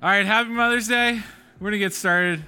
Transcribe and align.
All 0.00 0.08
right, 0.08 0.24
happy 0.24 0.50
Mother's 0.50 0.86
Day. 0.86 1.20
We're 1.58 1.70
going 1.70 1.72
to 1.72 1.78
get 1.80 1.92
started. 1.92 2.44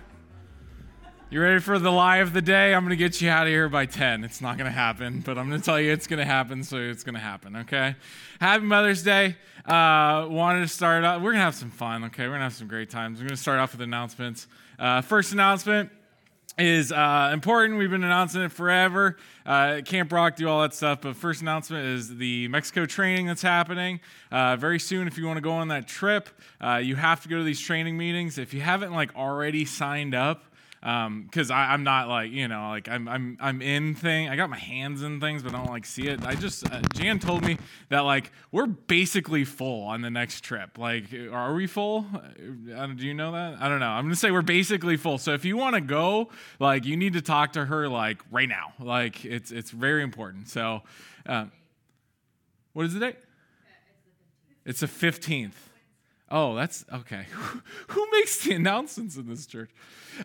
You 1.31 1.43
ready 1.43 1.59
for 1.59 1.81
the 1.81 1.91
lie 1.91 2.19
of 2.19 2.33
the 2.33 2.41
day? 2.41 2.73
I'm 2.73 2.85
going 2.85 2.91
to 2.91 2.97
get 2.97 3.21
you 3.21 3.29
out 3.29 3.49
of 3.49 3.53
here 3.53 3.69
by 3.69 3.87
10. 3.87 4.23
It's 4.23 4.41
not 4.41 4.57
going 4.57 4.67
to 4.67 4.73
happen, 4.73 5.19
but 5.19 5.37
I'm 5.37 5.49
going 5.49 5.61
to 5.61 5.65
tell 5.65 5.81
you 5.81 5.91
it's 5.91 6.07
going 6.07 6.21
to 6.21 6.25
happen, 6.25 6.63
so 6.63 6.77
it's 6.77 7.03
going 7.03 7.17
to 7.17 7.21
happen, 7.21 7.57
okay? 7.57 7.97
Happy 8.41 8.63
Mother's 8.63 9.03
Day. 9.03 9.35
Uh, 9.67 10.29
wanted 10.31 10.61
to 10.61 10.69
start 10.69 11.03
off, 11.03 11.21
we're 11.21 11.33
going 11.33 11.41
to 11.41 11.45
have 11.45 11.57
some 11.57 11.73
fun, 11.73 12.05
okay? 12.05 12.23
We're 12.23 12.29
going 12.29 12.39
to 12.39 12.45
have 12.45 12.55
some 12.55 12.69
great 12.69 12.89
times. 12.89 13.19
We're 13.19 13.25
going 13.27 13.37
to 13.37 13.43
start 13.43 13.59
off 13.59 13.73
with 13.73 13.81
announcements. 13.81 14.47
Uh, 14.79 15.01
first 15.01 15.33
announcement 15.33 15.91
is 16.61 16.93
uh, 16.93 17.31
important. 17.33 17.79
We've 17.79 17.91
been 17.91 18.05
announcing 18.05 18.43
it 18.43 18.53
forever. 18.53 19.17
Uh, 19.47 19.81
Camp 19.85 20.13
Rock, 20.13 20.37
do 20.37 20.49
all 20.49 20.61
that 20.63 20.75
stuff. 20.75 21.01
But 21.01 21.17
first 21.17 21.41
announcement 21.41 21.87
is 21.87 22.17
the 22.17 22.49
Mexico 22.49 22.87
training 22.87 23.27
that's 23.27 23.43
happening 23.43 24.01
uh, 24.31 24.57
very 24.57 24.79
soon. 24.79 25.07
If 25.07 25.17
you 25.17 25.27
want 25.27 25.39
to 25.39 25.43
go 25.43 25.53
on 25.53 25.69
that 25.69 25.89
trip, 25.89 26.29
uh, 26.61 26.77
you 26.77 26.97
have 26.97 27.23
to 27.23 27.29
go 27.29 27.39
to 27.39 27.45
these 27.45 27.61
training 27.61 27.97
meetings. 27.97 28.39
If 28.39 28.53
you 28.53 28.61
haven't 28.61 28.93
like 28.93 29.15
already 29.17 29.65
signed 29.65 30.15
up, 30.15 30.45
because 30.81 31.51
um, 31.51 31.57
I'm 31.57 31.85
not 31.85 32.09
like 32.09 32.31
you 32.31 32.49
know 32.49 32.69
like 32.71 32.89
I'm 32.89 33.07
I'm 33.07 33.37
I'm 33.39 33.61
in 33.61 33.95
thing. 33.95 34.29
I 34.31 34.37
got 34.37 34.49
my 34.49 34.59
hands 34.59 35.03
in 35.03 35.21
things, 35.21 35.43
but 35.43 35.55
I 35.55 35.59
don't 35.59 35.71
like 35.71 35.85
see 35.85 36.09
it. 36.09 36.25
I 36.25 36.35
just 36.35 36.71
uh, 36.71 36.81
Jan 36.95 37.19
told 37.19 37.45
me 37.45 37.59
that 37.91 38.01
like 38.01 38.33
we're 38.51 38.67
basically 38.67 39.45
full 39.45 39.85
on 39.85 40.01
the 40.01 40.11
next 40.11 40.43
trip. 40.43 40.79
Like, 40.79 41.05
are 41.31 41.53
we 41.53 41.67
full? 41.67 42.07
Uh, 42.15 42.87
do 42.87 43.07
you 43.07 43.13
know 43.13 43.33
that? 43.33 43.61
I 43.61 43.69
don't 43.69 43.81
know. 43.81 43.91
I'm 43.91 44.05
gonna 44.05 44.17
say 44.17 44.31
we're 44.31 44.41
basically 44.41 44.97
full. 44.97 45.19
So 45.19 45.35
if 45.35 45.45
you 45.45 45.59
want 45.59 45.75
to 45.75 45.83
go, 45.83 46.31
like 46.59 46.87
you 46.87 46.97
need 46.97 47.13
to 47.13 47.23
talk 47.23 47.53
to 47.53 47.67
her 47.67 47.87
like 47.87 48.23
right 48.31 48.49
now. 48.49 48.73
Like 48.79 49.25
it's 49.25 49.51
it's 49.51 49.71
very 49.71 50.03
important. 50.03 50.49
So, 50.49 50.83
uh, 51.27 51.47
what 52.73 52.87
is 52.87 52.95
the 52.95 53.01
date? 53.01 53.17
It's 54.65 54.81
the 54.81 54.87
15th. 54.87 55.53
Oh, 56.31 56.55
that's 56.55 56.85
okay. 56.93 57.27
Who 57.89 58.11
makes 58.13 58.45
the 58.45 58.55
announcements 58.55 59.17
in 59.17 59.29
this 59.29 59.47
church? 59.47 59.71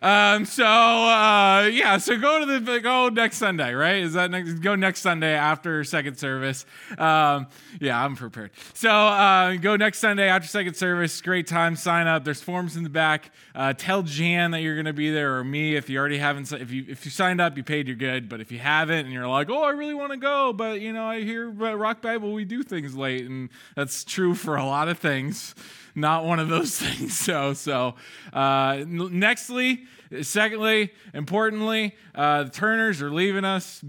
Um, 0.02 0.44
so 0.44 0.64
uh, 0.64 1.68
yeah, 1.72 1.98
so 1.98 2.18
go 2.18 2.44
to 2.44 2.60
the 2.60 2.80
go 2.80 3.08
next 3.08 3.38
Sunday, 3.38 3.72
right? 3.72 3.96
Is 4.02 4.12
that 4.12 4.30
next? 4.30 4.54
Go 4.54 4.74
next 4.74 5.00
Sunday 5.00 5.34
after 5.34 5.84
second 5.84 6.18
service. 6.18 6.66
Um, 6.98 7.46
yeah, 7.80 8.02
I'm 8.02 8.16
prepared. 8.16 8.50
So 8.74 8.90
uh, 8.90 9.56
go 9.56 9.76
next 9.76 9.98
Sunday 9.98 10.28
after 10.28 10.48
second 10.48 10.74
service. 10.74 11.20
Great 11.20 11.46
time. 11.46 11.76
Sign 11.76 12.06
up. 12.06 12.24
There's 12.24 12.42
forms 12.42 12.76
in 12.76 12.82
the 12.82 12.90
back. 12.90 13.30
Uh, 13.54 13.72
tell 13.72 14.02
Jan 14.02 14.50
that 14.50 14.60
you're 14.60 14.82
to 14.82 14.92
be 14.92 15.10
there, 15.10 15.36
or 15.36 15.44
me 15.44 15.76
if 15.76 15.88
you 15.88 15.98
already 15.98 16.18
haven't. 16.18 16.52
If 16.52 16.70
you 16.70 16.84
if 16.88 17.04
you 17.04 17.10
signed 17.10 17.40
up, 17.40 17.56
you 17.56 17.62
paid. 17.62 17.86
You're 17.86 17.96
good. 17.96 18.28
But 18.28 18.40
if 18.40 18.52
you 18.52 18.58
haven't, 18.58 19.06
and 19.06 19.12
you're 19.12 19.28
like, 19.28 19.50
oh, 19.50 19.62
I 19.62 19.70
really 19.70 19.94
want 19.94 20.12
to 20.12 20.18
go, 20.18 20.52
but 20.52 20.80
you 20.80 20.92
know, 20.92 21.04
I 21.04 21.22
hear 21.22 21.48
Rock 21.48 22.02
Bible 22.02 22.32
we 22.32 22.44
do 22.44 22.62
things 22.62 22.94
late, 22.94 23.26
and 23.26 23.48
that's 23.74 24.04
true 24.04 24.34
for 24.34 24.56
a 24.56 24.64
lot 24.64 24.88
of 24.88 24.98
things 24.98 25.54
not 25.96 26.24
one 26.24 26.38
of 26.38 26.48
those 26.48 26.78
things. 26.78 27.18
So, 27.18 27.54
so 27.54 27.94
uh, 28.32 28.74
nextly, 28.84 29.75
secondly, 30.22 30.92
importantly, 31.14 31.94
uh, 32.14 32.44
the 32.44 32.50
Turners 32.50 33.02
are 33.02 33.10
leaving 33.10 33.44
us. 33.44 33.82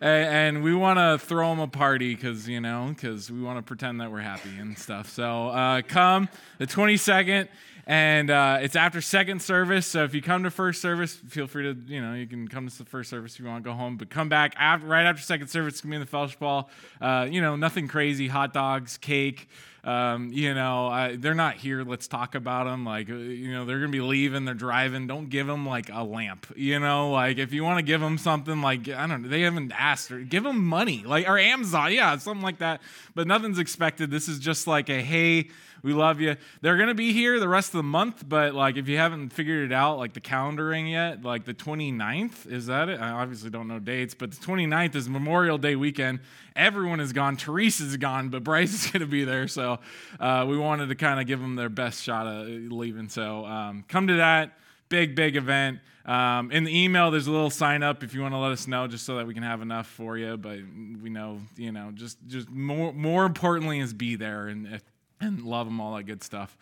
and 0.00 0.62
we 0.62 0.74
want 0.74 0.98
to 0.98 1.24
throw 1.26 1.50
them 1.50 1.60
a 1.60 1.68
party 1.68 2.14
because 2.14 2.48
you 2.48 2.60
know 2.60 2.86
because 2.88 3.30
we 3.30 3.42
want 3.42 3.58
to 3.58 3.62
pretend 3.62 4.00
that 4.00 4.10
we're 4.10 4.20
happy 4.20 4.56
and 4.58 4.78
stuff. 4.78 5.10
So 5.10 5.48
uh, 5.48 5.82
come 5.82 6.28
the 6.58 6.66
22nd 6.66 7.48
and 7.86 8.30
uh, 8.30 8.58
it's 8.60 8.76
after 8.76 9.00
second 9.00 9.42
service. 9.42 9.86
So 9.86 10.04
if 10.04 10.14
you 10.14 10.22
come 10.22 10.44
to 10.44 10.50
first 10.50 10.80
service 10.80 11.14
feel 11.14 11.46
free 11.46 11.64
to 11.64 11.76
you 11.86 12.00
know 12.00 12.14
you 12.14 12.26
can 12.26 12.48
come 12.48 12.68
to 12.68 12.78
the 12.78 12.84
first 12.84 13.10
service 13.10 13.34
if 13.34 13.40
you 13.40 13.46
want 13.46 13.64
to 13.64 13.70
go 13.70 13.74
home 13.74 13.96
but 13.96 14.08
come 14.08 14.28
back 14.28 14.54
after, 14.56 14.86
right 14.86 15.04
after 15.04 15.22
second 15.22 15.48
service 15.48 15.74
it's 15.74 15.80
going 15.82 15.90
to 15.90 15.92
be 15.92 15.96
in 15.96 16.00
the 16.00 16.06
fellowship 16.06 16.38
hall 16.38 16.70
uh, 17.00 17.26
you 17.30 17.40
know 17.40 17.56
nothing 17.56 17.88
crazy 17.88 18.28
hot 18.28 18.52
dogs 18.52 18.96
cake 18.96 19.48
um, 19.84 20.32
you 20.32 20.54
know, 20.54 20.86
I, 20.86 21.16
they're 21.16 21.34
not 21.34 21.56
here. 21.56 21.82
Let's 21.82 22.06
talk 22.06 22.36
about 22.36 22.64
them. 22.64 22.84
Like, 22.84 23.10
uh, 23.10 23.14
you 23.14 23.52
know, 23.52 23.64
they're 23.64 23.78
going 23.78 23.90
to 23.90 23.96
be 23.96 24.00
leaving. 24.00 24.44
They're 24.44 24.54
driving. 24.54 25.08
Don't 25.08 25.28
give 25.28 25.48
them 25.48 25.66
like 25.66 25.90
a 25.92 26.04
lamp. 26.04 26.46
You 26.54 26.78
know, 26.78 27.10
like 27.10 27.38
if 27.38 27.52
you 27.52 27.64
want 27.64 27.78
to 27.78 27.82
give 27.82 28.00
them 28.00 28.16
something, 28.16 28.60
like 28.62 28.88
I 28.88 29.08
don't 29.08 29.22
know, 29.22 29.28
they 29.28 29.40
haven't 29.40 29.72
asked 29.76 30.12
or 30.12 30.20
give 30.20 30.44
them 30.44 30.64
money, 30.64 31.02
like 31.04 31.28
or 31.28 31.36
Amazon, 31.36 31.92
yeah, 31.92 32.16
something 32.18 32.44
like 32.44 32.58
that. 32.58 32.80
But 33.16 33.26
nothing's 33.26 33.58
expected. 33.58 34.10
This 34.10 34.28
is 34.28 34.38
just 34.38 34.68
like 34.68 34.88
a 34.88 35.00
hey 35.00 35.48
we 35.82 35.92
love 35.92 36.20
you. 36.20 36.36
They're 36.60 36.76
going 36.76 36.88
to 36.88 36.94
be 36.94 37.12
here 37.12 37.40
the 37.40 37.48
rest 37.48 37.68
of 37.70 37.78
the 37.78 37.82
month, 37.82 38.24
but 38.28 38.54
like 38.54 38.76
if 38.76 38.88
you 38.88 38.98
haven't 38.98 39.30
figured 39.30 39.70
it 39.70 39.74
out, 39.74 39.98
like 39.98 40.12
the 40.12 40.20
calendaring 40.20 40.90
yet, 40.90 41.22
like 41.22 41.44
the 41.44 41.54
29th, 41.54 42.46
is 42.50 42.66
that 42.66 42.88
it? 42.88 43.00
I 43.00 43.10
obviously 43.10 43.50
don't 43.50 43.66
know 43.66 43.78
dates, 43.78 44.14
but 44.14 44.30
the 44.30 44.36
29th 44.36 44.94
is 44.94 45.08
Memorial 45.08 45.58
Day 45.58 45.74
weekend. 45.74 46.20
Everyone 46.54 47.00
is 47.00 47.12
gone. 47.12 47.36
Teresa's 47.36 47.96
gone, 47.96 48.28
but 48.28 48.44
Bryce 48.44 48.72
is 48.84 48.90
going 48.90 49.00
to 49.00 49.06
be 49.06 49.24
there. 49.24 49.48
So 49.48 49.80
uh, 50.20 50.46
we 50.48 50.56
wanted 50.56 50.88
to 50.88 50.94
kind 50.94 51.20
of 51.20 51.26
give 51.26 51.40
them 51.40 51.56
their 51.56 51.68
best 51.68 52.02
shot 52.02 52.26
of 52.26 52.46
leaving. 52.46 53.08
So 53.08 53.44
um, 53.44 53.84
come 53.88 54.06
to 54.06 54.14
that 54.14 54.52
big, 54.88 55.16
big 55.16 55.36
event. 55.36 55.80
Um, 56.04 56.50
in 56.50 56.64
the 56.64 56.76
email, 56.76 57.10
there's 57.10 57.28
a 57.28 57.32
little 57.32 57.50
sign 57.50 57.82
up 57.82 58.02
if 58.02 58.12
you 58.12 58.20
want 58.20 58.34
to 58.34 58.38
let 58.38 58.52
us 58.52 58.66
know, 58.66 58.86
just 58.86 59.06
so 59.06 59.16
that 59.16 59.26
we 59.26 59.34
can 59.34 59.42
have 59.42 59.62
enough 59.62 59.86
for 59.86 60.18
you. 60.18 60.36
But 60.36 60.58
we 61.02 61.10
know, 61.10 61.40
you 61.56 61.72
know, 61.72 61.92
just 61.94 62.18
just 62.26 62.50
more 62.50 62.92
more 62.92 63.24
importantly 63.24 63.78
is 63.78 63.94
be 63.94 64.16
there, 64.16 64.48
and 64.48 64.66
if 64.66 64.82
and 65.22 65.42
love 65.44 65.66
them, 65.66 65.80
all 65.80 65.96
that 65.96 66.04
good 66.04 66.22
stuff. 66.22 66.56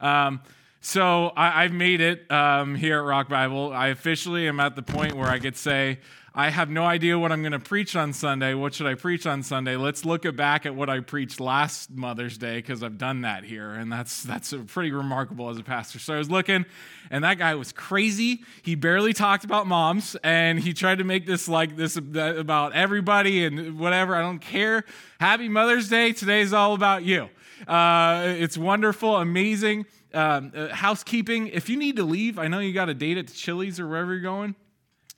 Um, 0.00 0.40
so 0.80 1.32
I, 1.36 1.62
have 1.64 1.72
made 1.72 2.00
it 2.00 2.30
um, 2.30 2.74
here 2.74 2.98
at 2.98 3.04
Rock 3.04 3.28
Bible. 3.28 3.72
I 3.72 3.88
officially 3.88 4.48
am 4.48 4.60
at 4.60 4.76
the 4.76 4.82
point 4.82 5.14
where 5.14 5.28
I 5.28 5.38
could 5.38 5.56
say, 5.56 5.98
I 6.34 6.50
have 6.50 6.70
no 6.70 6.84
idea 6.84 7.18
what 7.18 7.32
I'm 7.32 7.42
going 7.42 7.52
to 7.52 7.58
preach 7.58 7.96
on 7.96 8.12
Sunday. 8.12 8.54
What 8.54 8.72
should 8.72 8.86
I 8.86 8.94
preach 8.94 9.26
on 9.26 9.42
Sunday? 9.42 9.76
Let's 9.76 10.04
look 10.04 10.24
back 10.36 10.64
at 10.64 10.74
what 10.74 10.88
I 10.88 11.00
preached 11.00 11.40
last 11.40 11.90
Mother's 11.90 12.38
Day 12.38 12.58
because 12.58 12.84
I've 12.84 12.98
done 12.98 13.22
that 13.22 13.42
here, 13.42 13.72
and 13.72 13.92
that's 13.92 14.22
that's 14.22 14.54
pretty 14.68 14.92
remarkable 14.92 15.50
as 15.50 15.58
a 15.58 15.64
pastor. 15.64 15.98
So 15.98 16.14
I 16.14 16.18
was 16.18 16.30
looking, 16.30 16.66
and 17.10 17.24
that 17.24 17.38
guy 17.38 17.56
was 17.56 17.72
crazy. 17.72 18.44
He 18.62 18.76
barely 18.76 19.12
talked 19.12 19.42
about 19.42 19.66
moms, 19.66 20.16
and 20.22 20.60
he 20.60 20.72
tried 20.72 20.98
to 20.98 21.04
make 21.04 21.26
this 21.26 21.48
like 21.48 21.76
this 21.76 21.96
about 21.96 22.74
everybody 22.74 23.44
and 23.44 23.78
whatever. 23.78 24.14
I 24.14 24.22
don't 24.22 24.38
care. 24.38 24.84
Happy 25.18 25.48
Mother's 25.48 25.88
Day. 25.88 26.12
Today 26.12 26.42
is 26.42 26.52
all 26.52 26.74
about 26.74 27.02
you. 27.02 27.28
Uh, 27.66 28.34
it's 28.38 28.56
wonderful, 28.56 29.16
amazing. 29.16 29.84
Um, 30.12 30.52
uh, 30.54 30.68
housekeeping. 30.68 31.48
If 31.48 31.68
you 31.68 31.76
need 31.76 31.96
to 31.96 32.02
leave, 32.02 32.38
I 32.38 32.48
know 32.48 32.58
you 32.58 32.72
got 32.72 32.88
a 32.88 32.94
date 32.94 33.16
at 33.16 33.32
Chili's 33.32 33.78
or 33.78 33.86
wherever 33.86 34.12
you're 34.12 34.22
going 34.22 34.54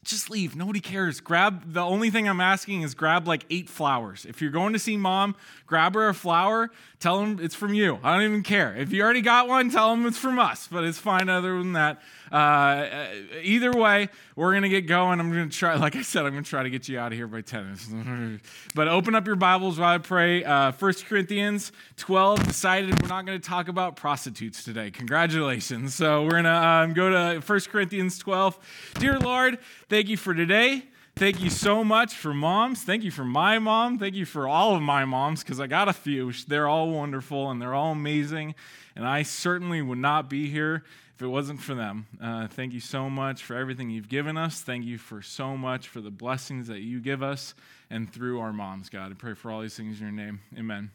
just 0.04 0.30
leave. 0.30 0.56
Nobody 0.56 0.80
cares. 0.80 1.20
Grab 1.20 1.72
the 1.72 1.80
only 1.80 2.10
thing 2.10 2.28
I'm 2.28 2.40
asking 2.40 2.82
is 2.82 2.94
grab 2.94 3.28
like 3.28 3.44
eight 3.50 3.68
flowers. 3.68 4.24
If 4.24 4.42
you're 4.42 4.50
going 4.50 4.72
to 4.72 4.78
see 4.78 4.96
mom, 4.96 5.36
grab 5.66 5.94
her 5.94 6.08
a 6.08 6.14
flower. 6.14 6.70
Tell 6.98 7.20
them 7.20 7.38
it's 7.40 7.54
from 7.54 7.72
you. 7.74 8.00
I 8.02 8.14
don't 8.14 8.24
even 8.24 8.42
care. 8.42 8.74
If 8.76 8.92
you 8.92 9.02
already 9.02 9.20
got 9.20 9.46
one, 9.46 9.70
tell 9.70 9.90
them 9.90 10.06
it's 10.06 10.18
from 10.18 10.38
us. 10.38 10.68
But 10.70 10.84
it's 10.84 10.98
fine 10.98 11.28
other 11.28 11.56
than 11.58 11.74
that. 11.74 12.02
Uh, 12.32 13.08
either 13.42 13.70
way, 13.72 14.08
we're 14.36 14.52
going 14.52 14.62
to 14.62 14.68
get 14.68 14.86
going. 14.86 15.20
I'm 15.20 15.30
going 15.30 15.50
to 15.50 15.56
try, 15.56 15.74
like 15.74 15.96
I 15.96 16.02
said, 16.02 16.24
I'm 16.24 16.32
going 16.32 16.44
to 16.44 16.48
try 16.48 16.62
to 16.62 16.70
get 16.70 16.88
you 16.88 16.98
out 16.98 17.12
of 17.12 17.18
here 17.18 17.26
by 17.26 17.42
10. 17.42 18.40
but 18.74 18.88
open 18.88 19.14
up 19.14 19.26
your 19.26 19.36
Bibles 19.36 19.78
while 19.78 19.94
I 19.94 19.98
pray. 19.98 20.42
Uh, 20.42 20.72
1 20.72 20.94
Corinthians 21.06 21.72
12 21.96 22.46
decided 22.46 23.02
we're 23.02 23.08
not 23.08 23.26
going 23.26 23.38
to 23.38 23.46
talk 23.48 23.68
about 23.68 23.96
prostitutes 23.96 24.64
today. 24.64 24.90
Congratulations. 24.90 25.94
So 25.94 26.24
we're 26.24 26.30
going 26.30 26.44
to 26.44 26.50
um, 26.50 26.94
go 26.94 27.10
to 27.10 27.42
1 27.44 27.60
Corinthians 27.70 28.18
12. 28.18 28.58
Dear 28.94 29.18
Lord, 29.18 29.58
thank 29.90 30.08
you 30.08 30.16
for 30.16 30.32
today. 30.32 30.84
Thank 31.22 31.40
you 31.40 31.50
so 31.50 31.84
much 31.84 32.14
for 32.14 32.34
moms. 32.34 32.82
Thank 32.82 33.04
you 33.04 33.12
for 33.12 33.24
my 33.24 33.60
mom. 33.60 33.96
Thank 33.96 34.16
you 34.16 34.26
for 34.26 34.48
all 34.48 34.74
of 34.74 34.82
my 34.82 35.04
moms 35.04 35.44
because 35.44 35.60
I 35.60 35.68
got 35.68 35.86
a 35.86 35.92
few. 35.92 36.32
They're 36.48 36.66
all 36.66 36.90
wonderful 36.90 37.48
and 37.48 37.62
they're 37.62 37.74
all 37.74 37.92
amazing. 37.92 38.56
And 38.96 39.06
I 39.06 39.22
certainly 39.22 39.82
would 39.82 39.98
not 39.98 40.28
be 40.28 40.50
here 40.50 40.82
if 41.14 41.22
it 41.22 41.28
wasn't 41.28 41.60
for 41.60 41.76
them. 41.76 42.08
Uh, 42.20 42.48
thank 42.48 42.72
you 42.72 42.80
so 42.80 43.08
much 43.08 43.44
for 43.44 43.54
everything 43.54 43.88
you've 43.88 44.08
given 44.08 44.36
us. 44.36 44.62
Thank 44.62 44.84
you 44.84 44.98
for 44.98 45.22
so 45.22 45.56
much 45.56 45.86
for 45.86 46.00
the 46.00 46.10
blessings 46.10 46.66
that 46.66 46.80
you 46.80 46.98
give 46.98 47.22
us 47.22 47.54
and 47.88 48.12
through 48.12 48.40
our 48.40 48.52
moms, 48.52 48.88
God. 48.88 49.12
I 49.12 49.14
pray 49.14 49.34
for 49.34 49.52
all 49.52 49.60
these 49.60 49.76
things 49.76 50.00
in 50.00 50.06
your 50.06 50.12
name. 50.12 50.40
Amen. 50.58 50.90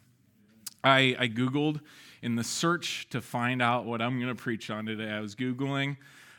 I, 0.83 1.15
I 1.17 1.29
Googled 1.29 1.79
in 2.21 2.35
the 2.35 2.43
search 2.43 3.07
to 3.11 3.21
find 3.21 3.61
out 3.61 3.85
what 3.85 4.01
I'm 4.01 4.19
going 4.19 4.35
to 4.35 4.43
preach 4.43 4.69
on 4.69 4.87
today. 4.87 5.09
I 5.09 5.21
was 5.21 5.35
Googling 5.35 5.95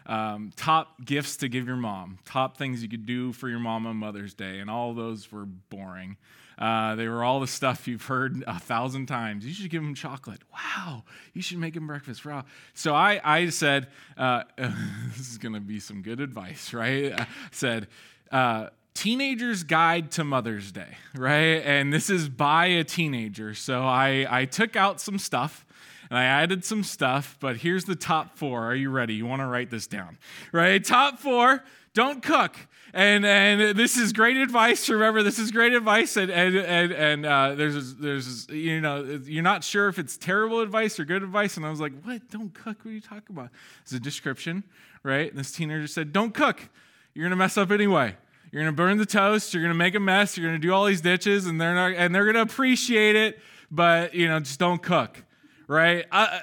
um, 0.09 0.51
top 0.57 1.05
gifts 1.05 1.37
to 1.39 1.49
give 1.49 1.67
your 1.67 1.77
mom, 1.77 2.19
top 2.25 2.57
things 2.57 2.83
you 2.83 2.89
could 2.89 3.07
do 3.07 3.33
for 3.33 3.49
your 3.49 3.59
mom 3.59 3.87
on 3.87 3.97
Mother's 3.97 4.35
Day, 4.35 4.59
and 4.59 4.71
all 4.71 4.95
those 4.95 5.31
were 5.31 5.45
boring. 5.45 6.17
Uh, 6.59 6.97
they 6.97 7.07
were 7.07 7.23
all 7.23 7.39
the 7.39 7.47
stuff 7.47 7.87
you've 7.87 8.07
heard 8.07 8.43
a 8.47 8.59
thousand 8.59 9.07
times. 9.07 9.47
You 9.47 9.55
should 9.55 9.71
give 9.71 9.83
them 9.83 9.95
chocolate. 9.95 10.43
Wow. 10.53 11.05
You 11.33 11.41
should 11.41 11.59
make 11.59 11.75
them 11.75 11.87
breakfast. 11.87 12.25
Wow. 12.25 12.47
So 12.75 12.95
I, 12.95 13.21
I 13.23 13.49
said, 13.51 13.87
uh, 14.17 14.43
this 14.57 15.31
is 15.31 15.39
going 15.39 15.55
to 15.55 15.61
be 15.61 15.79
some 15.79 16.03
good 16.03 16.21
advice, 16.21 16.75
right? 16.75 17.13
I 17.13 17.29
said, 17.53 17.87
uh, 18.33 18.69
Teenager's 18.95 19.63
Guide 19.63 20.11
to 20.13 20.25
Mother's 20.25 20.73
Day, 20.73 20.97
right? 21.15 21.63
And 21.65 21.93
this 21.93 22.11
is 22.11 22.29
by 22.29 22.67
a 22.67 22.83
teenager. 22.83 23.55
So 23.55 23.85
I, 23.85 24.27
I 24.29 24.45
took 24.45 24.75
out 24.75 25.01
some 25.01 25.21
stuff 25.21 25.65
and 26.11 26.19
I 26.19 26.25
added 26.25 26.65
some 26.65 26.83
stuff, 26.83 27.37
but 27.41 27.59
here's 27.59 27.85
the 27.85 27.97
top 27.97 28.37
four. 28.37 28.65
Are 28.65 28.75
you 28.75 28.91
ready? 28.91 29.15
You 29.15 29.27
want 29.27 29.41
to 29.41 29.47
write 29.47 29.71
this 29.71 29.87
down, 29.87 30.19
right? 30.53 30.83
Top 30.85 31.19
four 31.19 31.63
don't 31.99 32.23
cook. 32.23 32.55
And 32.95 33.27
and 33.27 33.77
this 33.77 33.97
is 33.97 34.13
great 34.13 34.37
advice. 34.37 34.89
Remember, 34.89 35.23
this 35.25 35.39
is 35.39 35.51
great 35.51 35.73
advice. 35.73 36.17
And 36.17 36.31
and 36.31 36.57
and, 36.57 36.93
and 36.93 37.27
uh, 37.27 37.55
there's 37.57 37.97
there's 37.97 38.49
you 38.49 38.81
know 38.81 39.21
you're 39.25 39.43
not 39.43 39.65
sure 39.65 39.89
if 39.89 39.99
it's 39.99 40.17
terrible 40.17 40.61
advice 40.61 40.99
or 41.01 41.05
good 41.05 41.23
advice. 41.25 41.57
And 41.57 41.67
I 41.67 41.71
was 41.71 41.81
like, 41.81 41.93
what? 42.03 42.31
Don't 42.31 42.55
cook? 42.55 42.79
What 42.85 42.93
are 42.93 42.95
you 42.95 43.01
talking 43.01 43.37
about? 43.37 43.51
It's 43.83 43.93
a 43.93 44.01
description, 44.01 44.63
right? 45.03 45.29
And 45.29 45.39
this 45.39 45.51
teenager 45.51 45.89
said, 45.89 46.13
don't 46.13 46.33
cook. 46.33 46.69
You're 47.15 47.25
gonna 47.25 47.37
mess 47.37 47.59
up 47.59 47.73
anyway. 47.73 48.15
You're 48.53 48.63
gonna 48.63 48.73
burn 48.73 48.97
the 48.97 49.07
toast. 49.07 49.53
You're 49.53 49.63
gonna 49.63 49.75
make 49.75 49.97
a 49.97 50.01
mess. 50.01 50.39
You're 50.39 50.47
gonna 50.47 50.59
do 50.59 50.73
all 50.73 50.85
these 50.85 51.01
ditches, 51.01 51.47
and 51.47 51.61
they're 51.61 51.75
not 51.75 51.93
and 51.93 52.15
they're 52.15 52.27
gonna 52.27 52.43
appreciate 52.43 53.17
it. 53.17 53.41
But 53.73 54.15
you 54.15 54.29
know, 54.29 54.39
just 54.39 54.61
don't 54.61 54.83
cook, 54.83 55.25
right? 55.69 56.07
Uh, 56.11 56.41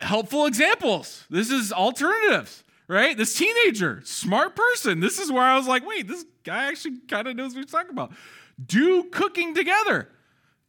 helpful 0.00 0.46
examples. 0.46 1.24
This 1.30 1.50
is 1.50 1.72
alternatives 1.72 2.64
right? 2.92 3.16
This 3.16 3.34
teenager, 3.34 4.02
smart 4.04 4.54
person. 4.54 5.00
This 5.00 5.18
is 5.18 5.32
where 5.32 5.42
I 5.42 5.56
was 5.56 5.66
like, 5.66 5.86
wait, 5.86 6.06
this 6.06 6.24
guy 6.44 6.66
actually 6.66 6.98
kind 7.08 7.26
of 7.26 7.36
knows 7.36 7.54
what 7.54 7.64
he's 7.64 7.72
talking 7.72 7.90
about. 7.90 8.12
Do 8.64 9.04
cooking 9.04 9.54
together. 9.54 10.08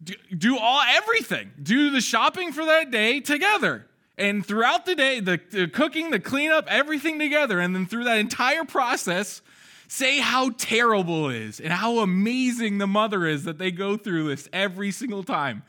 Do, 0.02 0.14
do 0.38 0.58
all 0.58 0.82
everything. 0.82 1.52
Do 1.62 1.90
the 1.90 2.00
shopping 2.00 2.54
for 2.54 2.66
that 2.66 2.92
day 2.92 3.20
together. 3.20 3.88
And 4.18 4.46
throughout 4.46 4.86
the 4.86 4.96
day, 4.96 5.20
the, 5.20 5.40
the 5.52 5.68
cooking, 5.68 6.12
the 6.12 6.20
cleanup, 6.20 6.68
everything 6.70 7.20
together. 7.20 7.60
And 7.60 7.76
then 7.76 7.86
through 7.86 8.06
that 8.06 8.20
entire 8.20 8.64
process, 8.64 9.42
say 9.88 10.20
how 10.20 10.52
terrible 10.52 11.30
it 11.30 11.36
is 11.36 11.60
and 11.60 11.74
how 11.74 12.00
amazing 12.00 12.78
the 12.78 12.88
mother 12.88 13.26
is 13.26 13.44
that 13.44 13.58
they 13.58 13.72
go 13.72 13.98
through 13.98 14.30
this 14.30 14.48
every 14.54 14.92
single 14.92 15.24
time. 15.24 15.64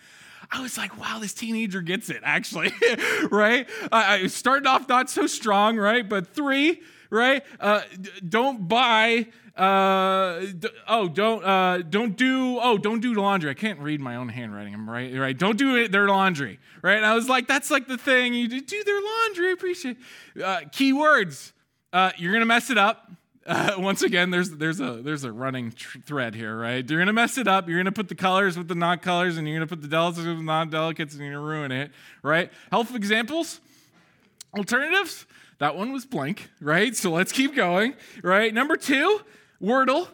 I 0.54 0.60
was 0.60 0.78
like, 0.78 0.96
wow, 1.00 1.18
this 1.18 1.34
teenager 1.34 1.82
gets 1.82 2.10
it, 2.10 2.20
actually, 2.22 2.72
right? 3.30 3.68
I, 3.90 4.14
I 4.14 4.26
started 4.28 4.68
off 4.68 4.88
not 4.88 5.10
so 5.10 5.26
strong, 5.26 5.76
right? 5.76 6.08
But 6.08 6.32
three, 6.32 6.80
right? 7.10 7.42
Uh, 7.58 7.82
don't 8.26 8.68
buy. 8.68 9.26
Uh, 9.56 10.40
d- 10.56 10.68
oh, 10.86 11.08
don't 11.08 11.44
uh, 11.44 11.78
don't 11.78 12.16
do. 12.16 12.60
Oh, 12.60 12.78
don't 12.78 13.00
do 13.00 13.14
laundry. 13.14 13.50
I 13.50 13.54
can't 13.54 13.80
read 13.80 14.00
my 14.00 14.14
own 14.14 14.28
handwriting. 14.28 14.74
I'm 14.74 14.88
right, 14.88 15.12
right. 15.16 15.36
Don't 15.36 15.58
do 15.58 15.74
it, 15.76 15.90
their 15.90 16.06
laundry, 16.06 16.60
right? 16.82 16.96
And 16.96 17.06
I 17.06 17.14
was 17.14 17.28
like, 17.28 17.48
that's 17.48 17.70
like 17.72 17.88
the 17.88 17.98
thing. 17.98 18.32
You 18.32 18.48
do 18.48 18.84
their 18.84 19.00
laundry. 19.00 19.52
Appreciate. 19.52 19.96
Uh, 20.36 20.60
keywords. 20.70 21.52
Uh, 21.92 22.12
you're 22.16 22.32
gonna 22.32 22.46
mess 22.46 22.70
it 22.70 22.78
up 22.78 23.10
uh, 23.46 23.74
once 23.78 24.02
again, 24.02 24.30
there's 24.30 24.50
there's 24.50 24.80
a 24.80 25.00
there's 25.02 25.24
a 25.24 25.32
running 25.32 25.72
tr- 25.72 25.98
thread 26.00 26.34
here, 26.34 26.56
right? 26.56 26.88
You're 26.88 27.00
gonna 27.00 27.12
mess 27.12 27.38
it 27.38 27.48
up. 27.48 27.68
You're 27.68 27.78
gonna 27.78 27.92
put 27.92 28.08
the 28.08 28.14
colors 28.14 28.56
with 28.56 28.68
the 28.68 28.74
non 28.74 28.98
colors, 28.98 29.36
and 29.36 29.48
you're 29.48 29.56
gonna 29.56 29.66
put 29.66 29.82
the 29.82 29.88
delicates 29.88 30.26
with 30.26 30.36
the 30.36 30.42
non 30.42 30.70
delicates, 30.70 31.14
and 31.14 31.22
you're 31.22 31.34
gonna 31.34 31.46
ruin 31.46 31.72
it, 31.72 31.90
right? 32.22 32.50
Helpful 32.70 32.96
examples, 32.96 33.60
alternatives. 34.56 35.26
That 35.58 35.76
one 35.76 35.92
was 35.92 36.04
blank, 36.04 36.50
right? 36.60 36.96
So 36.96 37.10
let's 37.10 37.32
keep 37.32 37.54
going, 37.54 37.94
right? 38.22 38.52
Number 38.52 38.76
two, 38.76 39.20
Wordle. 39.62 40.08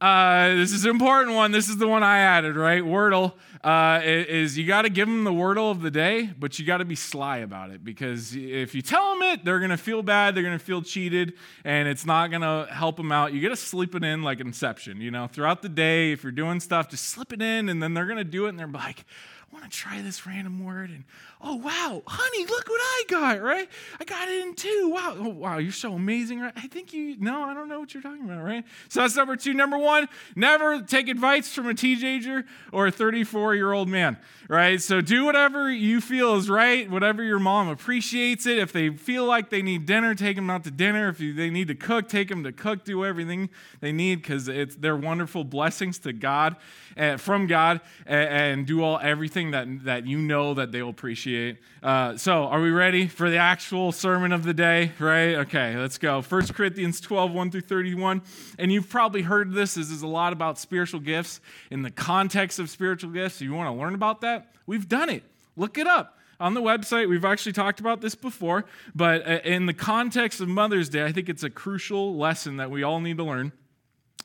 Uh, 0.00 0.54
this 0.54 0.72
is 0.72 0.84
an 0.84 0.90
important 0.90 1.34
one. 1.34 1.50
This 1.50 1.68
is 1.68 1.78
the 1.78 1.88
one 1.88 2.02
I 2.02 2.18
added, 2.18 2.56
right? 2.56 2.82
Wordle 2.82 3.34
uh, 3.64 4.02
is 4.04 4.58
you 4.58 4.66
got 4.66 4.82
to 4.82 4.90
give 4.90 5.08
them 5.08 5.24
the 5.24 5.32
Wordle 5.32 5.70
of 5.70 5.80
the 5.80 5.90
day, 5.90 6.28
but 6.38 6.58
you 6.58 6.66
got 6.66 6.78
to 6.78 6.84
be 6.84 6.94
sly 6.94 7.38
about 7.38 7.70
it 7.70 7.82
because 7.82 8.36
if 8.36 8.74
you 8.74 8.82
tell 8.82 9.14
them 9.14 9.22
it, 9.22 9.42
they're 9.42 9.58
going 9.58 9.70
to 9.70 9.78
feel 9.78 10.02
bad, 10.02 10.34
they're 10.34 10.42
going 10.42 10.58
to 10.58 10.64
feel 10.64 10.82
cheated, 10.82 11.32
and 11.64 11.88
it's 11.88 12.04
not 12.04 12.28
going 12.28 12.42
to 12.42 12.70
help 12.70 12.98
them 12.98 13.10
out. 13.10 13.32
You 13.32 13.40
got 13.40 13.48
to 13.48 13.56
slip 13.56 13.94
it 13.94 14.04
in 14.04 14.22
like 14.22 14.40
Inception, 14.40 15.00
you 15.00 15.10
know, 15.10 15.26
throughout 15.26 15.62
the 15.62 15.70
day. 15.70 16.12
If 16.12 16.22
you're 16.22 16.32
doing 16.32 16.60
stuff, 16.60 16.90
just 16.90 17.08
slip 17.08 17.32
it 17.32 17.40
in, 17.40 17.70
and 17.70 17.82
then 17.82 17.94
they're 17.94 18.04
going 18.04 18.18
to 18.18 18.24
do 18.24 18.44
it, 18.44 18.50
and 18.50 18.58
they're 18.58 18.68
like, 18.68 19.06
I 19.54 19.56
want 19.56 19.70
to 19.70 19.76
try 19.78 20.02
this 20.02 20.26
random 20.26 20.64
word. 20.64 20.90
And 20.90 21.04
oh, 21.40 21.54
wow, 21.54 22.02
honey, 22.06 22.46
look 22.46 22.68
what 22.68 22.80
I 22.82 23.02
got, 23.08 23.40
right? 23.40 23.68
I 24.00 24.04
got 24.04 24.28
it 24.28 24.44
in 24.44 24.54
two. 24.54 24.90
Wow. 24.92 25.14
Oh, 25.16 25.28
wow, 25.28 25.58
you're 25.58 25.70
so 25.70 25.92
amazing, 25.92 26.40
right? 26.40 26.52
I 26.56 26.66
think 26.66 26.92
you, 26.92 27.16
no, 27.20 27.42
I 27.42 27.54
don't 27.54 27.68
know 27.68 27.78
what 27.78 27.94
you're 27.94 28.02
talking 28.02 28.24
about, 28.24 28.42
right? 28.42 28.64
So 28.88 29.00
that's 29.00 29.14
number 29.14 29.36
two. 29.36 29.54
Number 29.54 29.78
one, 29.78 30.08
never 30.34 30.82
take 30.82 31.08
advice 31.08 31.52
from 31.52 31.68
a 31.68 31.74
teenager 31.74 32.44
or 32.72 32.88
a 32.88 32.90
34 32.90 33.53
year 33.54 33.72
old 33.72 33.88
man, 33.88 34.16
right? 34.48 34.80
So 34.80 35.00
do 35.00 35.24
whatever 35.24 35.70
you 35.70 36.00
feel 36.00 36.36
is 36.36 36.50
right, 36.50 36.90
whatever 36.90 37.22
your 37.22 37.38
mom 37.38 37.68
appreciates 37.68 38.46
it. 38.46 38.58
If 38.58 38.72
they 38.72 38.90
feel 38.90 39.24
like 39.24 39.50
they 39.50 39.62
need 39.62 39.86
dinner, 39.86 40.14
take 40.14 40.36
them 40.36 40.50
out 40.50 40.64
to 40.64 40.70
dinner. 40.70 41.08
If 41.08 41.18
they 41.18 41.50
need 41.50 41.68
to 41.68 41.74
cook, 41.74 42.08
take 42.08 42.28
them 42.28 42.44
to 42.44 42.52
cook. 42.52 42.84
Do 42.84 43.04
everything 43.04 43.50
they 43.80 43.92
need 43.92 44.22
because 44.22 44.48
it's 44.48 44.76
they're 44.76 44.96
wonderful 44.96 45.44
blessings 45.44 45.98
to 46.00 46.12
God, 46.12 46.56
uh, 46.96 47.16
from 47.16 47.46
God, 47.46 47.80
and, 48.06 48.28
and 48.28 48.66
do 48.66 48.82
all 48.82 48.98
everything 49.02 49.52
that, 49.52 49.84
that 49.84 50.06
you 50.06 50.18
know 50.18 50.54
that 50.54 50.72
they'll 50.72 50.88
appreciate. 50.88 51.58
Uh, 51.82 52.16
so, 52.16 52.44
are 52.44 52.62
we 52.62 52.70
ready 52.70 53.06
for 53.06 53.28
the 53.28 53.36
actual 53.36 53.92
sermon 53.92 54.32
of 54.32 54.42
the 54.42 54.54
day? 54.54 54.92
Right? 54.98 55.34
Okay, 55.34 55.76
let's 55.76 55.98
go. 55.98 56.22
1 56.22 56.46
Corinthians 56.48 57.00
12, 57.00 57.32
1 57.32 57.50
through 57.50 57.60
31. 57.60 58.22
And 58.58 58.72
you've 58.72 58.88
probably 58.88 59.20
heard 59.22 59.52
this. 59.52 59.74
This 59.74 59.90
is 59.90 60.00
a 60.00 60.06
lot 60.06 60.32
about 60.32 60.58
spiritual 60.58 61.00
gifts 61.00 61.40
in 61.70 61.82
the 61.82 61.90
context 61.90 62.58
of 62.58 62.70
spiritual 62.70 63.10
gifts. 63.10 63.42
If 63.44 63.50
you 63.50 63.54
want 63.54 63.76
to 63.76 63.78
learn 63.78 63.94
about 63.94 64.22
that, 64.22 64.46
we've 64.66 64.88
done 64.88 65.10
it. 65.10 65.22
Look 65.54 65.76
it 65.76 65.86
up 65.86 66.16
on 66.40 66.54
the 66.54 66.62
website. 66.62 67.10
We've 67.10 67.26
actually 67.26 67.52
talked 67.52 67.78
about 67.78 68.00
this 68.00 68.14
before, 68.14 68.64
but 68.94 69.20
uh, 69.28 69.40
in 69.44 69.66
the 69.66 69.74
context 69.74 70.40
of 70.40 70.48
Mother's 70.48 70.88
Day, 70.88 71.04
I 71.04 71.12
think 71.12 71.28
it's 71.28 71.42
a 71.42 71.50
crucial 71.50 72.16
lesson 72.16 72.56
that 72.56 72.70
we 72.70 72.82
all 72.82 73.00
need 73.00 73.18
to 73.18 73.24
learn. 73.24 73.52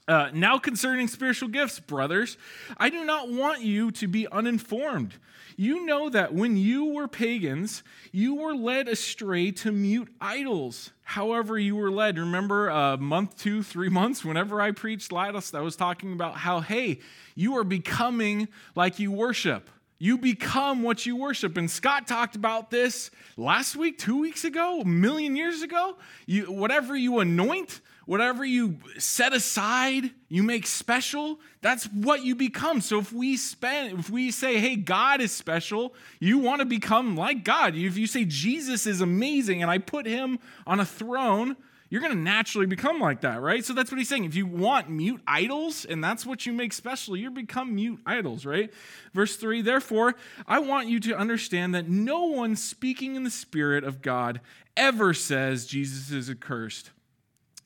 Uh, 0.10 0.32
now, 0.34 0.58
concerning 0.58 1.08
spiritual 1.08 1.50
gifts, 1.50 1.80
brothers, 1.80 2.36
I 2.78 2.90
do 2.90 3.06
not 3.06 3.32
want 3.32 3.62
you 3.62 3.92
to 3.92 4.08
be 4.08 4.28
uninformed. 4.28 5.14
You 5.56 5.86
know 5.86 6.10
that 6.10 6.34
when 6.34 6.58
you 6.58 6.86
were 6.86 7.08
pagans, 7.08 7.84
you 8.12 8.34
were 8.34 8.56
led 8.56 8.88
astray 8.88 9.52
to 9.52 9.72
mute 9.72 10.08
idols. 10.20 10.90
However, 11.04 11.60
you 11.60 11.76
were 11.76 11.92
led. 11.92 12.18
Remember, 12.18 12.70
a 12.70 12.76
uh, 12.76 12.98
month, 12.98 13.38
two, 13.38 13.62
three 13.62 13.90
months, 13.90 14.26
whenever 14.26 14.60
I 14.60 14.72
preached 14.72 15.12
Lattice, 15.12 15.54
I 15.54 15.62
was 15.62 15.76
talking 15.76 16.12
about 16.14 16.38
how, 16.38 16.62
hey, 16.62 17.02
you 17.36 17.56
are 17.58 17.64
becoming 17.64 18.48
like 18.74 18.98
you 18.98 19.12
worship. 19.12 19.70
You 20.00 20.18
become 20.18 20.82
what 20.82 21.06
you 21.06 21.18
worship. 21.18 21.56
And 21.56 21.70
Scott 21.70 22.08
talked 22.08 22.36
about 22.36 22.72
this 22.72 23.12
last 23.38 23.76
week, 23.76 24.00
two 24.00 24.20
weeks 24.20 24.44
ago, 24.44 24.82
a 24.82 24.86
million 24.86 25.36
years 25.36 25.62
ago. 25.62 25.98
You, 26.26 26.46
whatever 26.46 26.96
you 26.96 27.20
anoint, 27.20 27.82
whatever 28.10 28.44
you 28.44 28.80
set 28.98 29.34
aside, 29.34 30.10
you 30.30 30.42
make 30.42 30.66
special, 30.66 31.40
that's 31.62 31.86
what 31.86 32.24
you 32.24 32.34
become. 32.34 32.82
So 32.82 32.98
if 32.98 33.14
we 33.14 33.38
spend 33.38 34.00
if 34.00 34.10
we 34.10 34.32
say, 34.32 34.58
"Hey, 34.58 34.78
God 34.78 35.22
is 35.22 35.32
special," 35.32 35.94
you 36.20 36.40
want 36.40 36.58
to 36.58 36.66
become 36.66 37.16
like 37.16 37.44
God. 37.44 37.76
If 37.76 38.00
you 38.00 38.08
say 38.08 38.26
Jesus 38.26 38.88
is 38.88 39.00
amazing 39.00 39.62
and 39.62 39.70
I 39.70 39.78
put 39.78 40.08
him 40.08 40.40
on 40.66 40.80
a 40.80 40.86
throne, 40.86 41.56
you're 41.92 42.02
going 42.02 42.14
to 42.14 42.20
naturally 42.20 42.66
become 42.66 43.00
like 43.00 43.22
that, 43.22 43.42
right? 43.42 43.64
So 43.64 43.74
that's 43.74 43.92
what 43.92 44.00
he's 44.00 44.10
saying. 44.10 44.26
If 44.26 44.34
you 44.34 44.48
want 44.48 44.90
mute 44.90 45.22
idols 45.28 45.86
and 45.86 46.04
that's 46.04 46.26
what 46.26 46.48
you 46.48 46.54
make 46.54 46.74
special, 46.74 47.16
you 47.16 47.30
become 47.30 47.76
mute 47.76 48.00
idols, 48.08 48.44
right? 48.44 48.74
Verse 49.14 49.36
3 49.36 49.62
Therefore, 49.62 50.16
I 50.48 50.58
want 50.58 50.88
you 50.88 51.00
to 51.02 51.16
understand 51.16 51.76
that 51.76 51.88
no 51.88 52.26
one 52.26 52.56
speaking 52.56 53.16
in 53.16 53.24
the 53.24 53.30
Spirit 53.30 53.84
of 53.84 54.02
God 54.02 54.42
ever 54.76 55.14
says 55.14 55.68
Jesus 55.68 56.10
is 56.10 56.28
accursed 56.28 56.90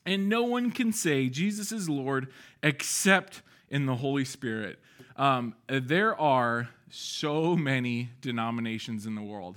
and 0.06 0.28
no 0.28 0.42
one 0.42 0.70
can 0.70 0.92
say 0.92 1.28
Jesus 1.28 1.72
is 1.72 1.88
Lord 1.88 2.28
except 2.62 3.42
in 3.68 3.86
the 3.86 3.96
Holy 3.96 4.24
Spirit. 4.24 4.78
Um, 5.16 5.54
there 5.68 6.18
are 6.18 6.68
so 6.90 7.56
many 7.56 8.10
denominations 8.20 9.06
in 9.06 9.14
the 9.14 9.22
world. 9.22 9.56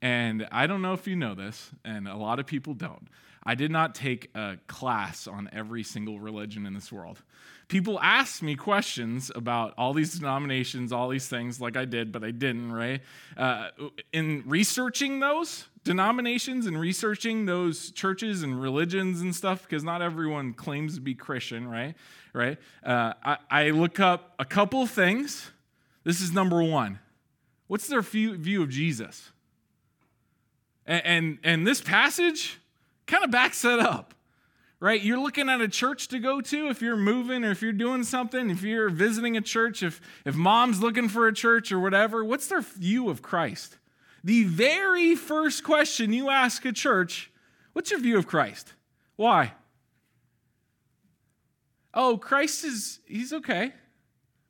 And 0.00 0.48
I 0.50 0.66
don't 0.66 0.82
know 0.82 0.94
if 0.94 1.06
you 1.06 1.14
know 1.14 1.34
this, 1.34 1.70
and 1.84 2.08
a 2.08 2.16
lot 2.16 2.40
of 2.40 2.46
people 2.46 2.74
don't. 2.74 3.06
I 3.44 3.54
did 3.54 3.70
not 3.70 3.94
take 3.94 4.30
a 4.34 4.56
class 4.66 5.26
on 5.26 5.48
every 5.52 5.82
single 5.82 6.20
religion 6.20 6.66
in 6.66 6.74
this 6.74 6.90
world. 6.92 7.22
People 7.68 7.98
ask 8.00 8.42
me 8.42 8.54
questions 8.54 9.30
about 9.34 9.74
all 9.78 9.94
these 9.94 10.14
denominations, 10.14 10.92
all 10.92 11.08
these 11.08 11.28
things, 11.28 11.60
like 11.60 11.76
I 11.76 11.84
did, 11.84 12.12
but 12.12 12.22
I 12.22 12.30
didn't, 12.32 12.72
right? 12.72 13.00
Uh, 13.36 13.68
in 14.12 14.42
researching 14.46 15.20
those, 15.20 15.66
denominations 15.84 16.66
and 16.66 16.78
researching 16.78 17.46
those 17.46 17.90
churches 17.90 18.42
and 18.42 18.60
religions 18.60 19.20
and 19.20 19.34
stuff 19.34 19.62
because 19.62 19.82
not 19.82 20.00
everyone 20.00 20.52
claims 20.52 20.94
to 20.94 21.00
be 21.00 21.14
Christian, 21.14 21.66
right? 21.68 21.94
Right? 22.32 22.58
Uh, 22.84 23.14
I, 23.24 23.36
I, 23.50 23.70
look 23.70 24.00
up 24.00 24.34
a 24.38 24.44
couple 24.44 24.86
things. 24.86 25.50
This 26.04 26.20
is 26.20 26.32
number 26.32 26.62
one. 26.62 26.98
What's 27.66 27.88
their 27.88 28.00
view 28.02 28.62
of 28.62 28.68
Jesus? 28.68 29.30
And, 30.86 31.02
and, 31.04 31.38
and 31.42 31.66
this 31.66 31.80
passage 31.80 32.58
kind 33.06 33.24
of 33.24 33.30
backs 33.30 33.62
that 33.62 33.78
up, 33.78 34.14
right? 34.80 35.00
You're 35.02 35.20
looking 35.20 35.48
at 35.48 35.60
a 35.60 35.68
church 35.68 36.08
to 36.08 36.18
go 36.18 36.40
to 36.40 36.68
if 36.68 36.80
you're 36.80 36.96
moving 36.96 37.44
or 37.44 37.50
if 37.50 37.60
you're 37.60 37.72
doing 37.72 38.04
something, 38.04 38.50
if 38.50 38.62
you're 38.62 38.88
visiting 38.88 39.36
a 39.36 39.40
church, 39.40 39.82
if, 39.82 40.00
if 40.24 40.34
mom's 40.34 40.80
looking 40.80 41.08
for 41.08 41.26
a 41.26 41.34
church 41.34 41.72
or 41.72 41.80
whatever, 41.80 42.24
what's 42.24 42.46
their 42.46 42.62
view 42.62 43.10
of 43.10 43.20
Christ? 43.20 43.78
The 44.24 44.44
very 44.44 45.14
first 45.14 45.64
question 45.64 46.12
you 46.12 46.30
ask 46.30 46.64
a 46.64 46.72
church, 46.72 47.30
what's 47.72 47.90
your 47.90 48.00
view 48.00 48.18
of 48.18 48.26
Christ? 48.26 48.72
Why? 49.16 49.52
Oh, 51.94 52.16
Christ 52.16 52.64
is, 52.64 53.00
he's 53.06 53.32
okay. 53.32 53.72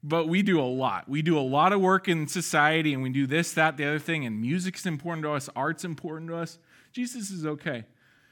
But 0.05 0.29
we 0.29 0.43
do 0.43 0.61
a 0.61 0.67
lot. 0.67 1.09
We 1.09 1.23
do 1.23 1.39
a 1.39 1.41
lot 1.41 1.73
of 1.73 1.81
work 1.81 2.09
in 2.09 2.27
society 2.27 2.93
and 2.93 3.03
we 3.03 3.11
do 3.11 3.27
this, 3.27 3.53
that, 3.53 3.77
the 3.77 3.85
other 3.85 3.99
thing, 3.99 4.27
and 4.27 4.41
music's 4.41 4.85
important 4.85 5.25
to 5.25 5.33
us, 5.33 5.49
art's 5.55 5.85
important 5.85 6.31
to 6.31 6.37
us. 6.37 6.59
Jesus 6.93 7.31
is 7.31 7.47
okay. 7.47 7.85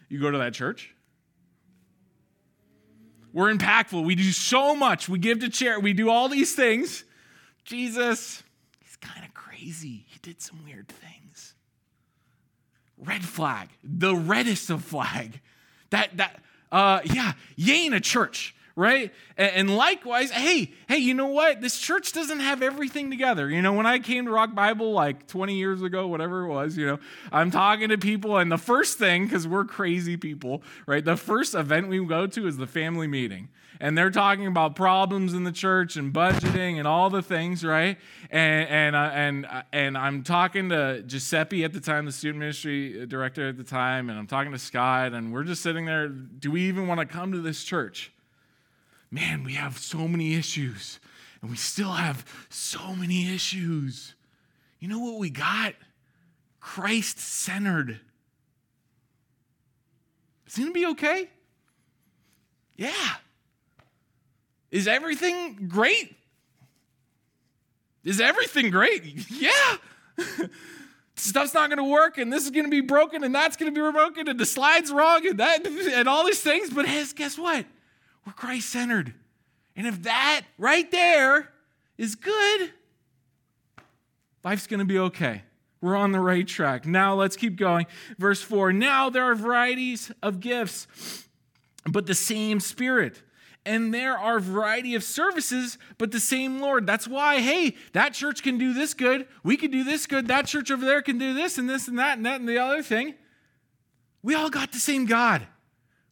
You 0.08 0.20
go 0.20 0.30
to 0.30 0.38
that 0.38 0.52
church? 0.52 0.94
We're 3.32 3.52
impactful. 3.52 4.04
We 4.04 4.16
do 4.16 4.32
so 4.32 4.74
much. 4.74 5.08
We 5.08 5.20
give 5.20 5.38
to 5.40 5.48
charity. 5.48 5.82
We 5.82 5.92
do 5.92 6.10
all 6.10 6.28
these 6.28 6.54
things. 6.54 7.04
Jesus, 7.64 8.42
he's 8.80 8.96
kind 8.96 9.24
of 9.24 9.32
crazy. 9.34 10.04
He 10.08 10.18
did 10.22 10.42
some 10.42 10.64
weird 10.64 10.88
things. 10.88 11.09
Red 13.04 13.24
flag, 13.24 13.68
the 13.82 14.14
reddest 14.14 14.70
of 14.70 14.84
flag. 14.84 15.40
That, 15.90 16.16
that, 16.16 16.40
uh, 16.70 17.00
yeah, 17.04 17.32
you 17.56 17.74
ain't 17.74 17.94
a 17.94 18.00
church 18.00 18.54
right? 18.76 19.12
And 19.36 19.76
likewise, 19.76 20.30
hey, 20.30 20.72
hey, 20.88 20.96
you 20.96 21.12
know 21.12 21.26
what? 21.26 21.60
This 21.60 21.78
church 21.78 22.12
doesn't 22.12 22.40
have 22.40 22.62
everything 22.62 23.10
together. 23.10 23.50
You 23.50 23.60
know, 23.60 23.74
when 23.74 23.84
I 23.84 23.98
came 23.98 24.24
to 24.24 24.30
Rock 24.30 24.54
Bible 24.54 24.92
like 24.92 25.26
20 25.26 25.54
years 25.54 25.82
ago, 25.82 26.06
whatever 26.06 26.44
it 26.44 26.48
was, 26.48 26.78
you 26.78 26.86
know, 26.86 26.98
I'm 27.30 27.50
talking 27.50 27.90
to 27.90 27.98
people, 27.98 28.38
and 28.38 28.50
the 28.50 28.56
first 28.56 28.96
thing, 28.96 29.24
because 29.24 29.46
we're 29.46 29.64
crazy 29.64 30.16
people, 30.16 30.62
right? 30.86 31.04
The 31.04 31.18
first 31.18 31.54
event 31.54 31.88
we 31.88 32.02
go 32.06 32.26
to 32.26 32.46
is 32.46 32.56
the 32.56 32.66
family 32.66 33.06
meeting. 33.06 33.48
And 33.82 33.96
they're 33.96 34.10
talking 34.10 34.46
about 34.46 34.76
problems 34.76 35.32
in 35.32 35.44
the 35.44 35.52
church 35.52 35.96
and 35.96 36.12
budgeting 36.12 36.76
and 36.76 36.86
all 36.86 37.08
the 37.08 37.22
things, 37.22 37.64
right? 37.64 37.96
And 38.30 38.68
and 38.68 38.96
uh, 38.96 39.10
and 39.14 39.46
uh, 39.46 39.62
and 39.72 39.96
I'm 39.96 40.22
talking 40.22 40.68
to 40.68 41.02
Giuseppe 41.02 41.64
at 41.64 41.72
the 41.72 41.80
time, 41.80 42.04
the 42.04 42.12
student 42.12 42.40
ministry 42.40 43.06
director 43.06 43.48
at 43.48 43.56
the 43.56 43.64
time, 43.64 44.10
and 44.10 44.18
I'm 44.18 44.26
talking 44.26 44.52
to 44.52 44.58
Scott, 44.58 45.14
and 45.14 45.32
we're 45.32 45.44
just 45.44 45.62
sitting 45.62 45.86
there. 45.86 46.08
Do 46.08 46.50
we 46.50 46.68
even 46.68 46.86
want 46.86 47.00
to 47.00 47.06
come 47.06 47.32
to 47.32 47.40
this 47.40 47.64
church? 47.64 48.12
man, 49.10 49.44
we 49.44 49.54
have 49.54 49.78
so 49.78 50.06
many 50.06 50.34
issues, 50.34 51.00
and 51.40 51.50
we 51.50 51.56
still 51.56 51.92
have 51.92 52.24
so 52.48 52.94
many 52.94 53.34
issues. 53.34 54.14
You 54.78 54.88
know 54.88 55.00
what 55.00 55.18
we 55.18 55.30
got? 55.30 55.74
Christ 56.60 57.18
centered. 57.18 58.00
Is 60.46 60.54
it 60.54 60.58
going 60.58 60.68
to 60.68 60.74
be 60.74 60.86
okay? 60.86 61.28
Yeah. 62.76 63.14
Is 64.70 64.86
everything 64.86 65.68
great? 65.68 66.16
Is 68.04 68.20
everything 68.20 68.70
great? 68.70 69.02
Yeah. 69.30 69.76
Stuff's 71.16 71.52
not 71.52 71.68
going 71.68 71.78
to 71.78 71.84
work, 71.84 72.16
and 72.16 72.32
this 72.32 72.44
is 72.44 72.50
going 72.50 72.64
to 72.64 72.70
be 72.70 72.80
broken, 72.80 73.24
and 73.24 73.34
that's 73.34 73.56
going 73.56 73.72
to 73.72 73.78
be 73.78 73.92
broken, 73.92 74.26
and 74.26 74.40
the 74.40 74.46
slide's 74.46 74.90
wrong, 74.90 75.26
and 75.26 75.38
that, 75.38 75.66
and 75.66 76.08
all 76.08 76.24
these 76.24 76.40
things. 76.40 76.70
But 76.70 76.86
guess 77.14 77.38
what? 77.38 77.66
We're 78.26 78.32
Christ 78.32 78.70
centered. 78.70 79.12
And 79.76 79.86
if 79.86 80.02
that 80.02 80.42
right 80.56 80.90
there 80.90 81.50
is 81.98 82.14
good, 82.14 82.72
life's 84.44 84.66
going 84.66 84.80
to 84.80 84.86
be 84.86 84.98
okay. 84.98 85.42
We're 85.82 85.96
on 85.96 86.12
the 86.12 86.20
right 86.20 86.46
track. 86.46 86.86
Now 86.86 87.14
let's 87.14 87.36
keep 87.36 87.56
going. 87.56 87.86
Verse 88.18 88.42
4 88.42 88.72
Now 88.72 89.10
there 89.10 89.24
are 89.24 89.34
varieties 89.34 90.10
of 90.22 90.40
gifts, 90.40 90.86
but 91.86 92.06
the 92.06 92.14
same 92.14 92.60
Spirit. 92.60 93.22
And 93.66 93.92
there 93.92 94.16
are 94.16 94.40
variety 94.40 94.94
of 94.94 95.04
services, 95.04 95.76
but 95.98 96.12
the 96.12 96.20
same 96.20 96.60
Lord. 96.60 96.86
That's 96.86 97.06
why, 97.06 97.40
hey, 97.40 97.76
that 97.92 98.14
church 98.14 98.42
can 98.42 98.56
do 98.56 98.72
this 98.72 98.94
good. 98.94 99.26
We 99.44 99.56
can 99.56 99.70
do 99.70 99.84
this 99.84 100.06
good. 100.06 100.28
That 100.28 100.46
church 100.46 100.70
over 100.70 100.84
there 100.84 101.02
can 101.02 101.18
do 101.18 101.34
this 101.34 101.58
and 101.58 101.68
this 101.68 101.86
and 101.86 101.98
that 101.98 102.16
and 102.16 102.24
that 102.24 102.40
and 102.40 102.48
the 102.48 102.58
other 102.58 102.82
thing. 102.82 103.14
We 104.22 104.34
all 104.34 104.50
got 104.50 104.72
the 104.72 104.78
same 104.78 105.04
God. 105.04 105.46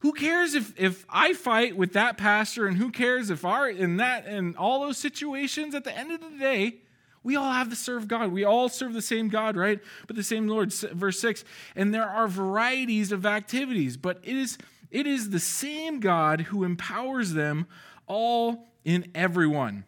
Who 0.00 0.12
cares 0.12 0.54
if, 0.54 0.78
if 0.78 1.04
I 1.08 1.32
fight 1.32 1.76
with 1.76 1.94
that 1.94 2.18
pastor 2.18 2.66
and 2.66 2.76
who 2.76 2.90
cares 2.90 3.30
if 3.30 3.44
our 3.44 3.68
in 3.68 3.96
that 3.96 4.26
and 4.26 4.56
all 4.56 4.82
those 4.82 4.98
situations 4.98 5.74
at 5.74 5.84
the 5.84 5.96
end 5.96 6.12
of 6.12 6.20
the 6.20 6.38
day, 6.38 6.76
we 7.24 7.34
all 7.34 7.52
have 7.52 7.68
to 7.70 7.76
serve 7.76 8.06
God. 8.06 8.30
We 8.30 8.44
all 8.44 8.68
serve 8.68 8.94
the 8.94 9.02
same 9.02 9.28
God, 9.28 9.56
right? 9.56 9.80
But 10.06 10.16
the 10.16 10.22
same 10.22 10.46
Lord. 10.46 10.72
Verse 10.72 11.18
6. 11.18 11.44
And 11.74 11.92
there 11.92 12.08
are 12.08 12.28
varieties 12.28 13.10
of 13.10 13.26
activities, 13.26 13.96
but 13.96 14.20
it 14.22 14.36
is 14.36 14.56
it 14.90 15.06
is 15.06 15.30
the 15.30 15.40
same 15.40 16.00
God 16.00 16.42
who 16.42 16.64
empowers 16.64 17.32
them 17.32 17.66
all 18.06 18.68
in 18.84 19.10
everyone. 19.14 19.84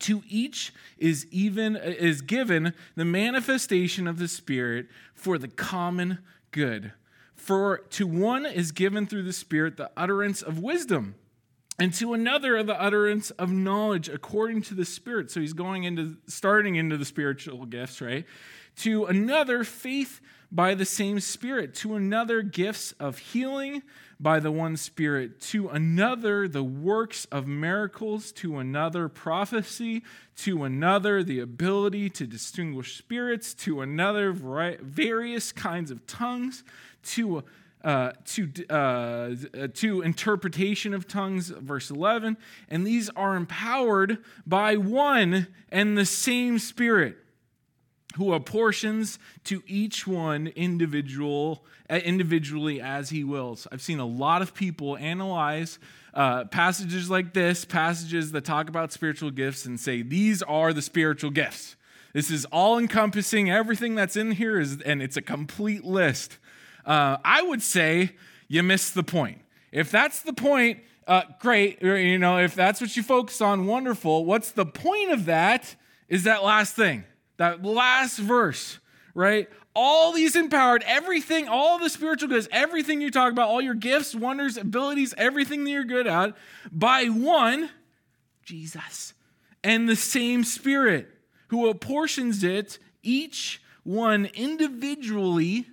To 0.00 0.22
each 0.28 0.74
is 0.98 1.26
even 1.30 1.74
is 1.76 2.20
given 2.20 2.74
the 2.96 3.04
manifestation 3.04 4.06
of 4.06 4.18
the 4.18 4.28
Spirit 4.28 4.88
for 5.14 5.38
the 5.38 5.48
common 5.48 6.18
good. 6.50 6.92
For 7.34 7.78
to 7.90 8.06
one 8.06 8.44
is 8.44 8.72
given 8.72 9.06
through 9.06 9.22
the 9.22 9.32
Spirit 9.32 9.76
the 9.76 9.90
utterance 9.96 10.42
of 10.42 10.58
wisdom, 10.58 11.14
and 11.78 11.92
to 11.94 12.14
another 12.14 12.56
of 12.56 12.66
the 12.66 12.80
utterance 12.80 13.30
of 13.32 13.50
knowledge 13.50 14.08
according 14.08 14.62
to 14.62 14.74
the 14.74 14.84
Spirit. 14.84 15.30
So 15.30 15.40
he's 15.40 15.52
going 15.52 15.84
into, 15.84 16.16
starting 16.26 16.76
into 16.76 16.96
the 16.96 17.04
spiritual 17.04 17.66
gifts, 17.66 18.00
right? 18.00 18.24
To 18.76 19.04
another, 19.06 19.64
faith 19.64 20.20
by 20.50 20.74
the 20.74 20.84
same 20.84 21.20
Spirit. 21.20 21.74
To 21.76 21.94
another, 21.94 22.40
gifts 22.42 22.92
of 22.92 23.18
healing 23.18 23.82
by 24.18 24.40
the 24.40 24.50
one 24.50 24.78
Spirit. 24.78 25.40
To 25.42 25.68
another, 25.68 26.48
the 26.48 26.64
works 26.64 27.26
of 27.26 27.46
miracles. 27.46 28.32
To 28.32 28.58
another, 28.58 29.08
prophecy. 29.08 30.02
To 30.36 30.64
another, 30.64 31.22
the 31.22 31.40
ability 31.40 32.08
to 32.10 32.26
distinguish 32.26 32.96
spirits. 32.96 33.52
To 33.54 33.82
another, 33.82 34.32
various 34.32 35.52
kinds 35.52 35.90
of 35.90 36.06
tongues 36.06 36.64
to 37.04 37.44
uh, 37.84 38.12
to, 38.24 38.50
uh, 38.68 39.34
to 39.74 40.02
interpretation 40.02 40.92
of 40.92 41.06
tongues, 41.06 41.48
verse 41.48 41.90
11, 41.90 42.36
and 42.68 42.86
these 42.86 43.08
are 43.10 43.36
empowered 43.36 44.18
by 44.46 44.76
one 44.76 45.46
and 45.70 45.96
the 45.96 46.06
same 46.06 46.58
Spirit 46.58 47.16
who 48.16 48.32
apportions 48.32 49.18
to 49.44 49.62
each 49.66 50.06
one 50.06 50.48
individual 50.48 51.64
uh, 51.88 51.96
individually 51.96 52.80
as 52.80 53.10
he 53.10 53.22
wills. 53.22 53.66
I've 53.70 53.82
seen 53.82 54.00
a 54.00 54.06
lot 54.06 54.42
of 54.42 54.54
people 54.54 54.96
analyze 54.96 55.78
uh, 56.14 56.44
passages 56.46 57.10
like 57.10 57.34
this, 57.34 57.64
passages 57.64 58.32
that 58.32 58.44
talk 58.44 58.68
about 58.68 58.90
spiritual 58.90 59.30
gifts, 59.30 59.66
and 59.66 59.78
say 59.78 60.02
these 60.02 60.42
are 60.42 60.72
the 60.72 60.82
spiritual 60.82 61.30
gifts. 61.30 61.76
This 62.14 62.30
is 62.30 62.46
all 62.46 62.78
encompassing. 62.78 63.50
Everything 63.50 63.94
that's 63.94 64.16
in 64.16 64.32
here 64.32 64.58
is, 64.58 64.80
and 64.80 65.02
it's 65.02 65.18
a 65.18 65.22
complete 65.22 65.84
list 65.84 66.38
uh, 66.86 67.18
I 67.24 67.42
would 67.42 67.62
say 67.62 68.12
you 68.48 68.62
missed 68.62 68.94
the 68.94 69.02
point. 69.02 69.40
If 69.72 69.90
that's 69.90 70.22
the 70.22 70.32
point, 70.32 70.80
uh, 71.06 71.22
great. 71.40 71.82
You 71.82 72.18
know, 72.18 72.38
if 72.38 72.54
that's 72.54 72.80
what 72.80 72.96
you 72.96 73.02
focus 73.02 73.40
on, 73.40 73.66
wonderful. 73.66 74.24
What's 74.24 74.52
the 74.52 74.66
point 74.66 75.10
of 75.10 75.26
that? 75.26 75.76
Is 76.08 76.24
that 76.24 76.44
last 76.44 76.74
thing, 76.74 77.04
that 77.36 77.64
last 77.64 78.18
verse, 78.18 78.78
right? 79.14 79.48
All 79.74 80.12
these 80.12 80.36
empowered, 80.36 80.84
everything, 80.86 81.48
all 81.48 81.78
the 81.78 81.90
spiritual 81.90 82.28
goods, 82.28 82.48
everything 82.50 83.00
you 83.00 83.10
talk 83.10 83.32
about, 83.32 83.48
all 83.48 83.60
your 83.60 83.74
gifts, 83.74 84.14
wonders, 84.14 84.56
abilities, 84.56 85.12
everything 85.18 85.64
that 85.64 85.70
you're 85.70 85.84
good 85.84 86.06
at, 86.06 86.34
by 86.72 87.06
one, 87.06 87.70
Jesus, 88.42 89.12
and 89.62 89.88
the 89.88 89.96
same 89.96 90.44
Spirit 90.44 91.08
who 91.48 91.68
apportions 91.68 92.42
it, 92.42 92.78
each 93.02 93.60
one 93.82 94.26
individually 94.34 95.66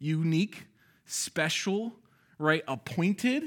unique, 0.00 0.66
special, 1.04 1.92
right? 2.38 2.64
Appointed. 2.66 3.44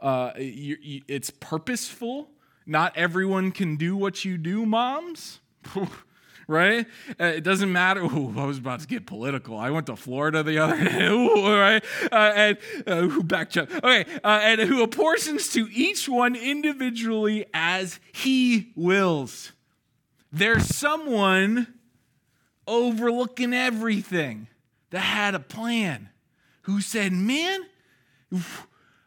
Uh, 0.00 0.32
you, 0.36 0.76
you, 0.82 1.02
it's 1.08 1.30
purposeful. 1.30 2.28
Not 2.66 2.96
everyone 2.96 3.52
can 3.52 3.76
do 3.76 3.96
what 3.96 4.24
you 4.24 4.36
do, 4.36 4.66
moms. 4.66 5.40
right? 6.48 6.86
Uh, 7.20 7.24
it 7.24 7.44
doesn't 7.44 7.72
matter. 7.72 8.00
Ooh, 8.04 8.34
I 8.36 8.44
was 8.44 8.58
about 8.58 8.80
to 8.80 8.86
get 8.86 9.06
political. 9.06 9.56
I 9.56 9.70
went 9.70 9.86
to 9.86 9.96
Florida 9.96 10.42
the 10.42 10.58
other 10.58 10.82
day, 10.84 11.06
Ooh, 11.06 11.56
right? 11.56 11.84
Uh, 12.10 12.32
and 12.34 12.58
uh, 12.86 13.00
who 13.02 13.22
backcheck? 13.22 13.72
Okay, 13.72 14.04
uh, 14.22 14.40
and 14.42 14.60
who 14.60 14.82
apportions 14.82 15.48
to 15.50 15.68
each 15.72 16.08
one 16.08 16.34
individually 16.36 17.46
as 17.54 18.00
he 18.12 18.72
wills. 18.76 19.52
There's 20.32 20.74
someone 20.74 21.68
overlooking 22.66 23.52
everything 23.52 24.48
that 24.94 25.00
had 25.00 25.34
a 25.34 25.40
plan, 25.40 26.08
who 26.62 26.80
said, 26.80 27.12
Man, 27.12 27.62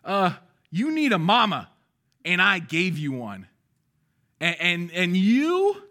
uh, 0.03 0.33
you 0.69 0.91
need 0.91 1.13
a 1.13 1.17
mama, 1.17 1.69
and 2.25 2.41
I 2.41 2.59
gave 2.59 2.97
you 2.97 3.13
one. 3.13 3.47
And, 4.41 4.55
and, 4.59 4.91
and 4.91 5.15
you, 5.15 5.81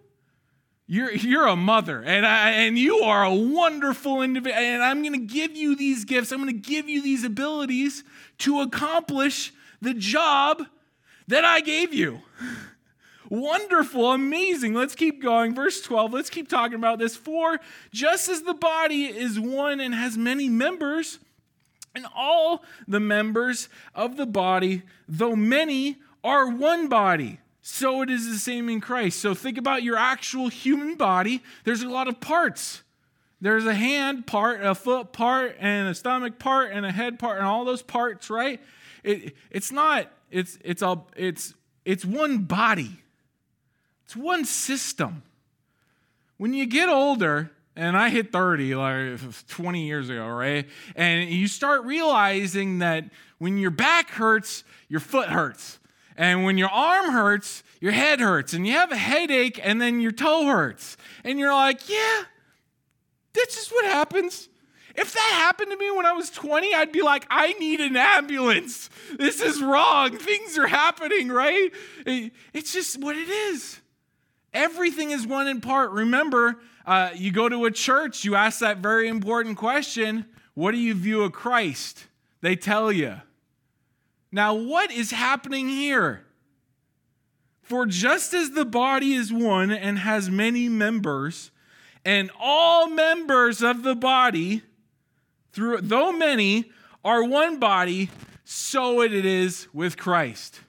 you're, 0.86 1.12
you're 1.14 1.46
a 1.46 1.56
mother, 1.56 2.02
and, 2.02 2.26
I, 2.26 2.50
and 2.50 2.78
you 2.78 2.98
are 2.98 3.24
a 3.24 3.34
wonderful 3.34 4.20
individual, 4.20 4.62
and 4.62 4.82
I'm 4.82 5.00
going 5.00 5.14
to 5.14 5.34
give 5.34 5.56
you 5.56 5.74
these 5.74 6.04
gifts. 6.04 6.30
I'm 6.30 6.42
going 6.42 6.52
to 6.52 6.68
give 6.68 6.90
you 6.90 7.00
these 7.00 7.24
abilities 7.24 8.04
to 8.40 8.60
accomplish 8.60 9.50
the 9.80 9.94
job 9.94 10.62
that 11.28 11.46
I 11.46 11.62
gave 11.62 11.94
you. 11.94 12.20
Wonderful, 13.28 14.12
amazing. 14.12 14.75
Let's 14.75 14.95
keep 14.95 15.23
going. 15.23 15.54
Verse 15.54 15.80
12, 15.80 16.12
let's 16.12 16.30
keep 16.30 16.49
talking 16.49 16.76
about 16.76 16.99
this. 16.99 17.16
For 17.16 17.59
just 17.92 18.28
as 18.28 18.42
the 18.42 18.54
body 18.54 19.04
is 19.06 19.38
one 19.38 19.80
and 19.80 19.95
has 19.95 20.16
many 20.16 20.49
members, 20.49 21.18
and 21.95 22.06
all 22.14 22.62
the 22.87 23.00
members 23.00 23.68
of 23.95 24.16
the 24.16 24.26
body, 24.26 24.83
though 25.09 25.35
many, 25.35 25.97
are 26.23 26.49
one 26.49 26.88
body. 26.88 27.40
So 27.62 28.02
it 28.02 28.11
is 28.11 28.28
the 28.28 28.38
same 28.38 28.68
in 28.68 28.80
Christ. 28.80 29.18
So 29.18 29.35
think 29.35 29.59
about 29.59 29.83
your 29.83 29.97
actual 29.97 30.49
human 30.49 30.95
body. 30.95 31.42
There's 31.64 31.83
a 31.83 31.88
lot 31.88 32.06
of 32.06 32.21
parts. 32.21 32.83
There's 33.40 33.66
a 33.66 33.75
hand 33.75 34.26
part, 34.26 34.64
a 34.64 34.75
foot 34.75 35.12
part, 35.12 35.56
and 35.59 35.88
a 35.88 35.95
stomach 35.95 36.38
part, 36.38 36.71
and 36.73 36.87
a 36.87 36.92
head 36.92 37.18
part, 37.18 37.38
and 37.38 37.47
all 37.47 37.64
those 37.64 37.83
parts, 37.83 38.30
right? 38.30 38.61
It, 39.02 39.35
it's 39.50 39.73
not 39.73 40.11
It's 40.30 40.59
it's 40.64 40.83
a 40.83 41.02
it's 41.16 41.54
it's 41.85 42.04
one 42.04 42.38
body. 42.45 43.02
It's 44.06 44.16
one 44.16 44.44
system. 44.44 45.22
When 46.38 46.54
you 46.54 46.64
get 46.64 46.88
older, 46.88 47.50
and 47.75 47.96
I 47.96 48.08
hit 48.08 48.32
30 48.32 48.75
like 48.75 49.18
20 49.48 49.86
years 49.86 50.08
ago, 50.08 50.26
right? 50.28 50.66
And 50.94 51.28
you 51.28 51.46
start 51.48 51.84
realizing 51.84 52.78
that 52.78 53.04
when 53.38 53.58
your 53.58 53.70
back 53.70 54.10
hurts, 54.10 54.64
your 54.88 55.00
foot 55.00 55.28
hurts. 55.28 55.78
And 56.16 56.44
when 56.44 56.56
your 56.56 56.70
arm 56.70 57.10
hurts, 57.10 57.62
your 57.80 57.92
head 57.92 58.20
hurts. 58.20 58.54
And 58.54 58.66
you 58.66 58.72
have 58.72 58.92
a 58.92 58.96
headache, 58.96 59.60
and 59.62 59.78
then 59.80 60.00
your 60.00 60.12
toe 60.12 60.46
hurts. 60.46 60.96
And 61.25 61.38
you're 61.38 61.52
like, 61.52 61.88
yeah, 61.88 62.22
that's 63.34 63.54
just 63.56 63.70
what 63.72 63.84
happens. 63.84 64.48
If 64.94 65.12
that 65.12 65.32
happened 65.34 65.72
to 65.72 65.76
me 65.76 65.90
when 65.90 66.06
I 66.06 66.12
was 66.12 66.30
20, 66.30 66.75
I'd 66.75 66.92
be 66.92 67.02
like, 67.02 67.26
I 67.28 67.52
need 67.54 67.80
an 67.80 67.96
ambulance. 67.96 68.88
This 69.18 69.42
is 69.42 69.60
wrong. 69.60 70.16
Things 70.16 70.56
are 70.56 70.66
happening, 70.66 71.28
right? 71.28 71.70
It's 72.06 72.72
just 72.72 72.98
what 73.02 73.16
it 73.16 73.28
is. 73.28 73.80
Everything 74.52 75.10
is 75.10 75.26
one 75.26 75.48
in 75.48 75.60
part. 75.60 75.90
Remember, 75.90 76.58
uh, 76.86 77.10
you 77.14 77.30
go 77.30 77.48
to 77.48 77.64
a 77.64 77.70
church, 77.70 78.24
you 78.24 78.34
ask 78.34 78.60
that 78.60 78.78
very 78.78 79.08
important 79.08 79.56
question 79.56 80.26
What 80.54 80.72
do 80.72 80.78
you 80.78 80.94
view 80.94 81.22
of 81.22 81.32
Christ? 81.32 82.06
They 82.40 82.56
tell 82.56 82.92
you. 82.92 83.20
Now, 84.32 84.54
what 84.54 84.90
is 84.90 85.10
happening 85.10 85.68
here? 85.68 86.24
For 87.62 87.86
just 87.86 88.32
as 88.32 88.50
the 88.50 88.64
body 88.64 89.14
is 89.14 89.32
one 89.32 89.70
and 89.72 89.98
has 89.98 90.30
many 90.30 90.68
members, 90.68 91.50
and 92.04 92.30
all 92.38 92.88
members 92.88 93.62
of 93.62 93.82
the 93.82 93.96
body, 93.96 94.62
through 95.52 95.80
though 95.80 96.12
many 96.12 96.70
are 97.04 97.24
one 97.24 97.58
body, 97.58 98.10
so 98.44 99.00
it 99.00 99.12
is 99.12 99.66
with 99.72 99.96
Christ. 99.96 100.60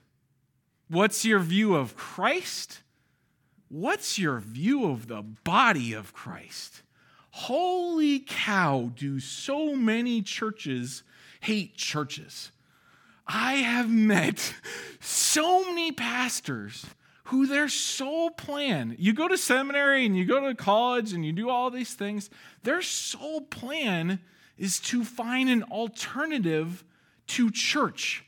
What's 0.88 1.24
your 1.24 1.38
view 1.38 1.76
of 1.76 1.94
Christ? 1.94 2.80
What's 3.68 4.18
your 4.18 4.38
view 4.38 4.86
of 4.86 5.08
the 5.08 5.22
body 5.22 5.92
of 5.92 6.12
Christ? 6.12 6.82
Holy 7.30 8.20
cow, 8.20 8.90
do 8.94 9.20
so 9.20 9.76
many 9.76 10.22
churches 10.22 11.02
hate 11.40 11.76
churches? 11.76 12.50
I 13.26 13.54
have 13.56 13.90
met 13.90 14.54
so 15.00 15.64
many 15.64 15.92
pastors 15.92 16.86
who 17.24 17.46
their 17.46 17.68
sole 17.68 18.30
plan, 18.30 18.96
you 18.98 19.12
go 19.12 19.28
to 19.28 19.36
seminary 19.36 20.06
and 20.06 20.16
you 20.16 20.24
go 20.24 20.48
to 20.48 20.54
college 20.54 21.12
and 21.12 21.26
you 21.26 21.32
do 21.32 21.50
all 21.50 21.70
these 21.70 21.92
things, 21.92 22.30
their 22.62 22.80
sole 22.80 23.42
plan 23.42 24.18
is 24.56 24.80
to 24.80 25.04
find 25.04 25.50
an 25.50 25.62
alternative 25.64 26.84
to 27.26 27.50
church. 27.50 28.24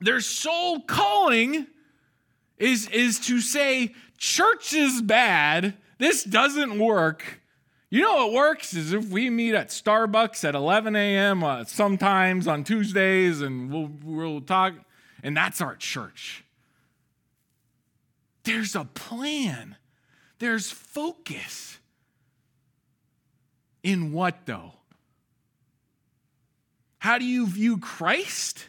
Their 0.00 0.20
sole 0.22 0.80
calling 0.80 1.66
is, 2.60 2.88
is 2.90 3.18
to 3.20 3.40
say, 3.40 3.94
church 4.18 4.72
is 4.72 5.02
bad, 5.02 5.74
this 5.98 6.22
doesn't 6.22 6.78
work. 6.78 7.40
You 7.88 8.02
know 8.02 8.14
what 8.26 8.32
works 8.32 8.74
is 8.74 8.92
if 8.92 9.08
we 9.08 9.30
meet 9.30 9.54
at 9.54 9.68
Starbucks 9.68 10.46
at 10.48 10.54
11 10.54 10.94
a.m. 10.94 11.42
Uh, 11.42 11.64
sometimes 11.64 12.46
on 12.46 12.62
Tuesdays 12.62 13.40
and 13.40 13.72
we'll, 13.72 13.90
we'll 14.04 14.40
talk, 14.40 14.74
and 15.24 15.36
that's 15.36 15.60
our 15.60 15.74
church. 15.74 16.44
There's 18.44 18.76
a 18.76 18.84
plan, 18.84 19.76
there's 20.38 20.70
focus. 20.70 21.78
In 23.82 24.12
what 24.12 24.44
though? 24.44 24.74
How 26.98 27.16
do 27.16 27.24
you 27.24 27.46
view 27.46 27.78
Christ? 27.78 28.68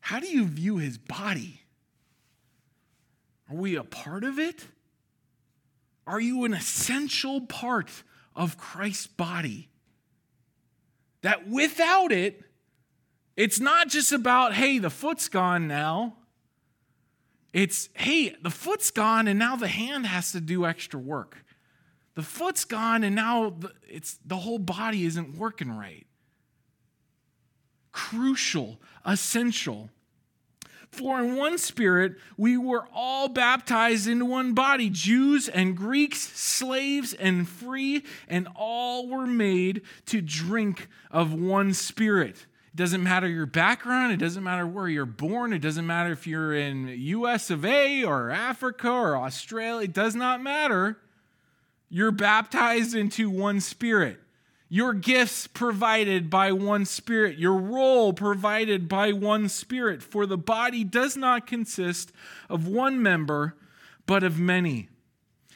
How 0.00 0.18
do 0.18 0.26
you 0.26 0.46
view 0.46 0.78
his 0.78 0.96
body? 0.96 1.59
Are 3.50 3.56
we 3.56 3.74
a 3.74 3.84
part 3.84 4.24
of 4.24 4.38
it? 4.38 4.66
Are 6.06 6.20
you 6.20 6.44
an 6.44 6.54
essential 6.54 7.40
part 7.42 7.90
of 8.34 8.56
Christ's 8.56 9.06
body? 9.06 9.68
That 11.22 11.48
without 11.48 12.12
it, 12.12 12.42
it's 13.36 13.60
not 13.60 13.88
just 13.88 14.12
about, 14.12 14.54
hey, 14.54 14.78
the 14.78 14.90
foot's 14.90 15.28
gone 15.28 15.68
now. 15.68 16.16
It's, 17.52 17.88
hey, 17.94 18.36
the 18.42 18.50
foot's 18.50 18.90
gone 18.90 19.26
and 19.28 19.38
now 19.38 19.56
the 19.56 19.68
hand 19.68 20.06
has 20.06 20.32
to 20.32 20.40
do 20.40 20.64
extra 20.64 21.00
work. 21.00 21.44
The 22.14 22.22
foot's 22.22 22.64
gone 22.64 23.02
and 23.02 23.14
now 23.14 23.56
it's, 23.88 24.18
the 24.24 24.36
whole 24.36 24.58
body 24.58 25.04
isn't 25.04 25.36
working 25.36 25.76
right 25.76 26.06
crucial, 27.92 28.80
essential. 29.04 29.90
For 30.90 31.20
in 31.20 31.36
one 31.36 31.56
spirit 31.56 32.16
we 32.36 32.56
were 32.56 32.86
all 32.92 33.28
baptized 33.28 34.08
into 34.08 34.24
one 34.24 34.54
body 34.54 34.90
Jews 34.90 35.48
and 35.48 35.76
Greeks, 35.76 36.18
slaves 36.18 37.14
and 37.14 37.48
free, 37.48 38.02
and 38.28 38.48
all 38.56 39.08
were 39.08 39.26
made 39.26 39.82
to 40.06 40.20
drink 40.20 40.88
of 41.10 41.32
one 41.32 41.74
spirit. 41.74 42.46
It 42.72 42.76
doesn't 42.76 43.02
matter 43.02 43.28
your 43.28 43.46
background, 43.46 44.12
it 44.12 44.18
doesn't 44.18 44.42
matter 44.42 44.66
where 44.66 44.88
you're 44.88 45.06
born, 45.06 45.52
it 45.52 45.60
doesn't 45.60 45.86
matter 45.86 46.12
if 46.12 46.26
you're 46.26 46.54
in 46.54 46.88
US 46.88 47.50
of 47.50 47.64
A 47.64 48.04
or 48.04 48.30
Africa 48.30 48.90
or 48.90 49.16
Australia, 49.16 49.84
it 49.84 49.92
does 49.92 50.14
not 50.14 50.42
matter. 50.42 50.98
You're 51.88 52.12
baptized 52.12 52.94
into 52.94 53.30
one 53.30 53.60
spirit 53.60 54.20
your 54.72 54.94
gifts 54.94 55.48
provided 55.48 56.30
by 56.30 56.52
one 56.52 56.84
Spirit, 56.84 57.36
your 57.36 57.56
role 57.56 58.12
provided 58.12 58.88
by 58.88 59.12
one 59.12 59.48
Spirit. 59.48 60.00
For 60.00 60.26
the 60.26 60.38
body 60.38 60.84
does 60.84 61.16
not 61.16 61.48
consist 61.48 62.12
of 62.48 62.68
one 62.68 63.02
member, 63.02 63.56
but 64.06 64.22
of 64.22 64.38
many. 64.38 64.88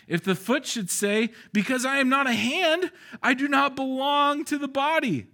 If 0.08 0.24
the 0.24 0.34
foot 0.34 0.66
should 0.66 0.90
say, 0.90 1.30
Because 1.52 1.84
I 1.84 1.98
am 1.98 2.08
not 2.08 2.26
a 2.26 2.32
hand, 2.32 2.90
I 3.22 3.34
do 3.34 3.46
not 3.46 3.76
belong 3.76 4.44
to 4.46 4.58
the 4.58 4.68
body, 4.68 5.28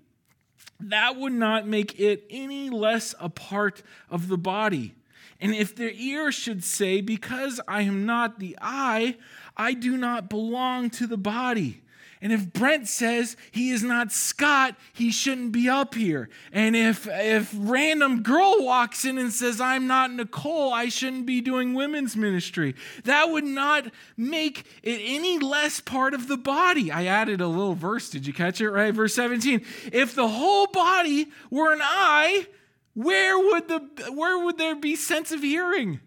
that 0.78 1.16
would 1.16 1.32
not 1.32 1.66
make 1.66 1.98
it 1.98 2.26
any 2.28 2.68
less 2.68 3.14
a 3.18 3.30
part 3.30 3.82
of 4.10 4.28
the 4.28 4.38
body. 4.38 4.94
And 5.40 5.54
if 5.54 5.74
the 5.74 5.90
ear 5.94 6.30
should 6.30 6.62
say, 6.64 7.00
Because 7.00 7.62
I 7.66 7.80
am 7.82 8.04
not 8.04 8.40
the 8.40 8.58
eye, 8.60 9.16
I 9.56 9.72
do 9.72 9.96
not 9.96 10.28
belong 10.28 10.90
to 10.90 11.06
the 11.06 11.16
body, 11.16 11.80
and 12.22 12.34
if 12.34 12.52
Brent 12.52 12.86
says 12.86 13.34
he 13.50 13.70
is 13.70 13.82
not 13.82 14.12
Scott, 14.12 14.76
he 14.92 15.10
shouldn't 15.10 15.52
be 15.52 15.70
up 15.70 15.94
here. 15.94 16.28
And 16.52 16.76
if 16.76 17.08
if 17.10 17.54
random 17.56 18.22
girl 18.22 18.56
walks 18.58 19.06
in 19.06 19.16
and 19.16 19.32
says 19.32 19.58
I'm 19.58 19.86
not 19.86 20.12
Nicole, 20.12 20.72
I 20.72 20.88
shouldn't 20.88 21.24
be 21.24 21.40
doing 21.40 21.72
women's 21.72 22.16
ministry. 22.16 22.74
That 23.04 23.30
would 23.30 23.44
not 23.44 23.86
make 24.18 24.66
it 24.82 25.00
any 25.02 25.38
less 25.38 25.80
part 25.80 26.12
of 26.12 26.28
the 26.28 26.36
body. 26.36 26.92
I 26.92 27.06
added 27.06 27.40
a 27.40 27.48
little 27.48 27.74
verse. 27.74 28.10
Did 28.10 28.26
you 28.26 28.34
catch 28.34 28.60
it 28.60 28.70
right? 28.70 28.92
Verse 28.92 29.14
17. 29.14 29.64
If 29.90 30.14
the 30.14 30.28
whole 30.28 30.66
body 30.66 31.28
were 31.50 31.72
an 31.72 31.80
eye, 31.82 32.46
where 32.92 33.38
would 33.38 33.66
the 33.68 34.12
where 34.12 34.44
would 34.44 34.58
there 34.58 34.76
be 34.76 34.94
sense 34.94 35.32
of 35.32 35.40
hearing? 35.40 36.00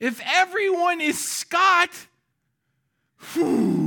If 0.00 0.20
everyone 0.26 1.00
is 1.00 1.18
Scott, 1.18 2.08
whew, 3.32 3.83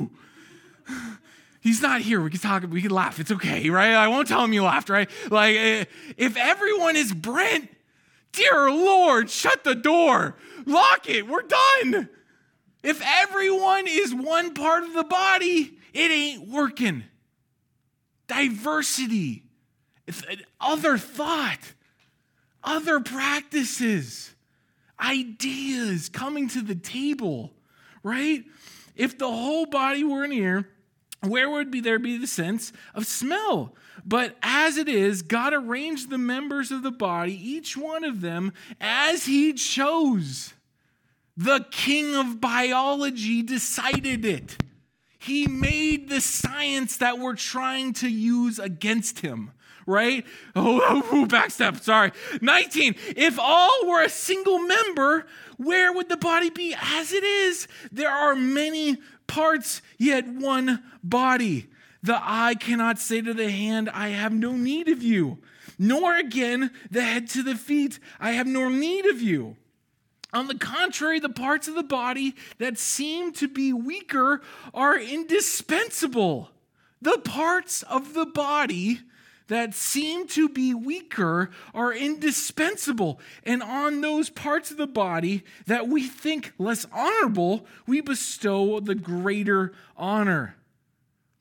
He's 1.68 1.82
not 1.82 2.00
here. 2.00 2.22
We 2.22 2.30
can 2.30 2.40
talk, 2.40 2.64
we 2.70 2.82
can 2.82 2.92
laugh. 2.92 3.20
It's 3.20 3.30
okay, 3.30 3.70
right? 3.70 3.94
I 3.94 4.08
won't 4.08 4.30
tell 4.30 4.42
him 4.42 4.54
you 4.54 4.64
laughed, 4.64 4.88
right? 4.88 5.10
Like, 5.30 5.58
eh, 5.58 5.84
if 6.16 6.38
everyone 6.38 6.96
is 6.96 7.14
Brent, 7.14 7.70
dear 8.32 8.72
Lord, 8.72 9.30
shut 9.30 9.66
the 9.66 9.76
door, 9.76 10.38
lock 10.66 11.10
it, 11.10 11.28
we're 11.28 11.42
done. 11.42 12.08
If 12.84 13.04
everyone 13.06 13.84
is 13.86 14.16
one 14.16 14.54
part 14.54 14.84
of 14.84 14.94
the 14.94 15.04
body, 15.04 15.78
it 15.94 16.10
ain't 16.10 16.48
working. 16.48 17.04
Diversity, 18.28 19.44
other 20.62 20.98
thought, 20.98 21.74
other 22.64 23.02
practices, 23.02 24.34
ideas 25.02 26.08
coming 26.08 26.48
to 26.48 26.62
the 26.62 26.76
table, 26.76 27.52
right? 28.04 28.46
If 28.96 29.18
the 29.18 29.28
whole 29.28 29.66
body 29.66 30.06
were 30.06 30.24
an 30.24 30.32
ear, 30.32 30.70
where 31.30 31.50
would 31.50 31.72
be 31.72 31.80
there 31.80 32.00
be 32.00 32.18
the 32.18 32.28
sense 32.28 32.72
of 32.94 33.06
smell? 33.08 33.74
But 34.06 34.38
as 34.42 34.78
it 34.78 34.88
is, 34.88 35.22
God 35.22 35.54
arranged 35.54 36.10
the 36.10 36.18
members 36.18 36.72
of 36.72 36.84
the 36.84 36.92
body, 36.92 37.34
each 37.34 37.76
one 37.76 38.04
of 38.04 38.22
them, 38.22 38.54
as 38.80 39.26
He 39.26 39.54
chose. 39.54 40.54
The 41.36 41.66
king 41.70 42.16
of 42.16 42.42
biology 42.42 43.44
decided 43.44 44.26
it. 44.26 44.58
He 45.20 45.46
made 45.46 46.10
the 46.10 46.22
science 46.22 46.98
that 46.98 47.20
we're 47.20 47.36
trying 47.36 47.94
to 47.94 48.08
use 48.08 48.60
against 48.60 49.20
him, 49.20 49.52
right? 49.86 50.26
Oh, 50.56 50.82
oh, 50.82 51.08
oh 51.12 51.26
backstep, 51.26 51.82
sorry. 51.82 52.12
19. 52.42 52.96
If 53.16 53.38
all 53.38 53.88
were 53.88 54.04
a 54.04 54.10
single 54.10 54.60
member, 54.60 55.28
where 55.58 55.92
would 55.94 56.10
the 56.10 56.18
body 56.18 56.50
be? 56.50 56.76
As 56.82 57.12
it 57.12 57.24
is, 57.24 57.68
there 57.92 58.10
are 58.10 58.36
many 58.36 58.98
parts, 59.28 59.82
yet 59.98 60.28
one 60.28 60.84
body. 61.04 61.68
The 62.04 62.20
eye 62.22 62.56
cannot 62.56 63.00
say 63.00 63.22
to 63.22 63.34
the 63.34 63.50
hand, 63.50 63.90
I 63.90 64.10
have 64.10 64.34
no 64.34 64.54
need 64.54 64.88
of 64.88 65.04
you, 65.04 65.40
nor 65.78 66.18
again 66.18 66.72
the 66.90 67.04
head 67.04 67.28
to 67.30 67.44
the 67.44 67.56
feet, 67.56 68.00
I 68.20 68.32
have 68.32 68.48
no 68.48 68.70
need 68.70 69.06
of 69.06 69.22
you. 69.22 69.58
On 70.34 70.48
the 70.48 70.58
contrary, 70.58 71.20
the 71.20 71.30
parts 71.30 71.68
of 71.68 71.76
the 71.76 71.84
body 71.84 72.36
that 72.58 72.78
seem 72.78 73.32
to 73.34 73.48
be 73.48 73.72
weaker 73.72 74.42
are 74.74 75.00
indispensable. 75.00 76.50
The 77.02 77.20
parts 77.20 77.84
of 77.84 78.14
the 78.14 78.26
body 78.26 79.02
that 79.48 79.74
seem 79.74 80.28
to 80.28 80.50
be 80.50 80.74
weaker 80.74 81.50
are 81.74 81.94
indispensable. 81.94 83.20
And 83.44 83.64
on 83.64 84.02
those 84.02 84.30
parts 84.30 84.72
of 84.72 84.78
the 84.78 84.88
body 84.88 85.44
that 85.66 85.88
we 85.88 86.08
think 86.08 86.54
less 86.58 86.86
honorable, 86.92 87.66
we 87.86 88.02
bestow 88.02 88.80
the 88.80 88.96
greater 88.96 89.74
honor. 89.96 90.56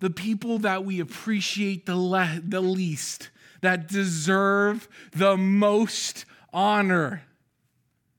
The 0.00 0.10
people 0.10 0.58
that 0.58 0.84
we 0.84 1.00
appreciate 1.00 1.86
the, 1.86 1.96
le- 1.96 2.40
the 2.44 2.60
least, 2.60 3.30
that 3.60 3.88
deserve 3.88 4.88
the 5.12 5.36
most 5.36 6.26
honor. 6.52 7.22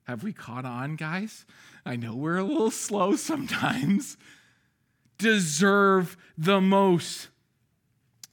Have 0.05 0.23
we 0.23 0.33
caught 0.33 0.65
on, 0.65 0.95
guys? 0.95 1.45
I 1.85 1.95
know 1.95 2.15
we're 2.15 2.37
a 2.37 2.43
little 2.43 2.71
slow 2.71 3.15
sometimes. 3.15 4.17
Deserve 5.17 6.17
the 6.37 6.59
most. 6.59 7.29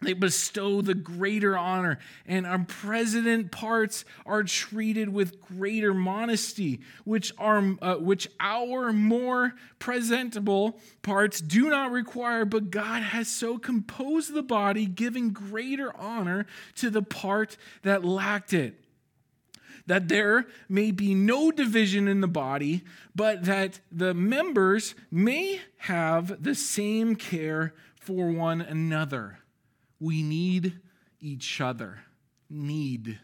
They 0.04 0.12
bestow 0.12 0.80
the 0.80 0.94
greater 0.94 1.56
honor, 1.56 1.98
and 2.26 2.46
our 2.46 2.64
president 2.64 3.50
parts 3.50 4.04
are 4.26 4.42
treated 4.42 5.08
with 5.08 5.40
greater 5.40 5.94
modesty, 5.94 6.80
which 7.04 7.32
are 7.38 7.74
uh, 7.80 7.96
which 7.96 8.28
our 8.38 8.92
more 8.92 9.54
presentable 9.78 10.78
parts 11.02 11.40
do 11.40 11.70
not 11.70 11.90
require. 11.90 12.44
But 12.44 12.70
God 12.70 13.02
has 13.02 13.28
so 13.28 13.58
composed 13.58 14.32
the 14.32 14.42
body, 14.42 14.86
giving 14.86 15.30
greater 15.30 15.94
honor 15.96 16.46
to 16.76 16.90
the 16.90 17.02
part 17.02 17.56
that 17.82 18.04
lacked 18.04 18.52
it 18.52 18.84
that 19.86 20.08
there 20.08 20.46
may 20.68 20.90
be 20.90 21.14
no 21.14 21.50
division 21.50 22.08
in 22.08 22.20
the 22.20 22.28
body, 22.28 22.82
but 23.14 23.44
that 23.44 23.80
the 23.92 24.14
members 24.14 24.94
may 25.10 25.60
have 25.78 26.42
the 26.42 26.54
same 26.54 27.14
care 27.16 27.74
for 28.00 28.30
one 28.30 28.60
another. 28.60 29.38
We 30.00 30.22
need 30.22 30.80
each 31.20 31.60
other. 31.60 32.00
Need. 32.50 33.18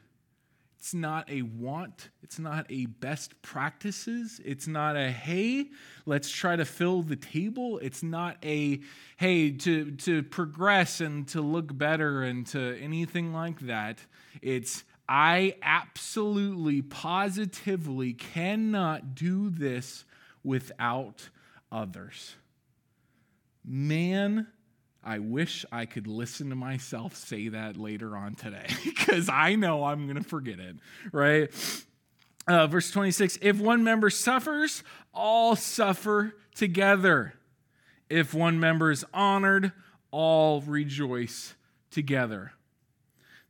It's 0.78 0.94
not 0.94 1.28
a 1.30 1.42
want. 1.42 2.08
It's 2.22 2.38
not 2.38 2.64
a 2.70 2.86
best 2.86 3.42
practices. 3.42 4.40
It's 4.42 4.66
not 4.66 4.96
a, 4.96 5.10
hey, 5.10 5.66
let's 6.06 6.30
try 6.30 6.56
to 6.56 6.64
fill 6.64 7.02
the 7.02 7.16
table. 7.16 7.78
It's 7.82 8.02
not 8.02 8.38
a, 8.42 8.80
hey, 9.18 9.50
to, 9.50 9.90
to 9.90 10.22
progress 10.22 11.02
and 11.02 11.28
to 11.28 11.42
look 11.42 11.76
better 11.76 12.22
and 12.22 12.46
to 12.48 12.78
anything 12.80 13.34
like 13.34 13.60
that. 13.60 13.98
It's, 14.40 14.84
I 15.06 15.56
absolutely, 15.60 16.80
positively 16.80 18.14
cannot 18.14 19.14
do 19.14 19.50
this 19.50 20.06
without 20.42 21.28
others. 21.70 22.36
Man, 23.62 24.46
I 25.02 25.18
wish 25.18 25.64
I 25.72 25.86
could 25.86 26.06
listen 26.06 26.50
to 26.50 26.56
myself 26.56 27.16
say 27.16 27.48
that 27.48 27.76
later 27.76 28.16
on 28.16 28.34
today 28.34 28.66
because 28.84 29.28
I 29.28 29.54
know 29.54 29.84
I'm 29.84 30.06
going 30.06 30.22
to 30.22 30.28
forget 30.28 30.58
it, 30.58 30.76
right? 31.12 31.50
Uh, 32.46 32.66
verse 32.66 32.90
26 32.90 33.38
If 33.40 33.58
one 33.58 33.84
member 33.84 34.10
suffers, 34.10 34.82
all 35.14 35.56
suffer 35.56 36.34
together. 36.54 37.34
If 38.08 38.34
one 38.34 38.58
member 38.58 38.90
is 38.90 39.04
honored, 39.14 39.72
all 40.10 40.60
rejoice 40.62 41.54
together. 41.90 42.52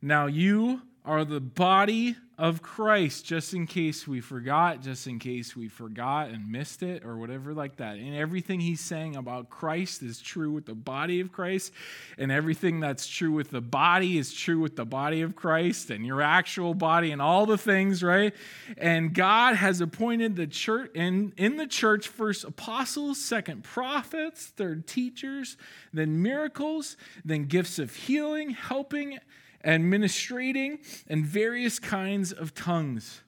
Now 0.02 0.26
you 0.26 0.82
are 1.04 1.24
the 1.24 1.40
body 1.40 2.16
of 2.36 2.62
Christ, 2.62 3.26
just 3.26 3.52
in 3.52 3.66
case 3.66 4.08
we 4.08 4.22
forgot, 4.22 4.80
just 4.80 5.06
in 5.06 5.18
case 5.18 5.54
we 5.54 5.68
forgot 5.68 6.30
and 6.30 6.50
missed 6.50 6.82
it, 6.82 7.04
or 7.04 7.18
whatever 7.18 7.52
like 7.52 7.76
that. 7.76 7.96
And 7.96 8.14
everything 8.14 8.60
he's 8.60 8.80
saying 8.80 9.14
about 9.14 9.50
Christ 9.50 10.02
is 10.02 10.20
true 10.20 10.50
with 10.50 10.64
the 10.64 10.74
body 10.74 11.20
of 11.20 11.32
Christ, 11.32 11.72
and 12.16 12.32
everything 12.32 12.80
that's 12.80 13.06
true 13.06 13.32
with 13.32 13.50
the 13.50 13.60
body 13.60 14.16
is 14.16 14.32
true 14.32 14.58
with 14.58 14.76
the 14.76 14.86
body 14.86 15.20
of 15.20 15.36
Christ, 15.36 15.90
and 15.90 16.06
your 16.06 16.22
actual 16.22 16.72
body, 16.72 17.10
and 17.10 17.20
all 17.20 17.44
the 17.44 17.58
things, 17.58 18.02
right? 18.02 18.34
And 18.78 19.14
God 19.14 19.56
has 19.56 19.82
appointed 19.82 20.36
the 20.36 20.46
church 20.46 20.90
in, 20.94 21.34
in 21.36 21.58
the 21.58 21.66
church 21.66 22.08
first 22.08 22.44
apostles, 22.44 23.22
second 23.22 23.64
prophets, 23.64 24.46
third 24.46 24.86
teachers, 24.86 25.58
then 25.92 26.22
miracles, 26.22 26.96
then 27.22 27.44
gifts 27.44 27.78
of 27.78 27.94
healing, 27.94 28.50
helping 28.50 29.18
administrating, 29.62 30.78
and 31.06 31.24
various 31.24 31.78
kinds 31.78 32.32
of 32.32 32.54
tongues. 32.54 33.22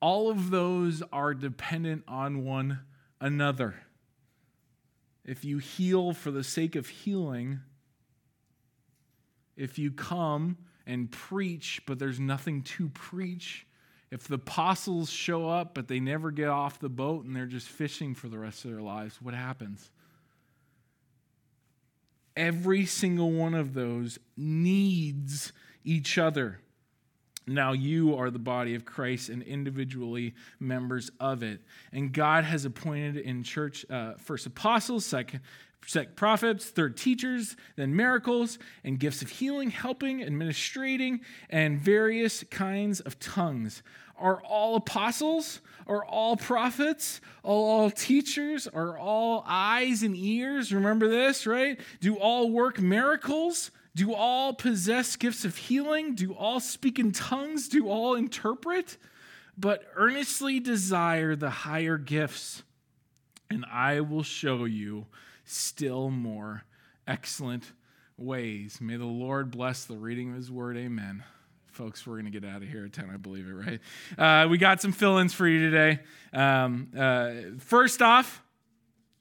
All 0.00 0.30
of 0.30 0.50
those 0.50 1.02
are 1.12 1.34
dependent 1.34 2.04
on 2.06 2.44
one 2.44 2.80
another. 3.20 3.74
If 5.24 5.44
you 5.44 5.58
heal 5.58 6.12
for 6.12 6.30
the 6.30 6.44
sake 6.44 6.76
of 6.76 6.88
healing, 6.88 7.60
if 9.56 9.78
you 9.78 9.90
come 9.90 10.56
and 10.86 11.10
preach, 11.10 11.82
but 11.86 11.98
there's 11.98 12.20
nothing 12.20 12.62
to 12.62 12.88
preach, 12.88 13.66
if 14.10 14.26
the 14.26 14.36
apostles 14.36 15.10
show 15.10 15.48
up, 15.48 15.74
but 15.74 15.88
they 15.88 16.00
never 16.00 16.30
get 16.30 16.48
off 16.48 16.78
the 16.78 16.88
boat 16.88 17.24
and 17.24 17.36
they're 17.36 17.44
just 17.44 17.68
fishing 17.68 18.14
for 18.14 18.28
the 18.28 18.38
rest 18.38 18.64
of 18.64 18.70
their 18.70 18.80
lives, 18.80 19.20
what 19.20 19.34
happens? 19.34 19.90
Every 22.38 22.86
single 22.86 23.32
one 23.32 23.54
of 23.54 23.74
those 23.74 24.20
needs 24.36 25.52
each 25.82 26.18
other. 26.18 26.60
Now 27.48 27.72
you 27.72 28.14
are 28.14 28.30
the 28.30 28.38
body 28.38 28.76
of 28.76 28.84
Christ 28.84 29.28
and 29.28 29.42
individually 29.42 30.34
members 30.60 31.10
of 31.18 31.42
it. 31.42 31.62
And 31.92 32.12
God 32.12 32.44
has 32.44 32.64
appointed 32.64 33.16
in 33.16 33.42
church 33.42 33.84
uh, 33.90 34.12
first 34.18 34.46
apostles, 34.46 35.04
second, 35.04 35.40
second 35.84 36.14
prophets, 36.14 36.66
third 36.66 36.96
teachers, 36.96 37.56
then 37.74 37.96
miracles 37.96 38.60
and 38.84 39.00
gifts 39.00 39.20
of 39.20 39.30
healing, 39.30 39.70
helping, 39.70 40.22
administrating, 40.22 41.20
and 41.50 41.80
various 41.80 42.44
kinds 42.44 43.00
of 43.00 43.18
tongues. 43.18 43.82
Are 44.18 44.40
all 44.42 44.76
apostles? 44.76 45.60
Are 45.86 46.04
all 46.04 46.36
prophets? 46.36 47.20
Are 47.44 47.50
all 47.50 47.90
teachers? 47.90 48.66
Are 48.66 48.98
all 48.98 49.44
eyes 49.46 50.02
and 50.02 50.16
ears? 50.16 50.72
Remember 50.72 51.08
this, 51.08 51.46
right? 51.46 51.80
Do 52.00 52.16
all 52.16 52.50
work 52.50 52.80
miracles? 52.80 53.70
Do 53.94 54.14
all 54.14 54.52
possess 54.52 55.16
gifts 55.16 55.44
of 55.44 55.56
healing? 55.56 56.14
Do 56.14 56.32
all 56.34 56.60
speak 56.60 56.98
in 56.98 57.12
tongues? 57.12 57.68
Do 57.68 57.88
all 57.88 58.14
interpret? 58.14 58.98
But 59.56 59.84
earnestly 59.96 60.60
desire 60.60 61.34
the 61.34 61.50
higher 61.50 61.98
gifts, 61.98 62.62
and 63.50 63.64
I 63.64 64.00
will 64.00 64.22
show 64.22 64.66
you 64.66 65.06
still 65.44 66.10
more 66.10 66.64
excellent 67.08 67.72
ways. 68.16 68.80
May 68.80 68.96
the 68.96 69.04
Lord 69.06 69.50
bless 69.50 69.84
the 69.84 69.96
reading 69.96 70.30
of 70.30 70.36
his 70.36 70.50
word. 70.50 70.76
Amen 70.76 71.24
folks, 71.78 72.04
we're 72.04 72.14
going 72.14 72.24
to 72.24 72.32
get 72.32 72.44
out 72.44 72.60
of 72.60 72.68
here 72.68 72.86
at 72.86 72.92
10, 72.92 73.08
I 73.08 73.18
believe 73.18 73.46
it, 73.46 73.52
right? 73.52 73.80
Uh, 74.18 74.48
we 74.48 74.58
got 74.58 74.82
some 74.82 74.90
fill 74.90 75.18
ins 75.18 75.32
for 75.32 75.46
you 75.46 75.70
today. 75.70 76.00
Um, 76.32 76.88
uh, 76.98 77.34
first 77.60 78.02
off, 78.02 78.42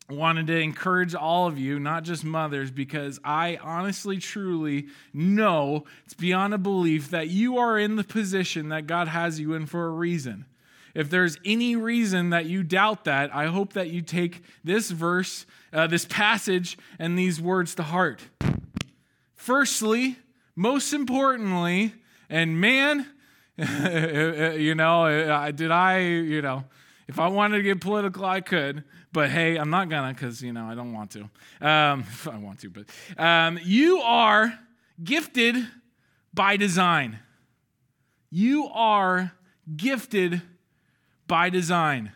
I 0.09 0.15
wanted 0.15 0.47
to 0.47 0.57
encourage 0.57 1.13
all 1.13 1.45
of 1.45 1.59
you, 1.59 1.79
not 1.79 2.01
just 2.01 2.23
mothers, 2.23 2.71
because 2.71 3.19
I 3.23 3.59
honestly, 3.61 4.17
truly 4.17 4.87
know 5.13 5.85
it's 6.05 6.15
beyond 6.15 6.55
a 6.55 6.57
belief 6.57 7.11
that 7.11 7.27
you 7.27 7.59
are 7.59 7.77
in 7.77 7.95
the 7.95 8.03
position 8.03 8.69
that 8.69 8.87
God 8.87 9.07
has 9.07 9.39
you 9.39 9.53
in 9.53 9.67
for 9.67 9.85
a 9.85 9.91
reason. 9.91 10.47
If 10.95 11.11
there's 11.11 11.37
any 11.45 11.75
reason 11.75 12.31
that 12.31 12.47
you 12.47 12.63
doubt 12.63 13.03
that, 13.03 13.35
I 13.35 13.45
hope 13.45 13.73
that 13.73 13.91
you 13.91 14.01
take 14.01 14.41
this 14.63 14.89
verse, 14.89 15.45
uh, 15.71 15.85
this 15.85 16.05
passage, 16.05 16.75
and 16.97 17.19
these 17.19 17.39
words 17.39 17.75
to 17.75 17.83
heart. 17.83 18.23
Firstly, 19.35 20.17
most 20.55 20.91
importantly, 20.91 21.93
and 22.29 22.59
man, 22.59 23.07
you 23.57 24.75
know, 24.75 25.51
did 25.51 25.71
I, 25.71 25.99
you 25.99 26.41
know, 26.41 26.65
if 27.07 27.19
I 27.19 27.27
wanted 27.27 27.57
to 27.57 27.63
get 27.63 27.81
political, 27.81 28.25
I 28.25 28.41
could. 28.41 28.83
But 29.13 29.29
hey, 29.29 29.55
I'm 29.55 29.69
not 29.69 29.89
gonna 29.89 30.13
because, 30.13 30.41
you 30.41 30.53
know, 30.53 30.65
I 30.65 30.75
don't 30.75 30.93
want 30.93 31.11
to. 31.11 31.21
Um, 31.65 32.05
I 32.31 32.37
want 32.37 32.59
to, 32.59 32.69
but 32.69 32.85
um, 33.17 33.59
you 33.63 33.99
are 33.99 34.59
gifted 35.03 35.55
by 36.33 36.57
design. 36.57 37.19
You 38.29 38.67
are 38.67 39.31
gifted 39.75 40.41
by 41.25 41.49
design. 41.49 42.11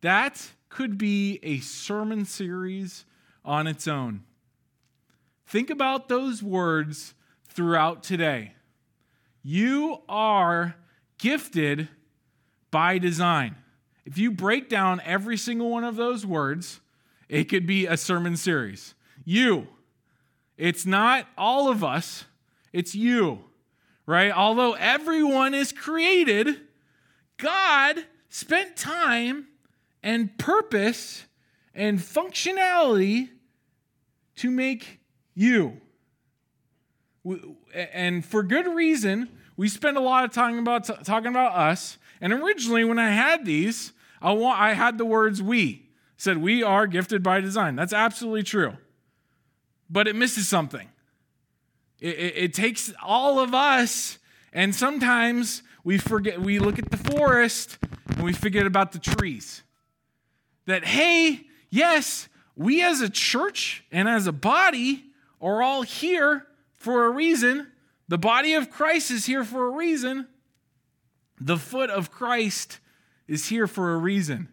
That 0.00 0.50
could 0.68 0.96
be 0.96 1.40
a 1.42 1.58
sermon 1.60 2.24
series 2.24 3.04
on 3.44 3.66
its 3.66 3.88
own. 3.88 4.22
Think 5.46 5.70
about 5.70 6.08
those 6.08 6.42
words 6.42 7.14
throughout 7.48 8.02
today. 8.02 8.55
You 9.48 9.98
are 10.08 10.74
gifted 11.18 11.88
by 12.72 12.98
design. 12.98 13.54
If 14.04 14.18
you 14.18 14.32
break 14.32 14.68
down 14.68 15.00
every 15.04 15.36
single 15.36 15.70
one 15.70 15.84
of 15.84 15.94
those 15.94 16.26
words, 16.26 16.80
it 17.28 17.44
could 17.44 17.64
be 17.64 17.86
a 17.86 17.96
sermon 17.96 18.36
series. 18.36 18.96
You, 19.24 19.68
It's 20.56 20.84
not 20.84 21.28
all 21.38 21.68
of 21.68 21.84
us, 21.84 22.24
it's 22.72 22.96
you, 22.96 23.44
right? 24.04 24.32
Although 24.32 24.72
everyone 24.72 25.54
is 25.54 25.70
created, 25.70 26.62
God 27.36 28.04
spent 28.28 28.76
time 28.76 29.46
and 30.02 30.36
purpose 30.38 31.24
and 31.72 32.00
functionality 32.00 33.28
to 34.38 34.50
make 34.50 34.98
you. 35.36 35.80
And 37.74 38.24
for 38.24 38.42
good 38.42 38.66
reason, 38.66 39.28
we 39.56 39.68
spend 39.68 39.96
a 39.96 40.00
lot 40.00 40.24
of 40.24 40.32
time 40.32 40.58
about 40.58 40.84
talking 41.04 41.28
about 41.28 41.52
us. 41.52 41.98
And 42.20 42.32
originally, 42.32 42.84
when 42.84 42.98
I 42.98 43.10
had 43.10 43.44
these, 43.44 43.92
I, 44.22 44.32
I 44.34 44.72
had 44.72 44.98
the 44.98 45.04
words 45.04 45.42
we. 45.42 45.88
said 46.16 46.38
we 46.38 46.62
are 46.62 46.86
gifted 46.86 47.22
by 47.22 47.40
design. 47.40 47.76
That's 47.76 47.92
absolutely 47.92 48.42
true. 48.42 48.74
But 49.88 50.08
it 50.08 50.16
misses 50.16 50.48
something. 50.48 50.88
It, 52.00 52.18
it, 52.18 52.36
it 52.36 52.54
takes 52.54 52.92
all 53.02 53.38
of 53.38 53.54
us, 53.54 54.18
and 54.52 54.74
sometimes 54.74 55.62
we 55.84 55.98
forget, 55.98 56.40
we 56.40 56.58
look 56.58 56.78
at 56.78 56.90
the 56.90 56.96
forest 56.96 57.78
and 58.08 58.22
we 58.22 58.32
forget 58.32 58.66
about 58.66 58.92
the 58.92 58.98
trees. 58.98 59.62
That, 60.66 60.84
hey, 60.84 61.46
yes, 61.70 62.28
we 62.56 62.82
as 62.82 63.00
a 63.00 63.08
church 63.08 63.84
and 63.92 64.08
as 64.08 64.26
a 64.26 64.32
body 64.32 65.04
are 65.40 65.62
all 65.62 65.82
here 65.82 66.46
for 66.86 67.06
a 67.06 67.10
reason. 67.10 67.66
The 68.06 68.16
body 68.16 68.54
of 68.54 68.70
Christ 68.70 69.10
is 69.10 69.26
here 69.26 69.42
for 69.42 69.66
a 69.66 69.70
reason. 69.70 70.28
The 71.40 71.56
foot 71.56 71.90
of 71.90 72.12
Christ 72.12 72.78
is 73.26 73.48
here 73.48 73.66
for 73.66 73.94
a 73.94 73.98
reason. 73.98 74.48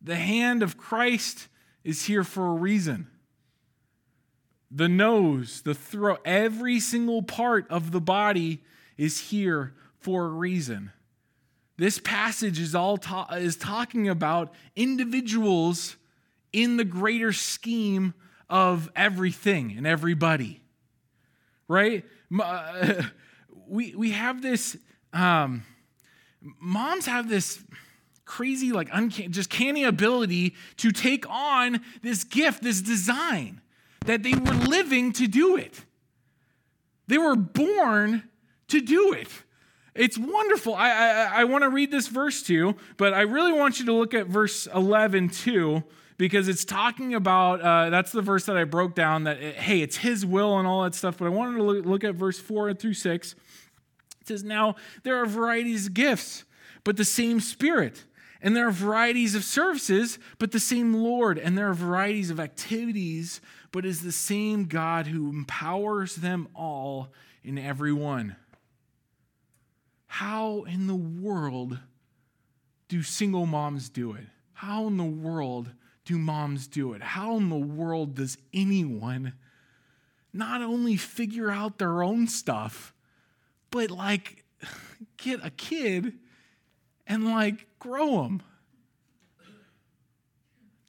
The 0.00 0.16
hand 0.16 0.62
of 0.62 0.78
Christ 0.78 1.48
is 1.84 2.06
here 2.06 2.24
for 2.24 2.46
a 2.46 2.54
reason. 2.54 3.08
The 4.70 4.88
nose, 4.88 5.60
the 5.60 5.74
throat, 5.74 6.22
every 6.24 6.80
single 6.80 7.20
part 7.22 7.70
of 7.70 7.90
the 7.90 8.00
body 8.00 8.62
is 8.96 9.28
here 9.28 9.74
for 9.98 10.24
a 10.24 10.30
reason. 10.30 10.90
This 11.76 11.98
passage 11.98 12.58
is 12.58 12.74
all 12.74 12.96
ta- 12.96 13.28
is 13.34 13.56
talking 13.56 14.08
about 14.08 14.54
individuals 14.74 15.96
in 16.54 16.78
the 16.78 16.84
greater 16.84 17.34
scheme 17.34 18.14
of 18.48 18.90
everything 18.96 19.74
and 19.76 19.86
everybody. 19.86 20.62
Right? 21.68 22.04
We 23.68 23.96
we 23.96 24.12
have 24.12 24.42
this 24.42 24.76
um, 25.12 25.64
moms 26.60 27.06
have 27.06 27.28
this 27.28 27.60
crazy 28.24 28.72
like 28.72 28.88
uncanny, 28.92 29.28
just 29.28 29.48
canny 29.48 29.84
ability 29.84 30.54
to 30.78 30.92
take 30.92 31.28
on 31.28 31.80
this 32.02 32.24
gift, 32.24 32.62
this 32.62 32.82
design 32.82 33.60
that 34.04 34.22
they 34.22 34.34
were 34.34 34.54
living 34.54 35.12
to 35.14 35.26
do 35.26 35.56
it. 35.56 35.84
They 37.08 37.18
were 37.18 37.36
born 37.36 38.24
to 38.68 38.80
do 38.80 39.12
it. 39.12 39.28
It's 39.94 40.18
wonderful. 40.18 40.74
I, 40.74 40.90
I, 40.90 41.30
I 41.40 41.44
want 41.44 41.62
to 41.62 41.70
read 41.70 41.90
this 41.90 42.08
verse 42.08 42.42
too, 42.42 42.76
but 42.98 43.14
I 43.14 43.22
really 43.22 43.52
want 43.52 43.80
you 43.80 43.86
to 43.86 43.92
look 43.92 44.12
at 44.12 44.26
verse 44.26 44.66
11 44.66 45.30
too, 45.30 45.82
because 46.18 46.48
it's 46.48 46.64
talking 46.64 47.14
about, 47.14 47.60
uh, 47.60 47.90
that's 47.90 48.12
the 48.12 48.22
verse 48.22 48.46
that 48.46 48.56
I 48.56 48.64
broke 48.64 48.94
down 48.94 49.24
that, 49.24 49.38
it, 49.38 49.56
hey, 49.56 49.80
it's 49.80 49.98
his 49.98 50.24
will 50.24 50.58
and 50.58 50.66
all 50.66 50.82
that 50.84 50.94
stuff. 50.94 51.18
But 51.18 51.26
I 51.26 51.28
wanted 51.28 51.56
to 51.58 51.62
look, 51.62 51.84
look 51.84 52.04
at 52.04 52.14
verse 52.14 52.38
4 52.38 52.74
through 52.74 52.94
6. 52.94 53.32
It 53.32 53.38
says, 54.26 54.42
Now 54.42 54.76
there 55.02 55.20
are 55.20 55.26
varieties 55.26 55.86
of 55.86 55.94
gifts, 55.94 56.44
but 56.84 56.96
the 56.96 57.04
same 57.04 57.40
Spirit. 57.40 58.04
And 58.42 58.54
there 58.54 58.68
are 58.68 58.72
varieties 58.72 59.34
of 59.34 59.44
services, 59.44 60.18
but 60.38 60.52
the 60.52 60.60
same 60.60 60.94
Lord. 60.94 61.38
And 61.38 61.56
there 61.56 61.68
are 61.68 61.74
varieties 61.74 62.30
of 62.30 62.38
activities, 62.38 63.40
but 63.72 63.84
is 63.84 64.02
the 64.02 64.12
same 64.12 64.66
God 64.66 65.06
who 65.06 65.30
empowers 65.30 66.16
them 66.16 66.48
all 66.54 67.08
in 67.42 67.58
every 67.58 67.92
one. 67.92 68.36
How 70.06 70.62
in 70.62 70.86
the 70.86 70.94
world 70.94 71.78
do 72.88 73.02
single 73.02 73.46
moms 73.46 73.88
do 73.88 74.12
it? 74.12 74.26
How 74.52 74.86
in 74.86 74.96
the 74.96 75.04
world 75.04 75.72
do 76.06 76.18
moms 76.18 76.68
do 76.68 76.94
it? 76.94 77.02
How 77.02 77.36
in 77.36 77.50
the 77.50 77.56
world 77.56 78.14
does 78.14 78.38
anyone 78.54 79.34
not 80.32 80.62
only 80.62 80.96
figure 80.96 81.50
out 81.50 81.78
their 81.78 82.02
own 82.02 82.28
stuff, 82.28 82.94
but 83.70 83.90
like 83.90 84.44
get 85.18 85.44
a 85.44 85.50
kid 85.50 86.14
and 87.06 87.26
like 87.26 87.66
grow 87.78 88.22
them? 88.22 88.42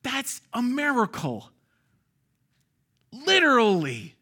That's 0.03 0.39
a 0.53 0.61
miracle. 0.61 1.51
Literally. 3.11 4.15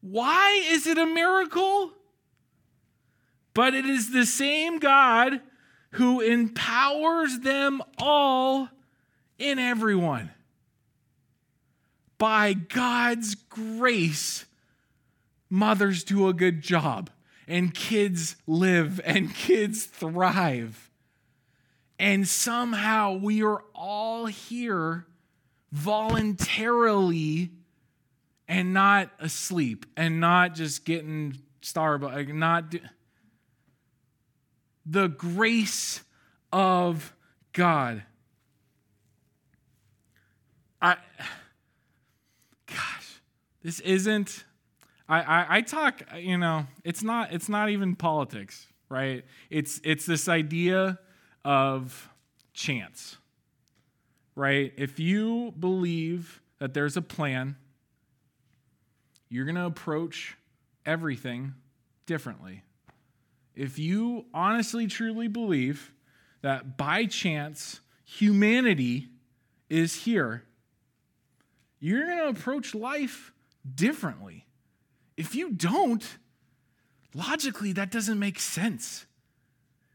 Why 0.00 0.60
is 0.68 0.86
it 0.86 0.98
a 0.98 1.06
miracle? 1.06 1.92
But 3.54 3.74
it 3.74 3.86
is 3.86 4.10
the 4.10 4.26
same 4.26 4.80
God 4.80 5.40
who 5.92 6.20
empowers 6.20 7.40
them 7.40 7.82
all 7.98 8.68
in 9.42 9.58
everyone. 9.58 10.30
By 12.16 12.52
God's 12.52 13.34
grace, 13.34 14.44
mothers 15.50 16.04
do 16.04 16.28
a 16.28 16.32
good 16.32 16.62
job, 16.62 17.10
and 17.48 17.74
kids 17.74 18.36
live, 18.46 19.00
and 19.04 19.34
kids 19.34 19.84
thrive. 19.84 20.90
And 21.98 22.26
somehow 22.28 23.14
we 23.14 23.42
are 23.42 23.64
all 23.74 24.26
here 24.26 25.06
voluntarily 25.72 27.50
and 28.46 28.72
not 28.72 29.10
asleep 29.18 29.86
and 29.96 30.20
not 30.20 30.54
just 30.54 30.84
getting 30.84 31.38
Starbucks, 31.62 32.32
not. 32.32 32.70
Do- 32.70 32.80
the 34.84 35.08
grace 35.08 36.02
of 36.52 37.14
God. 37.52 38.02
I, 40.82 40.96
gosh, 42.66 43.20
this 43.62 43.80
isn't. 43.80 44.44
I, 45.08 45.20
I, 45.20 45.46
I 45.48 45.60
talk. 45.62 46.02
You 46.16 46.36
know, 46.36 46.66
it's 46.84 47.02
not. 47.02 47.32
It's 47.32 47.48
not 47.48 47.70
even 47.70 47.96
politics, 47.96 48.66
right? 48.88 49.24
It's 49.48 49.80
it's 49.84 50.04
this 50.04 50.28
idea 50.28 50.98
of 51.44 52.10
chance, 52.52 53.16
right? 54.34 54.72
If 54.76 54.98
you 54.98 55.54
believe 55.58 56.42
that 56.58 56.74
there's 56.74 56.96
a 56.96 57.02
plan, 57.02 57.56
you're 59.28 59.46
to 59.54 59.64
approach 59.64 60.36
everything 60.84 61.54
differently 62.04 62.62
if 63.54 63.78
you 63.78 64.24
honestly, 64.32 64.86
truly 64.86 65.28
believe 65.28 65.92
that 66.40 66.76
by 66.76 67.04
chance 67.06 67.80
humanity 68.04 69.08
is 69.68 69.94
here, 69.94 70.44
you're 71.82 72.06
going 72.06 72.18
to 72.18 72.40
approach 72.40 72.76
life 72.76 73.32
differently. 73.74 74.46
If 75.16 75.34
you 75.34 75.50
don't, 75.50 76.06
logically, 77.12 77.72
that 77.72 77.90
doesn't 77.90 78.20
make 78.20 78.38
sense. 78.38 79.04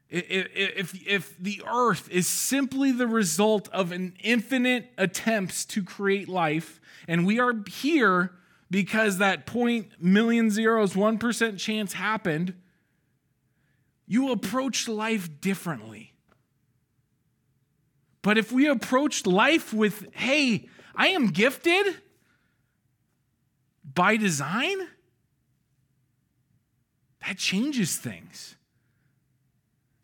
If, 0.09 0.93
if 1.07 1.37
the 1.37 1.61
earth 1.65 2.09
is 2.11 2.27
simply 2.27 2.91
the 2.91 3.07
result 3.07 3.69
of 3.69 3.93
an 3.93 4.15
infinite 4.21 4.91
attempts 4.97 5.63
to 5.65 5.81
create 5.81 6.27
life, 6.27 6.81
and 7.07 7.25
we 7.25 7.39
are 7.39 7.53
here 7.69 8.33
because 8.69 9.19
that 9.19 9.45
point 9.45 9.91
million 9.97 10.49
zeros, 10.49 10.93
1% 10.93 11.57
chance 11.57 11.93
happened, 11.93 12.53
you 14.05 14.33
approach 14.33 14.89
life 14.89 15.39
differently. 15.39 16.11
But 18.21 18.37
if 18.37 18.51
we 18.51 18.67
approach 18.67 19.25
life 19.25 19.73
with, 19.73 20.13
hey, 20.13 20.67
I 20.97 21.09
am 21.09 21.27
gifted 21.27 22.01
by 23.93 24.17
design, 24.17 24.79
that 27.25 27.37
changes 27.37 27.95
things. 27.97 28.55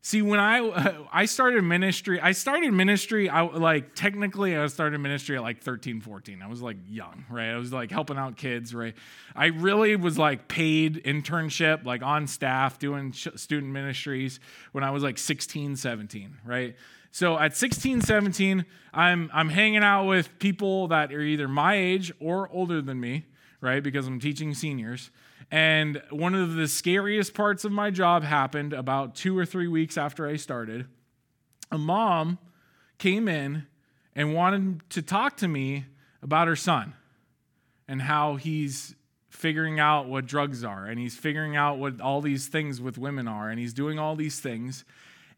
See, 0.05 0.21
when 0.21 0.39
I 0.39 0.59
uh, 0.59 1.05
I 1.11 1.25
started 1.25 1.63
ministry, 1.63 2.19
I 2.19 2.33
started 2.33 2.71
ministry. 2.73 3.29
I 3.29 3.41
like 3.41 3.95
technically 3.95 4.55
I 4.55 4.67
started 4.67 4.99
ministry 4.99 5.37
at 5.37 5.41
like 5.41 5.61
13, 5.61 6.01
14. 6.01 6.41
I 6.41 6.47
was 6.47 6.61
like 6.61 6.77
young, 6.87 7.25
right? 7.29 7.49
I 7.49 7.57
was 7.57 7.71
like 7.71 7.89
helping 7.89 8.17
out 8.17 8.35
kids, 8.35 8.75
right? 8.75 8.93
I 9.35 9.47
really 9.47 9.95
was 9.95 10.17
like 10.17 10.47
paid 10.47 11.03
internship, 11.05 11.85
like 11.85 12.03
on 12.03 12.27
staff 12.27 12.77
doing 12.79 13.13
sh- 13.13 13.29
student 13.35 13.71
ministries 13.71 14.41
when 14.73 14.83
I 14.83 14.91
was 14.91 15.03
like 15.03 15.17
16, 15.17 15.77
17, 15.77 16.37
right? 16.45 16.75
So 17.13 17.37
at 17.37 17.55
16, 17.55 18.01
17, 18.01 18.65
I'm 18.91 19.29
I'm 19.31 19.49
hanging 19.49 19.83
out 19.83 20.05
with 20.05 20.39
people 20.39 20.87
that 20.87 21.13
are 21.13 21.21
either 21.21 21.47
my 21.47 21.75
age 21.75 22.11
or 22.19 22.49
older 22.51 22.81
than 22.81 22.99
me, 22.99 23.27
right? 23.61 23.83
Because 23.83 24.07
I'm 24.07 24.19
teaching 24.19 24.55
seniors. 24.55 25.11
And 25.51 26.01
one 26.09 26.33
of 26.33 26.55
the 26.55 26.67
scariest 26.67 27.35
parts 27.35 27.65
of 27.65 27.71
my 27.71 27.91
job 27.91 28.23
happened 28.23 28.73
about 28.73 29.13
two 29.13 29.37
or 29.37 29.45
three 29.45 29.67
weeks 29.67 29.95
after 29.95 30.27
I 30.27 30.37
started. 30.37 30.87
A 31.71 31.77
mom 31.77 32.39
came 32.97 33.27
in 33.27 33.67
and 34.15 34.33
wanted 34.33 34.89
to 34.89 35.03
talk 35.03 35.37
to 35.37 35.47
me 35.47 35.85
about 36.23 36.47
her 36.47 36.55
son. 36.55 36.95
and 37.87 38.01
how 38.01 38.37
he's 38.37 38.95
figuring 39.29 39.79
out 39.79 40.07
what 40.07 40.25
drugs 40.25 40.63
are 40.63 40.85
and 40.85 40.99
he's 40.99 41.15
figuring 41.15 41.55
out 41.55 41.77
what 41.77 42.01
all 42.01 42.21
these 42.21 42.47
things 42.47 42.81
with 42.81 42.97
women 42.97 43.27
are 43.27 43.49
and 43.51 43.59
he's 43.59 43.73
doing 43.73 43.99
all 43.99 44.15
these 44.15 44.39
things. 44.39 44.83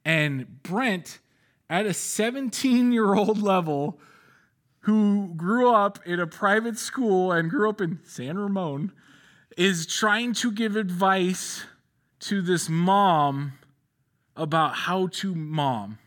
And 0.06 0.62
Brent, 0.64 1.20
at 1.69 1.86
a 1.86 1.93
17 1.93 2.91
year 2.91 3.13
old 3.13 3.41
level, 3.41 3.99
who 4.82 5.34
grew 5.36 5.73
up 5.73 5.99
in 6.06 6.19
a 6.19 6.28
private 6.28 6.78
school 6.78 7.32
and 7.32 7.49
grew 7.49 7.67
up 7.67 7.82
in 7.82 7.99
San 8.04 8.38
Ramon, 8.38 8.91
is 9.58 9.88
trying 9.88 10.34
to 10.34 10.51
give 10.51 10.75
advice 10.75 11.65
to 12.19 12.41
this 12.41 12.69
mom 12.69 13.54
about 14.36 14.75
how 14.75 15.08
to 15.08 15.34
mom. 15.34 15.97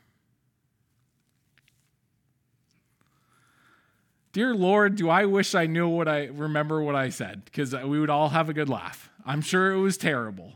Dear 4.33 4.55
Lord, 4.55 4.94
do 4.94 5.09
I 5.09 5.25
wish 5.25 5.55
I 5.55 5.66
knew 5.66 5.88
what 5.88 6.07
I 6.07 6.27
remember 6.27 6.81
what 6.81 6.94
I 6.94 7.09
said 7.09 7.44
because 7.44 7.75
we 7.75 7.99
would 7.99 8.11
all 8.11 8.29
have 8.29 8.49
a 8.49 8.53
good 8.53 8.68
laugh. 8.68 9.11
I'm 9.25 9.40
sure 9.40 9.73
it 9.73 9.81
was 9.81 9.97
terrible. 9.97 10.53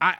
I 0.00 0.16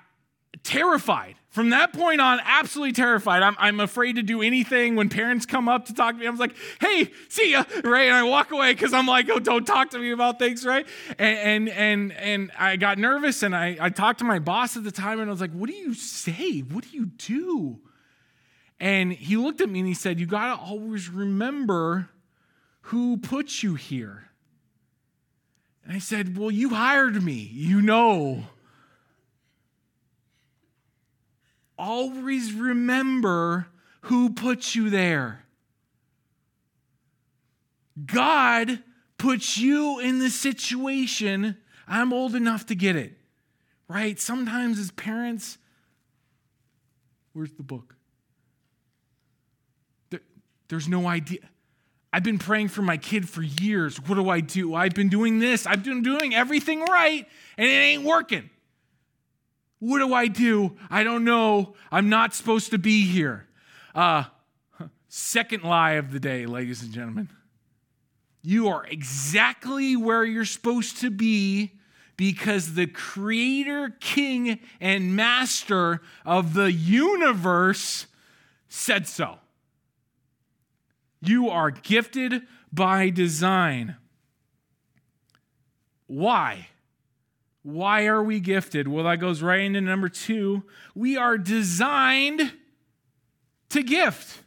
terrified. 0.63 1.35
From 1.53 1.71
that 1.71 1.93
point 1.93 2.21
on, 2.21 2.41
absolutely 2.45 2.93
terrified. 2.93 3.43
I'm, 3.43 3.55
I'm 3.59 3.79
afraid 3.79 4.17
to 4.17 4.23
do 4.23 4.43
anything 4.43 4.97
when 4.97 5.11
parents 5.11 5.47
come 5.47 5.69
up 5.69 5.85
to 5.87 5.95
talk 5.95 6.15
to 6.15 6.21
me. 6.21 6.27
I'm 6.27 6.39
like, 6.39 6.57
hey, 6.81 7.11
see 7.29 7.53
ya, 7.53 7.65
right? 7.85 8.09
And 8.09 8.15
I 8.15 8.23
walk 8.23 8.51
away 8.51 8.73
because 8.73 8.95
I'm 8.95 9.07
like, 9.07 9.29
oh, 9.31 9.39
don't 9.39 9.67
talk 9.67 9.91
to 9.91 9.99
me 9.99 10.13
about 10.13 10.39
things, 10.39 10.65
right? 10.65 10.87
And 11.19 11.69
and 11.69 11.69
and, 11.69 12.13
and 12.13 12.53
I 12.59 12.77
got 12.77 12.97
nervous 12.99 13.43
and 13.43 13.55
I, 13.55 13.77
I 13.79 13.91
talked 13.91 14.21
to 14.21 14.25
my 14.25 14.39
boss 14.39 14.79
at 14.79 14.85
the 14.85 14.91
time 14.91 15.21
and 15.21 15.29
I 15.29 15.31
was 15.31 15.43
like, 15.43 15.53
what 15.53 15.69
do 15.69 15.77
you 15.77 15.93
say? 15.93 16.61
What 16.61 16.91
do 16.91 16.97
you 16.97 17.07
do? 17.07 17.81
And 18.83 19.13
he 19.13 19.37
looked 19.37 19.61
at 19.61 19.69
me 19.69 19.79
and 19.79 19.87
he 19.87 19.95
said, 19.95 20.19
You 20.19 20.27
got 20.27 20.57
to 20.57 20.61
always 20.61 21.09
remember 21.09 22.11
who 22.87 23.17
put 23.17 23.63
you 23.63 23.77
here. 23.77 24.31
And 25.85 25.95
I 25.95 26.01
said, 26.01 26.37
Well, 26.37 26.51
you 26.51 26.71
hired 26.71 27.23
me. 27.23 27.49
You 27.53 27.81
know. 27.81 28.43
Always 31.83 32.53
remember 32.53 33.67
who 34.03 34.31
put 34.31 34.77
you 34.77 34.89
there. 34.89 35.45
God 38.07 38.81
puts 39.19 39.59
you 39.59 39.99
in 39.99 40.21
the 40.21 40.31
situation. 40.31 41.57
I'm 41.89 42.13
old 42.13 42.37
enough 42.37 42.67
to 42.67 42.77
get 42.77 42.95
it, 42.95 43.19
right? 43.89 44.17
Sometimes 44.21 44.79
as 44.79 44.93
parents, 44.93 45.59
where's 47.33 47.51
the 47.51 47.65
book? 47.65 47.97
There's 50.69 50.89
no 50.89 51.09
idea. 51.09 51.41
I've 52.13 52.23
been 52.23 52.39
praying 52.39 52.69
for 52.69 52.83
my 52.83 52.97
kid 52.97 53.29
for 53.29 53.43
years. 53.43 53.97
What 53.97 54.15
do 54.15 54.31
I 54.31 54.39
do? 54.39 54.77
I've 54.77 54.95
been 54.95 55.09
doing 55.09 55.41
this. 55.41 55.67
I've 55.67 55.83
been 55.83 56.03
doing 56.03 56.33
everything 56.33 56.83
right, 56.83 57.27
and 57.59 57.67
it 57.67 57.73
ain't 57.73 58.05
working. 58.05 58.51
What 59.83 59.99
do 59.99 60.15
I 60.15 60.29
do? 60.29 60.77
I 60.91 61.03
don't 61.03 61.25
know. 61.25 61.75
I'm 61.91 62.09
not 62.09 62.35
supposed 62.35 62.71
to 62.71 62.79
be 62.79 63.05
here. 63.05 63.49
Uh, 63.97 64.23
second 65.09 65.65
lie 65.65 65.95
of 65.95 66.13
the 66.13 66.21
day, 66.21 66.47
ladies 66.47 66.85
and 66.85 66.93
gentlemen. 66.93 67.29
You 68.43 68.69
are 68.69 68.87
exactly 68.87 69.97
where 69.97 70.23
you're 70.23 70.45
supposed 70.45 70.99
to 70.99 71.11
be 71.11 71.73
because 72.17 72.75
the 72.75 72.87
creator, 72.87 73.97
king, 73.99 74.61
and 74.81 75.17
master 75.17 76.01
of 76.25 76.55
the 76.55 76.71
universe 76.71 78.07
said 78.69 79.09
so. 79.09 79.41
You 81.21 81.51
are 81.51 81.73
gifted 81.73 82.43
by 82.73 83.11
design. 83.11 83.97
Why? 86.07 86.69
Why 87.63 88.07
are 88.07 88.23
we 88.23 88.41
gifted? 88.41 88.89
Well, 88.89 89.05
that 89.05 89.17
goes 89.17 89.43
right 89.43 89.61
into 89.61 89.81
number 89.81 90.09
two. 90.09 90.65
We 90.95 91.17
are 91.17 91.39
designed 91.39 92.53
to 93.71 93.83
gift. 93.83 94.43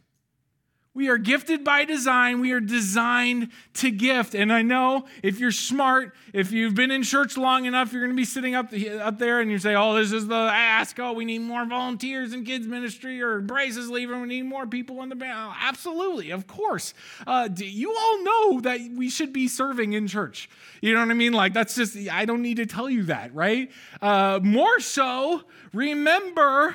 We 0.96 1.10
are 1.10 1.18
gifted 1.18 1.62
by 1.62 1.84
design. 1.84 2.40
We 2.40 2.52
are 2.52 2.60
designed 2.60 3.50
to 3.74 3.90
gift. 3.90 4.34
And 4.34 4.50
I 4.50 4.62
know 4.62 5.04
if 5.22 5.38
you're 5.38 5.52
smart, 5.52 6.14
if 6.32 6.52
you've 6.52 6.74
been 6.74 6.90
in 6.90 7.02
church 7.02 7.36
long 7.36 7.66
enough, 7.66 7.92
you're 7.92 8.00
going 8.00 8.12
to 8.12 8.16
be 8.16 8.24
sitting 8.24 8.54
up, 8.54 8.72
up 9.02 9.18
there 9.18 9.40
and 9.40 9.50
you 9.50 9.58
say, 9.58 9.74
oh, 9.74 9.92
this 9.92 10.10
is 10.10 10.26
the 10.26 10.34
ask. 10.34 10.98
Oh, 10.98 11.12
we 11.12 11.26
need 11.26 11.40
more 11.40 11.66
volunteers 11.66 12.32
in 12.32 12.46
kids' 12.46 12.66
ministry, 12.66 13.20
or 13.20 13.42
Bryce 13.42 13.76
is 13.76 13.90
leaving. 13.90 14.22
We 14.22 14.28
need 14.28 14.44
more 14.44 14.66
people 14.66 15.02
in 15.02 15.10
the 15.10 15.16
band. 15.16 15.34
Oh, 15.36 15.54
absolutely, 15.60 16.30
of 16.30 16.46
course. 16.46 16.94
Uh, 17.26 17.50
you 17.54 17.94
all 17.94 18.24
know 18.24 18.60
that 18.62 18.80
we 18.96 19.10
should 19.10 19.34
be 19.34 19.48
serving 19.48 19.92
in 19.92 20.08
church. 20.08 20.48
You 20.80 20.94
know 20.94 21.00
what 21.00 21.10
I 21.10 21.14
mean? 21.14 21.34
Like, 21.34 21.52
that's 21.52 21.74
just, 21.74 21.94
I 22.10 22.24
don't 22.24 22.40
need 22.40 22.56
to 22.56 22.64
tell 22.64 22.88
you 22.88 23.02
that, 23.02 23.34
right? 23.34 23.70
Uh, 24.00 24.40
more 24.42 24.80
so, 24.80 25.42
remember 25.74 26.74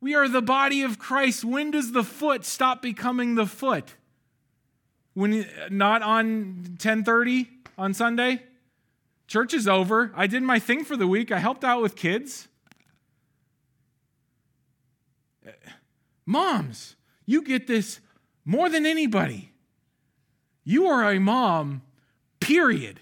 we 0.00 0.14
are 0.14 0.28
the 0.28 0.42
body 0.42 0.82
of 0.82 0.98
Christ. 0.98 1.44
When 1.44 1.70
does 1.70 1.92
the 1.92 2.04
foot 2.04 2.44
stop 2.44 2.80
becoming 2.80 3.34
the 3.34 3.46
foot? 3.46 3.96
When 5.14 5.42
uh, 5.42 5.68
not 5.70 6.02
on 6.02 6.76
10:30 6.78 7.48
on 7.76 7.94
Sunday? 7.94 8.42
Church 9.26 9.54
is 9.54 9.68
over. 9.68 10.12
I 10.16 10.26
did 10.26 10.42
my 10.42 10.58
thing 10.58 10.84
for 10.84 10.96
the 10.96 11.06
week. 11.06 11.30
I 11.30 11.38
helped 11.38 11.62
out 11.64 11.82
with 11.82 11.94
kids. 11.94 12.48
Moms, 16.26 16.96
you 17.26 17.42
get 17.42 17.66
this 17.66 18.00
more 18.44 18.68
than 18.68 18.86
anybody. 18.86 19.52
You 20.64 20.86
are 20.86 21.12
a 21.12 21.18
mom, 21.18 21.82
period. 22.38 23.00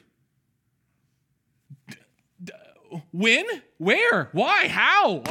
When? 3.13 3.45
Where? 3.79 4.31
Why? 4.33 4.69
How? 4.69 5.23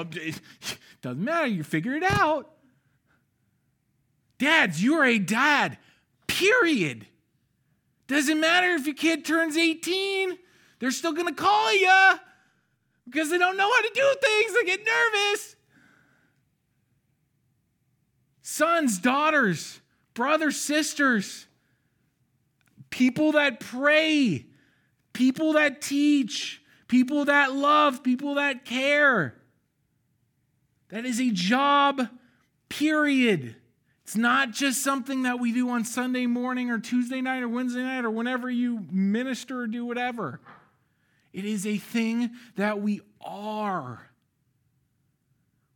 Doesn't 1.02 1.24
matter. 1.24 1.48
You 1.48 1.64
figure 1.64 1.94
it 1.94 2.04
out. 2.04 2.52
Dads, 4.38 4.84
you're 4.84 5.06
a 5.06 5.18
dad, 5.18 5.78
period. 6.28 7.08
Doesn't 8.08 8.40
matter 8.40 8.74
if 8.74 8.86
your 8.86 8.96
kid 8.96 9.26
turns 9.26 9.58
18, 9.58 10.38
they're 10.80 10.92
still 10.92 11.14
going 11.14 11.28
to 11.28 11.34
call 11.34 11.74
you 11.74 12.20
because 13.06 13.30
they 13.30 13.38
don't 13.38 13.58
know 13.58 13.70
how 13.70 13.82
to 13.82 13.92
do 13.94 14.16
things. 14.22 14.54
They 14.54 14.66
get 14.66 14.86
nervous. 14.86 15.56
Sons, 18.42 19.00
daughters, 19.00 19.82
brothers, 20.14 20.58
sisters, 20.58 21.48
people 22.90 23.34
that 23.34 23.60
pray, 23.60 24.46
people 25.14 25.54
that 25.54 25.82
teach, 25.82 26.62
people 26.88 27.26
that 27.26 27.54
love, 27.54 28.04
people 28.04 28.36
that 28.36 28.66
care. 28.66 29.37
That 30.90 31.06
is 31.06 31.20
a 31.20 31.32
job, 31.32 32.08
period. 32.70 33.56
It's 34.04 34.16
not 34.16 34.52
just 34.52 34.84
something 34.84 35.24
that 35.24 35.40
we 35.40 35.52
do 35.52 35.70
on 35.70 35.84
Sunday 35.84 36.28
morning 36.28 36.70
or 36.70 36.80
Tuesday 36.80 37.20
night 37.20 37.44
or 37.44 37.50
Wednesday 37.50 37.84
night 37.84 38.06
or 38.06 38.10
whenever 38.10 38.50
you 38.50 38.86
minister 38.90 39.62
or 39.62 39.68
do 39.68 39.86
whatever. 39.86 40.40
It 41.34 41.44
is 41.44 41.68
a 41.68 41.78
thing 41.78 42.32
that 42.56 42.82
we 42.82 43.02
are. 43.20 44.10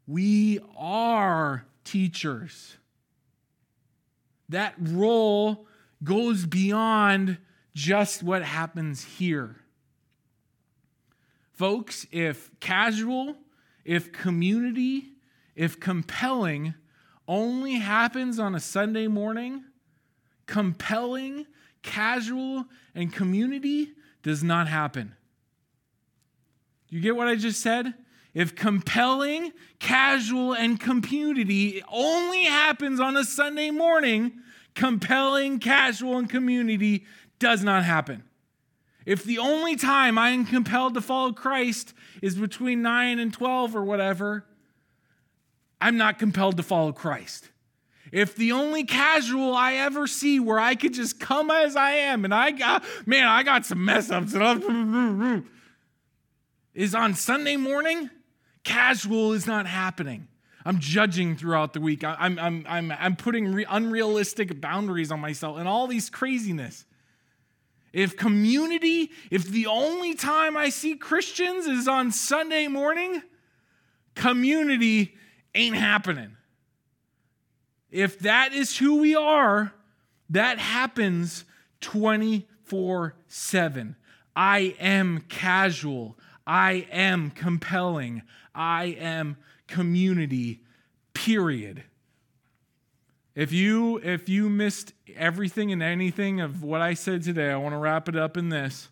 We 0.08 0.60
are 0.78 1.66
teachers. 1.84 2.78
That 4.50 4.76
role 4.80 5.68
goes 6.04 6.46
beyond 6.46 7.38
just 7.76 8.24
what 8.24 8.44
happens 8.44 9.04
here. 9.04 9.58
Folks, 11.54 12.08
if 12.12 12.50
casual, 12.60 13.36
if 13.86 14.12
community, 14.12 15.10
if 15.56 15.80
compelling 15.80 16.74
only 17.28 17.76
happens 17.76 18.40
on 18.40 18.56
a 18.56 18.60
Sunday 18.60 19.08
morning, 19.08 19.64
compelling, 20.46 21.46
casual, 21.82 22.66
and 22.94 23.14
community 23.14 23.92
does 24.24 24.44
not 24.44 24.68
happen. 24.68 25.16
You 26.90 27.00
get 27.00 27.16
what 27.16 27.28
I 27.28 27.36
just 27.36 27.62
said? 27.62 27.94
If 28.34 28.56
compelling, 28.56 29.52
casual, 29.80 30.54
and 30.54 30.80
community 30.80 31.84
only 31.92 32.46
happens 32.46 33.00
on 33.00 33.18
a 33.18 33.24
Sunday 33.24 33.72
morning, 33.72 34.34
compelling, 34.76 35.60
casual, 35.60 36.18
and 36.18 36.30
community 36.30 37.06
does 37.40 37.64
not 37.64 37.84
happen. 37.84 38.24
If 39.06 39.24
the 39.24 39.40
only 39.40 39.76
time 39.76 40.18
I 40.18 40.30
am 40.30 40.46
compelled 40.46 40.94
to 40.94 41.02
follow 41.02 41.32
Christ 41.32 41.94
is 42.22 42.36
between 42.36 42.82
9 42.82 43.20
and 43.20 43.34
12 43.34 43.76
or 43.76 43.84
whatever, 43.84 44.46
I'm 45.80 45.98
not 45.98 46.20
compelled 46.20 46.58
to 46.58 46.64
follow 46.64 46.92
Christ. 46.92 47.50
If 48.12 48.36
the 48.36 48.52
only 48.52 48.84
casual 48.84 49.56
I 49.56 49.74
ever 49.76 50.06
see 50.06 50.40
where 50.40 50.60
I 50.60 50.76
could 50.76 50.94
just 50.94 51.20
come 51.20 51.50
as 51.50 51.76
I 51.76 51.92
am 51.92 52.26
and 52.26 52.34
I 52.34 52.52
got, 52.52 52.84
man, 53.06 53.28
I 53.28 53.44
got 53.44 53.66
some 53.66 53.84
mess 53.86 54.12
ups 54.12 54.34
is 56.74 56.96
on 56.96 57.14
Sunday 57.14 57.58
morning, 57.58 58.10
casual 58.64 59.34
is 59.34 59.48
not 59.48 59.66
happening. 59.66 60.28
I'm 60.66 60.80
judging 60.80 61.36
throughout 61.36 61.74
the 61.74 61.82
week. 61.82 62.04
I'm, 62.04 62.38
I'm, 62.38 62.66
I'm, 62.68 62.92
I'm 62.92 63.16
putting 63.16 63.52
re- 63.52 63.66
unrealistic 63.68 64.62
boundaries 64.62 65.12
on 65.12 65.20
myself 65.20 65.58
and 65.58 65.68
all 65.68 65.88
these 65.88 66.10
craziness. 66.10 66.86
If 67.94 68.16
community, 68.16 69.12
if 69.30 69.46
the 69.46 69.68
only 69.68 70.14
time 70.14 70.56
I 70.56 70.70
see 70.70 70.96
Christians 70.96 71.66
is 71.68 71.88
on 71.88 72.12
Sunday 72.12 72.68
morning, 72.68 73.22
community 74.16 75.16
ain't 75.54 75.76
happening. 75.76 76.38
If 77.90 78.20
that 78.20 78.54
is 78.54 78.78
who 78.78 78.98
we 79.02 79.16
are, 79.16 79.74
that 80.30 80.60
happens 80.60 81.44
24 81.82 83.16
7. 83.28 83.96
I 84.36 84.76
am 84.80 85.26
casual. 85.28 86.18
I 86.48 86.88
am 86.92 87.32
compelling. 87.32 88.24
I 88.56 88.86
am 89.00 89.38
community, 89.68 90.62
period. 91.14 91.84
If 93.34 93.52
you 93.52 93.98
if 93.98 94.28
you 94.28 94.50
missed 94.50 94.94
everything 95.16 95.72
and 95.72 95.82
anything 95.82 96.42
of 96.42 96.64
what 96.64 96.82
I 96.82 96.94
said 96.94 97.24
today, 97.24 97.50
I 97.50 97.58
want 97.58 97.74
to 97.74 97.78
wrap 97.78 98.10
it 98.10 98.16
up 98.16 98.36
in 98.36 98.50
this. 98.50 98.90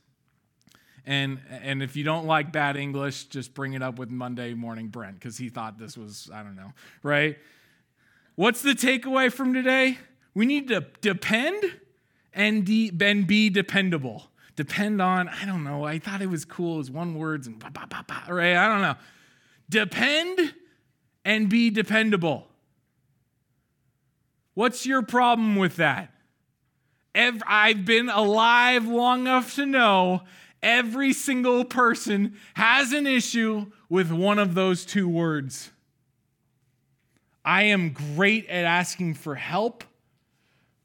And 1.06 1.40
and 1.50 1.84
if 1.84 1.96
you 1.96 2.04
don't 2.04 2.26
like 2.26 2.52
bad 2.52 2.78
English, 2.78 3.26
just 3.26 3.54
bring 3.54 3.74
it 3.74 3.82
up 3.82 4.00
with 4.00 4.10
Monday 4.10 4.54
morning 4.54 4.88
Brent 4.88 5.16
because 5.16 5.38
he 5.38 5.50
thought 5.50 5.78
this 5.78 5.98
was 5.98 6.30
I 6.34 6.44
don't 6.44 6.56
know, 6.56 6.72
right? 7.04 7.38
What's 8.36 8.62
the 8.62 8.72
takeaway 8.72 9.32
from 9.32 9.54
today? 9.54 9.98
We 10.34 10.46
need 10.46 10.70
to 10.70 10.86
depend 11.02 11.62
and, 12.34 12.66
de- 12.66 12.92
be 12.92 13.50
dependable. 13.50 14.28
Depend 14.56 15.02
on, 15.02 15.28
I 15.28 15.46
don't 15.46 15.64
know, 15.64 15.84
I 15.84 16.00
thought 16.00 16.22
it 16.22 16.30
was 16.30 16.46
cool. 16.46 16.78
Was 16.78 16.90
one 16.90 17.16
words 17.16 17.48
and 17.48 17.60
bah, 17.60 17.70
bah, 17.74 17.86
bah, 17.90 18.04
bah, 18.08 18.24
right? 18.30 18.56
I 18.56 18.68
don't 18.68 18.82
know. 18.82 18.96
Depend 19.70 20.54
and 21.26 21.50
be 21.50 21.70
dependable. 21.70 22.49
What's 24.60 24.86
your 24.86 25.04
problem 25.04 25.56
with 25.56 25.78
that? 25.78 26.12
I've 27.16 27.86
been 27.86 28.10
alive 28.10 28.86
long 28.86 29.22
enough 29.22 29.56
to 29.56 29.66
know 29.66 30.24
every 30.62 31.14
single 31.14 31.64
person 31.64 32.36
has 32.56 32.92
an 32.92 33.08
issue 33.08 33.68
with 33.88 34.12
one 34.12 34.38
of 34.38 34.56
those 34.56 34.84
two 34.84 35.08
words. 35.08 35.72
I 37.46 37.64
am 37.64 37.94
great 37.94 38.50
at 38.50 38.66
asking 38.66 39.14
for 39.14 39.36
help, 39.36 39.86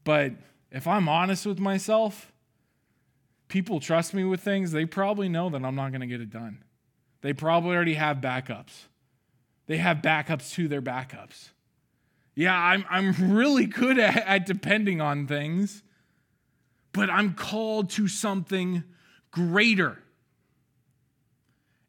but 0.05 0.35
if 0.71 0.87
I'm 0.87 1.09
honest 1.09 1.45
with 1.45 1.59
myself, 1.59 2.33
people 3.49 3.81
trust 3.81 4.15
me 4.15 4.23
with 4.23 4.41
things, 4.41 4.71
they 4.71 4.85
probably 4.85 5.29
know 5.29 5.51
that 5.51 5.65
I'm 5.65 5.75
not 5.75 5.91
going 5.91 6.01
to 6.01 6.07
get 6.07 6.21
it 6.21 6.31
done. 6.31 6.63
They 7.23 7.33
probably 7.33 7.75
already 7.75 7.95
have 7.95 8.19
backups. 8.19 8.85
They 9.67 9.79
have 9.79 9.97
backups 9.97 10.53
to 10.53 10.69
their 10.69 10.81
backups. 10.81 11.49
Yeah, 12.35 12.57
I'm, 12.57 12.85
I'm 12.91 13.35
really 13.35 13.67
good 13.67 13.99
at, 13.99 14.17
at 14.27 14.47
depending 14.47 15.01
on 15.01 15.27
things, 15.27 15.83
but 16.93 17.11
I'm 17.11 17.35
called 17.35 17.91
to 17.91 18.09
something 18.09 18.83
greater. 19.31 20.03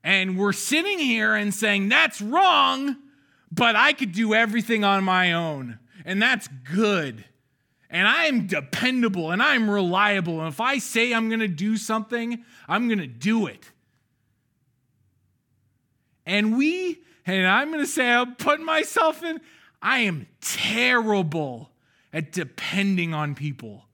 And 0.04 0.38
we're 0.38 0.54
sitting 0.54 1.00
here 1.00 1.34
and 1.34 1.54
saying, 1.54 1.90
that's 1.90 2.22
wrong, 2.22 2.96
but 3.52 3.76
I 3.76 3.94
could 3.94 4.12
do 4.12 4.36
everything 4.36 4.84
on 4.84 5.04
my 5.04 5.34
own. 5.34 5.80
And 6.06 6.22
that's 6.22 6.48
good. 6.72 7.26
And 7.90 8.08
I 8.08 8.26
am 8.26 8.46
dependable 8.46 9.32
and 9.32 9.42
I'm 9.42 9.70
reliable. 9.70 10.42
And 10.42 10.50
if 10.50 10.62
I 10.62 10.78
say 10.78 11.14
I'm 11.14 11.30
going 11.30 11.40
to 11.40 11.48
do 11.48 11.78
something, 11.78 12.44
I'm 12.68 12.88
going 12.88 13.00
to 13.00 13.08
do 13.08 13.48
it. 13.48 13.72
And 16.26 16.58
we, 16.58 17.00
and 17.26 17.48
I'm 17.48 17.72
going 17.72 17.84
to 17.84 17.90
say, 17.90 18.12
I'm 18.12 18.36
putting 18.36 18.66
myself 18.66 19.24
in, 19.24 19.40
I 19.86 20.00
am 20.00 20.26
terrible 20.42 21.70
at 22.12 22.32
depending 22.32 23.14
on 23.14 23.36
people, 23.36 23.86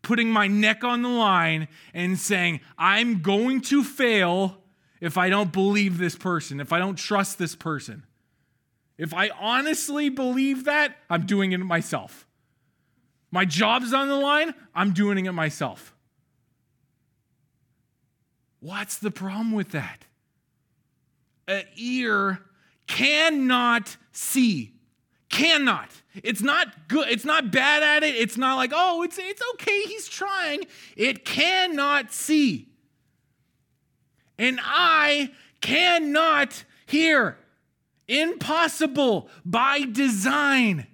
putting 0.00 0.30
my 0.30 0.46
neck 0.46 0.84
on 0.84 1.02
the 1.02 1.08
line 1.08 1.66
and 1.92 2.16
saying, 2.16 2.60
I'm 2.78 3.22
going 3.22 3.60
to 3.62 3.82
fail 3.82 4.58
if 5.00 5.18
I 5.18 5.28
don't 5.30 5.52
believe 5.52 5.98
this 5.98 6.14
person, 6.14 6.60
if 6.60 6.72
I 6.72 6.78
don't 6.78 6.94
trust 6.94 7.40
this 7.40 7.56
person. 7.56 8.04
If 8.96 9.12
I 9.12 9.30
honestly 9.30 10.10
believe 10.10 10.66
that, 10.66 10.96
I'm 11.10 11.26
doing 11.26 11.50
it 11.50 11.58
myself. 11.58 12.24
My 13.32 13.44
job's 13.44 13.92
on 13.92 14.06
the 14.06 14.14
line, 14.14 14.54
I'm 14.76 14.92
doing 14.92 15.26
it 15.26 15.32
myself. 15.32 15.92
What's 18.60 18.98
the 18.98 19.10
problem 19.10 19.50
with 19.50 19.72
that? 19.72 20.04
An 21.48 21.64
ear 21.74 22.42
cannot 22.86 23.96
see 24.12 24.71
Cannot. 25.32 25.88
It's 26.22 26.42
not 26.42 26.88
good. 26.88 27.08
It's 27.08 27.24
not 27.24 27.50
bad 27.50 27.82
at 27.82 28.02
it. 28.04 28.14
It's 28.14 28.36
not 28.36 28.56
like, 28.56 28.70
oh, 28.74 29.02
it's, 29.02 29.18
it's 29.18 29.42
okay. 29.54 29.82
He's 29.84 30.06
trying. 30.06 30.64
It 30.94 31.24
cannot 31.24 32.12
see. 32.12 32.68
And 34.38 34.60
I 34.62 35.32
cannot 35.62 36.64
hear. 36.84 37.38
Impossible 38.06 39.30
by 39.42 39.80
design. 39.80 40.86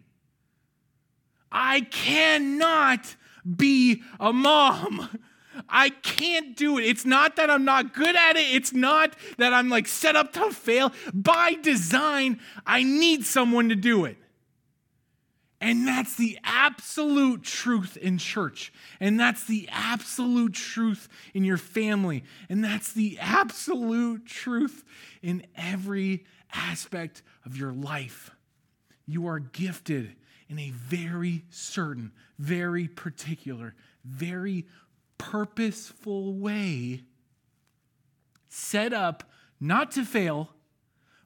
I 1.50 1.80
cannot 1.80 3.16
be 3.44 4.02
a 4.20 4.32
mom. 4.32 5.08
I 5.68 5.88
can't 5.88 6.56
do 6.56 6.78
it. 6.78 6.84
It's 6.84 7.04
not 7.04 7.34
that 7.36 7.50
I'm 7.50 7.64
not 7.64 7.92
good 7.92 8.14
at 8.14 8.36
it. 8.36 8.54
It's 8.54 8.72
not 8.72 9.16
that 9.38 9.52
I'm 9.52 9.68
like 9.68 9.88
set 9.88 10.14
up 10.14 10.32
to 10.34 10.52
fail. 10.52 10.92
By 11.12 11.54
design, 11.54 12.38
I 12.64 12.84
need 12.84 13.24
someone 13.24 13.68
to 13.70 13.74
do 13.74 14.04
it. 14.04 14.16
And 15.60 15.88
that's 15.88 16.14
the 16.14 16.38
absolute 16.44 17.42
truth 17.42 17.96
in 17.96 18.18
church. 18.18 18.72
And 19.00 19.18
that's 19.18 19.44
the 19.44 19.68
absolute 19.72 20.54
truth 20.54 21.08
in 21.34 21.42
your 21.42 21.56
family. 21.56 22.22
And 22.48 22.62
that's 22.62 22.92
the 22.92 23.18
absolute 23.20 24.24
truth 24.24 24.84
in 25.20 25.44
every 25.56 26.24
aspect 26.52 27.22
of 27.44 27.56
your 27.56 27.72
life. 27.72 28.30
You 29.04 29.26
are 29.26 29.40
gifted 29.40 30.14
in 30.48 30.60
a 30.60 30.70
very 30.70 31.44
certain, 31.50 32.12
very 32.38 32.86
particular, 32.86 33.74
very 34.04 34.66
purposeful 35.18 36.34
way, 36.34 37.02
set 38.48 38.92
up 38.92 39.24
not 39.60 39.90
to 39.92 40.04
fail, 40.04 40.50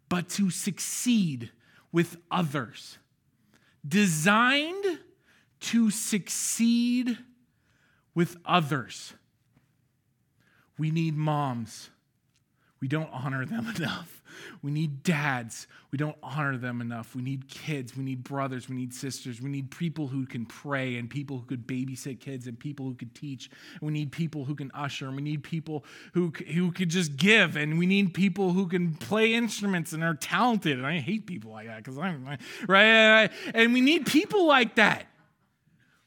but 0.09 0.29
to 0.31 0.49
succeed 0.49 1.51
with 1.93 2.17
others 2.31 2.99
designed 3.87 5.01
to 5.61 5.91
succeed 5.91 7.19
with 8.15 8.37
others. 8.45 9.15
We 10.79 10.91
need 10.91 11.17
moms. 11.17 11.91
We 12.83 12.89
don't 12.89 13.09
honor 13.13 13.47
them 13.47 13.73
enough. 13.77 14.23
We 14.61 14.73
need 14.73 15.05
dads. 15.05 15.69
We 15.93 15.99
don't 15.99 16.17
honor 16.23 16.59
them 16.59 16.81
enough. 16.81 17.15
We 17.15 17.23
need 17.23 17.49
kids. 17.49 17.97
We 17.97 18.03
need 18.03 18.25
brothers. 18.25 18.69
We 18.69 18.75
need 18.75 18.93
sisters. 18.93 19.41
We 19.41 19.51
need 19.51 19.71
people 19.71 20.09
who 20.09 20.27
can 20.27 20.47
pray 20.47 20.97
and 20.97 21.09
people 21.09 21.39
who 21.39 21.47
could 21.47 21.67
babysit 21.67 22.19
kids 22.19 22.49
and 22.49 22.59
people 22.59 22.87
who 22.87 22.95
could 22.95 23.15
teach. 23.15 23.51
We 23.81 23.93
need 23.93 24.11
people 24.11 24.45
who 24.45 24.57
can 24.57 24.73
usher. 24.75 25.07
And 25.07 25.15
we 25.15 25.23
need 25.23 25.45
people 25.45 25.85
who, 26.15 26.33
who 26.53 26.73
could 26.73 26.89
just 26.89 27.17
give. 27.17 27.57
And 27.57 27.79
we 27.79 27.87
need 27.87 28.15
people 28.15 28.53
who 28.53 28.67
can 28.67 28.95
play 28.95 29.33
instruments 29.35 29.93
and 29.93 30.03
are 30.03 30.15
talented. 30.15 30.77
And 30.77 30.87
I 30.87 30.99
hate 30.99 31.27
people 31.27 31.53
like 31.53 31.69
that 31.69 31.77
because 31.77 31.99
I'm 31.99 32.27
right. 32.67 33.31
And 33.55 33.73
we 33.73 33.81
need 33.81 34.07
people 34.07 34.47
like 34.47 34.75
that. 34.75 35.07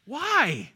Why? 0.03 0.73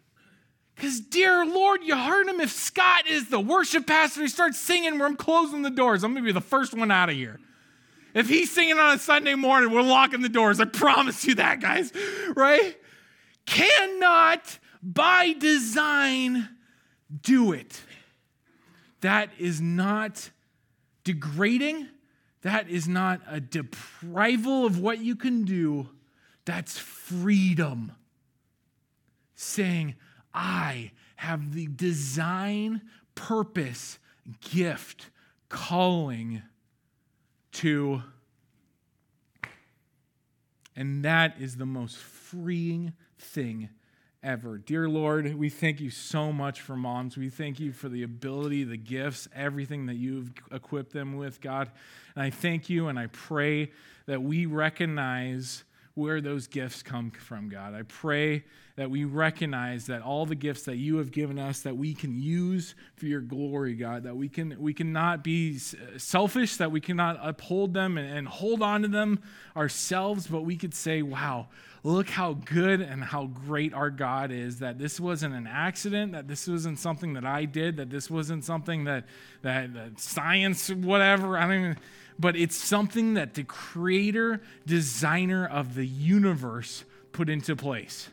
Because, 0.80 1.02
dear 1.02 1.46
Lord, 1.46 1.84
you 1.84 1.94
heard 1.94 2.30
him. 2.30 2.40
If 2.40 2.52
Scott 2.52 3.06
is 3.06 3.28
the 3.28 3.40
worship 3.40 3.86
pastor, 3.86 4.22
he 4.22 4.30
starts 4.30 4.58
singing 4.58 4.98
where 4.98 5.10
I'm 5.10 5.18
closing 5.18 5.62
the 5.62 5.70
doors. 5.70 6.06
I'm 6.06 6.14
going 6.14 6.24
to 6.24 6.28
be 6.30 6.32
the 6.32 6.40
first 6.40 6.74
one 6.74 6.90
out 6.90 7.10
of 7.10 7.16
here. 7.16 7.38
If 8.14 8.30
he's 8.30 8.50
singing 8.50 8.80
on 8.80 8.96
a 8.96 8.98
Sunday 8.98 9.36
morning, 9.36 9.72
we're 9.72 9.82
locking 9.82 10.22
the 10.22 10.30
doors. 10.30 10.62
I 10.62 10.66
promise 10.66 11.26
you 11.26 11.36
that, 11.36 11.60
guys. 11.60 11.92
Right? 12.34 12.78
Cannot, 13.46 14.58
by 14.82 15.34
design, 15.34 16.48
do 17.24 17.52
it. 17.52 17.82
That 19.02 19.32
is 19.38 19.60
not 19.60 20.30
degrading. 21.04 21.90
That 22.44 22.70
is 22.70 22.88
not 22.88 23.20
a 23.30 23.42
deprival 23.42 24.66
of 24.66 24.80
what 24.80 25.00
you 25.00 25.18
can 25.18 25.44
do. 25.44 25.90
That's 26.46 26.78
freedom. 26.78 27.92
Saying, 29.36 29.96
I 30.34 30.92
have 31.18 31.54
the 31.54 31.68
design, 31.68 32.82
purpose, 33.16 34.00
gift, 34.42 35.10
calling 35.50 36.42
to. 37.54 38.04
And 40.76 41.04
that 41.04 41.36
is 41.40 41.58
the 41.58 41.66
most 41.66 41.98
freeing 41.98 42.94
thing 43.18 43.70
ever. 44.22 44.58
Dear 44.58 44.90
Lord, 44.90 45.34
we 45.36 45.50
thank 45.50 45.80
you 45.80 45.90
so 45.90 46.32
much 46.32 46.62
for 46.62 46.76
moms. 46.76 47.18
We 47.18 47.30
thank 47.30 47.60
you 47.60 47.72
for 47.72 47.90
the 47.90 48.04
ability, 48.04 48.64
the 48.64 48.78
gifts, 48.78 49.28
everything 49.34 49.86
that 49.88 49.96
you've 49.96 50.32
equipped 50.52 50.94
them 50.94 51.16
with, 51.16 51.42
God. 51.42 51.72
And 52.16 52.24
I 52.24 52.30
thank 52.30 52.70
you 52.70 52.88
and 52.88 53.00
I 53.00 53.08
pray 53.08 53.72
that 54.06 54.22
we 54.22 54.46
recognize 54.46 55.64
where 55.94 56.22
those 56.22 56.48
gifts 56.48 56.82
come 56.82 57.12
from, 57.12 57.50
God. 57.50 57.74
I 57.74 57.84
pray 57.84 58.44
that 58.80 58.90
we 58.90 59.04
recognize 59.04 59.88
that 59.88 60.02
all 60.02 60.26
the 60.26 60.36
gifts 60.36 60.64
that 60.64 60.78
you 60.78 60.96
have 61.00 61.12
given 61.12 61.38
us 61.38 61.60
that 61.60 61.76
we 61.76 61.94
can 61.94 62.18
use 62.18 62.76
for 62.96 63.08
your 63.08 63.20
glory, 63.20 63.74
God, 63.74 64.04
that 64.04 64.16
we 64.16 64.30
can 64.30 64.56
we 64.58 64.74
cannot 64.74 65.22
be 65.22 65.58
uh, 65.58 65.98
selfish, 65.98 66.56
that 66.56 66.72
we 66.72 66.80
cannot 66.80 67.20
uphold 67.22 67.74
them 67.74 67.98
and, 67.98 68.10
and 68.10 68.26
hold 68.26 68.62
on 68.62 68.84
to 68.84 68.88
them 68.88 69.20
ourselves, 69.54 70.28
but 70.28 70.44
we 70.44 70.56
could 70.56 70.74
say, 70.74 71.02
wow, 71.02 71.48
look 71.84 72.10
how 72.10 72.36
good 72.46 72.80
and 72.80 73.04
how 73.04 73.26
great 73.26 73.74
our 73.74 73.90
God 73.90 74.32
is, 74.32 74.60
that 74.60 74.80
this 74.80 74.98
wasn't 74.98 75.36
an 75.36 75.46
accident, 75.46 76.14
that 76.14 76.30
this 76.30 76.48
wasn't 76.48 76.80
something 76.80 77.16
that 77.16 77.26
I 77.26 77.44
did, 77.44 77.76
that 77.76 77.90
this 77.90 78.10
wasn't 78.10 78.46
something 78.46 78.86
that, 78.86 79.04
that, 79.42 79.74
that 79.74 80.00
science, 80.00 80.70
whatever, 80.70 81.38
I 81.38 81.48
don't 81.48 81.54
even, 81.54 81.78
but 82.18 82.38
it's 82.38 82.56
something 82.56 83.16
that 83.16 83.34
the 83.34 83.44
creator, 83.44 84.40
designer 84.66 85.46
of 85.46 85.76
the 85.76 85.86
universe 85.86 86.86
put 87.12 87.28
into 87.28 87.58
place. 87.58 88.08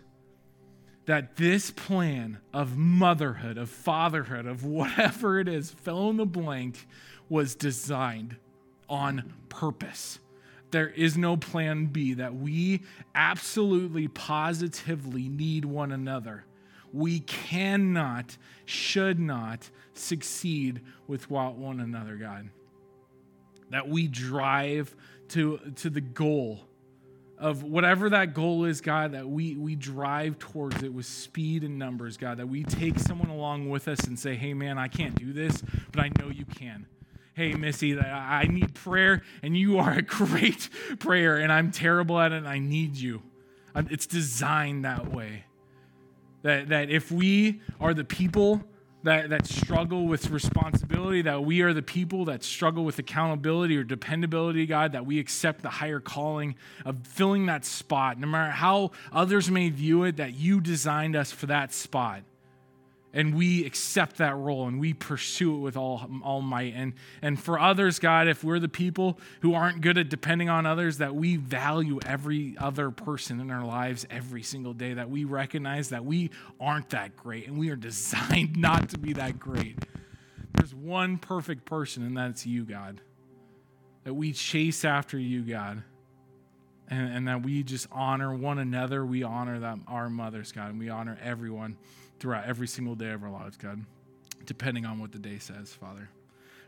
That 1.07 1.36
this 1.36 1.70
plan 1.70 2.38
of 2.52 2.76
motherhood, 2.76 3.59
of 3.59 3.70
fatherhood, 3.70 4.46
of 4.46 4.64
whatever 4.64 5.38
it 5.40 5.48
is, 5.48 5.70
fill 5.70 6.11
in 6.11 6.16
the 6.16 6.26
blank, 6.26 6.86
was 7.28 7.54
designed 7.54 8.36
on 8.88 9.32
purpose 9.48 10.18
there 10.70 10.88
is 10.88 11.16
no 11.16 11.36
plan 11.36 11.86
B, 11.86 12.14
that 12.14 12.34
we 12.34 12.82
absolutely, 13.14 14.09
positively 14.09 15.28
need 15.28 15.64
one 15.64 15.92
another. 15.92 16.44
We 16.92 17.20
cannot, 17.20 18.36
should 18.64 19.18
not 19.18 19.70
succeed 19.94 20.80
without 21.07 21.57
one 21.57 21.80
another, 21.80 22.16
God. 22.16 22.50
That 23.70 23.88
we 23.88 24.07
drive 24.07 24.94
to, 25.28 25.59
to 25.76 25.90
the 25.90 26.00
goal 26.00 26.66
of 27.39 27.62
whatever 27.62 28.11
that 28.11 28.34
goal 28.34 28.64
is, 28.64 28.80
God, 28.80 29.12
that 29.12 29.28
we, 29.28 29.57
we 29.57 29.74
drive 29.74 30.39
towards 30.39 30.82
it 30.82 30.93
with 30.93 31.07
speed 31.07 31.64
and 31.64 31.78
numbers, 31.78 32.16
God, 32.16 32.39
that 32.39 32.49
we 32.49 32.64
take 32.64 32.99
someone 32.99 33.28
along 33.28 33.68
with 33.68 33.89
us 33.89 34.01
and 34.07 34.18
say, 34.18 34.34
hey, 34.34 34.55
man, 34.55 34.78
I 34.78 34.89
can't 34.89 35.14
do 35.14 35.32
this, 35.32 35.62
but 35.93 36.01
I 36.01 36.11
know 36.18 36.30
you 36.30 36.45
can 36.45 36.87
hey, 37.37 37.53
Missy, 37.53 38.01
I 38.01 38.47
need 38.47 38.74
prayer, 38.74 39.22
and 39.43 39.55
you 39.55 39.78
are 39.78 39.93
a 39.93 40.03
great 40.03 40.70
prayer, 40.99 41.37
and 41.37 41.53
I'm 41.53 41.70
terrible 41.70 42.18
at 42.18 42.32
it, 42.32 42.37
and 42.37 42.49
I 42.49 42.59
need 42.59 42.97
you. 42.97 43.22
Uh, 43.74 43.82
it's 43.91 44.07
designed 44.07 44.87
that 44.87 45.12
way. 45.12 45.45
That, 46.43 46.70
that 46.70 46.89
if 46.89 47.12
we 47.12 47.61
are 47.78 47.93
the 47.93 48.05
people 48.05 48.64
that, 49.07 49.30
that 49.30 49.46
struggle 49.46 50.07
with 50.07 50.30
responsibility, 50.30 51.22
that 51.22 51.44
we 51.44 51.62
are 51.62 51.72
the 51.72 51.82
people 51.82 52.26
that 52.26 52.42
struggle 52.44 52.84
with 52.84 52.98
accountability 52.98 53.76
or 53.76 53.84
dependability, 53.84 54.66
God, 54.66 54.92
that 54.92 55.07
we 55.07 55.18
accept 55.18 55.62
the 55.62 55.70
higher 55.70 56.00
calling 56.00 56.57
of 56.84 57.07
filling 57.07 57.46
that 57.46 57.64
spot, 57.64 58.18
no 58.18 58.26
matter 58.26 58.52
how 58.52 58.92
others 59.12 59.50
may 59.50 59.70
view 59.70 60.04
it, 60.04 60.16
that 60.16 60.34
you 60.34 60.61
designed 60.61 61.16
us 61.16 61.32
for 61.32 61.46
that 61.46 61.72
spot 61.72 62.22
and 63.16 63.34
we 63.34 63.64
accept 63.64 64.18
that 64.18 64.36
role 64.36 64.68
and 64.68 64.78
we 64.78 64.92
pursue 64.92 65.56
it 65.56 65.60
with 65.60 65.74
all, 65.74 66.06
all 66.22 66.42
might. 66.42 66.74
And, 66.76 66.92
and 67.22 67.42
for 67.42 67.58
others, 67.58 67.98
God, 67.98 68.28
if 68.28 68.44
we're 68.44 68.58
the 68.58 68.68
people 68.68 69.18
who 69.40 69.54
aren't 69.54 69.80
good 69.80 69.96
at 69.96 70.10
depending 70.10 70.50
on 70.50 70.66
others, 70.66 70.98
that 70.98 71.14
we 71.14 71.36
value 71.36 71.98
every 72.04 72.56
other 72.58 72.90
person 72.90 73.40
in 73.40 73.50
our 73.50 73.64
lives 73.64 74.06
every 74.10 74.42
single 74.42 74.74
day, 74.74 74.92
that 74.92 75.08
we 75.08 75.24
recognize 75.24 75.88
that 75.88 76.04
we 76.04 76.30
aren't 76.60 76.90
that 76.90 77.16
great 77.16 77.46
and 77.46 77.58
we 77.58 77.70
are 77.70 77.76
designed 77.86 78.54
not 78.54 78.90
to 78.90 78.98
be 78.98 79.14
that 79.14 79.38
great. 79.38 79.78
There's 80.52 80.74
one 80.74 81.16
perfect 81.16 81.64
person, 81.64 82.02
and 82.02 82.14
that's 82.14 82.44
you, 82.44 82.64
God. 82.64 83.00
That 84.04 84.12
we 84.12 84.34
chase 84.34 84.84
after 84.84 85.18
you, 85.18 85.40
God. 85.40 85.82
And, 86.88 87.14
and 87.14 87.28
that 87.28 87.42
we 87.42 87.62
just 87.62 87.88
honor 87.90 88.34
one 88.34 88.58
another. 88.58 89.06
We 89.06 89.22
honor 89.22 89.58
them, 89.58 89.84
our 89.88 90.10
mothers, 90.10 90.52
God, 90.52 90.70
and 90.70 90.78
we 90.78 90.90
honor 90.90 91.18
everyone 91.22 91.78
throughout 92.18 92.46
every 92.46 92.66
single 92.66 92.94
day 92.94 93.10
of 93.10 93.22
our 93.22 93.30
lives, 93.30 93.56
God, 93.56 93.84
depending 94.44 94.86
on 94.86 94.98
what 94.98 95.12
the 95.12 95.18
day 95.18 95.38
says, 95.38 95.72
Father. 95.72 96.08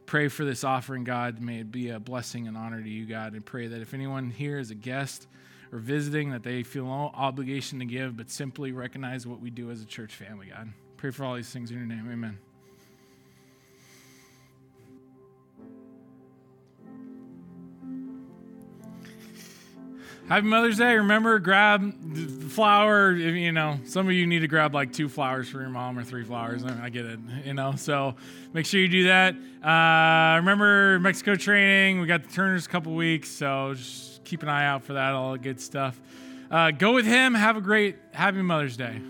Pray 0.07 0.29
for 0.29 0.45
this 0.45 0.65
offering, 0.65 1.05
God. 1.05 1.41
May 1.41 1.61
it 1.61 1.71
be 1.71 1.91
a 1.91 2.01
blessing 2.01 2.49
and 2.49 2.57
honor 2.57 2.83
to 2.83 2.89
you, 2.89 3.05
God. 3.05 3.35
And 3.35 3.45
pray 3.45 3.67
that 3.67 3.83
if 3.83 3.93
anyone 3.93 4.31
here 4.31 4.59
is 4.59 4.71
a 4.71 4.75
guest 4.75 5.27
or 5.71 5.79
visiting, 5.79 6.31
that 6.31 6.43
they 6.43 6.63
feel 6.63 6.87
no 6.87 7.11
obligation 7.13 7.79
to 7.81 7.85
give, 7.85 8.17
but 8.17 8.31
simply 8.31 8.73
recognize 8.73 9.27
what 9.27 9.41
we 9.41 9.51
do 9.51 9.71
as 9.71 9.83
a 9.83 9.87
church 9.87 10.15
family, 10.15 10.47
God. 10.47 10.73
Pray 10.97 11.11
for 11.11 11.25
all 11.25 11.35
these 11.35 11.51
things 11.51 11.71
in 11.71 11.77
your 11.77 11.87
name. 11.87 12.09
Amen. 12.11 12.39
Happy 20.29 20.47
Mother's 20.47 20.77
Day. 20.77 20.95
Remember, 20.97 21.39
grab 21.39 21.95
flower. 22.51 23.13
You 23.13 23.51
know, 23.51 23.81
some 23.87 24.07
of 24.07 24.13
you 24.13 24.27
need 24.27 24.41
to 24.41 24.47
grab 24.47 24.75
like 24.75 24.93
two 24.93 25.09
flowers 25.09 25.49
for 25.49 25.59
your 25.63 25.71
mom 25.71 25.99
or 25.99 26.05
three 26.05 26.23
flowers. 26.23 26.63
I 26.65 26.91
get 26.91 27.07
it, 27.07 27.19
you 27.47 27.55
know. 27.55 27.77
So 27.77 28.15
make 28.53 28.67
sure 28.67 28.79
you 28.79 28.89
do 28.89 29.05
that. 29.05 29.35
Uh, 29.65 30.37
remember, 30.37 30.99
Mexico 30.99 31.35
training. 31.35 32.01
We 32.01 32.07
got 32.07 32.25
the 32.25 32.31
Turners 32.31 32.67
a 32.67 32.69
couple 32.69 32.95
weeks. 32.95 33.31
So 33.31 33.73
just 33.75 34.23
keep 34.25 34.43
an 34.43 34.51
eye 34.51 34.67
out 34.67 34.85
for 34.85 34.93
that, 34.93 35.15
all 35.15 35.33
the 35.33 35.39
good 35.39 35.63
stuff. 35.63 35.99
Uh, 36.51 36.73
go 36.73 36.93
with 36.93 37.07
him. 37.07 37.33
Have 37.33 37.57
a 37.57 37.63
great, 37.63 37.97
happy 38.13 38.43
Mother's 38.43 38.77
Day. 38.77 39.01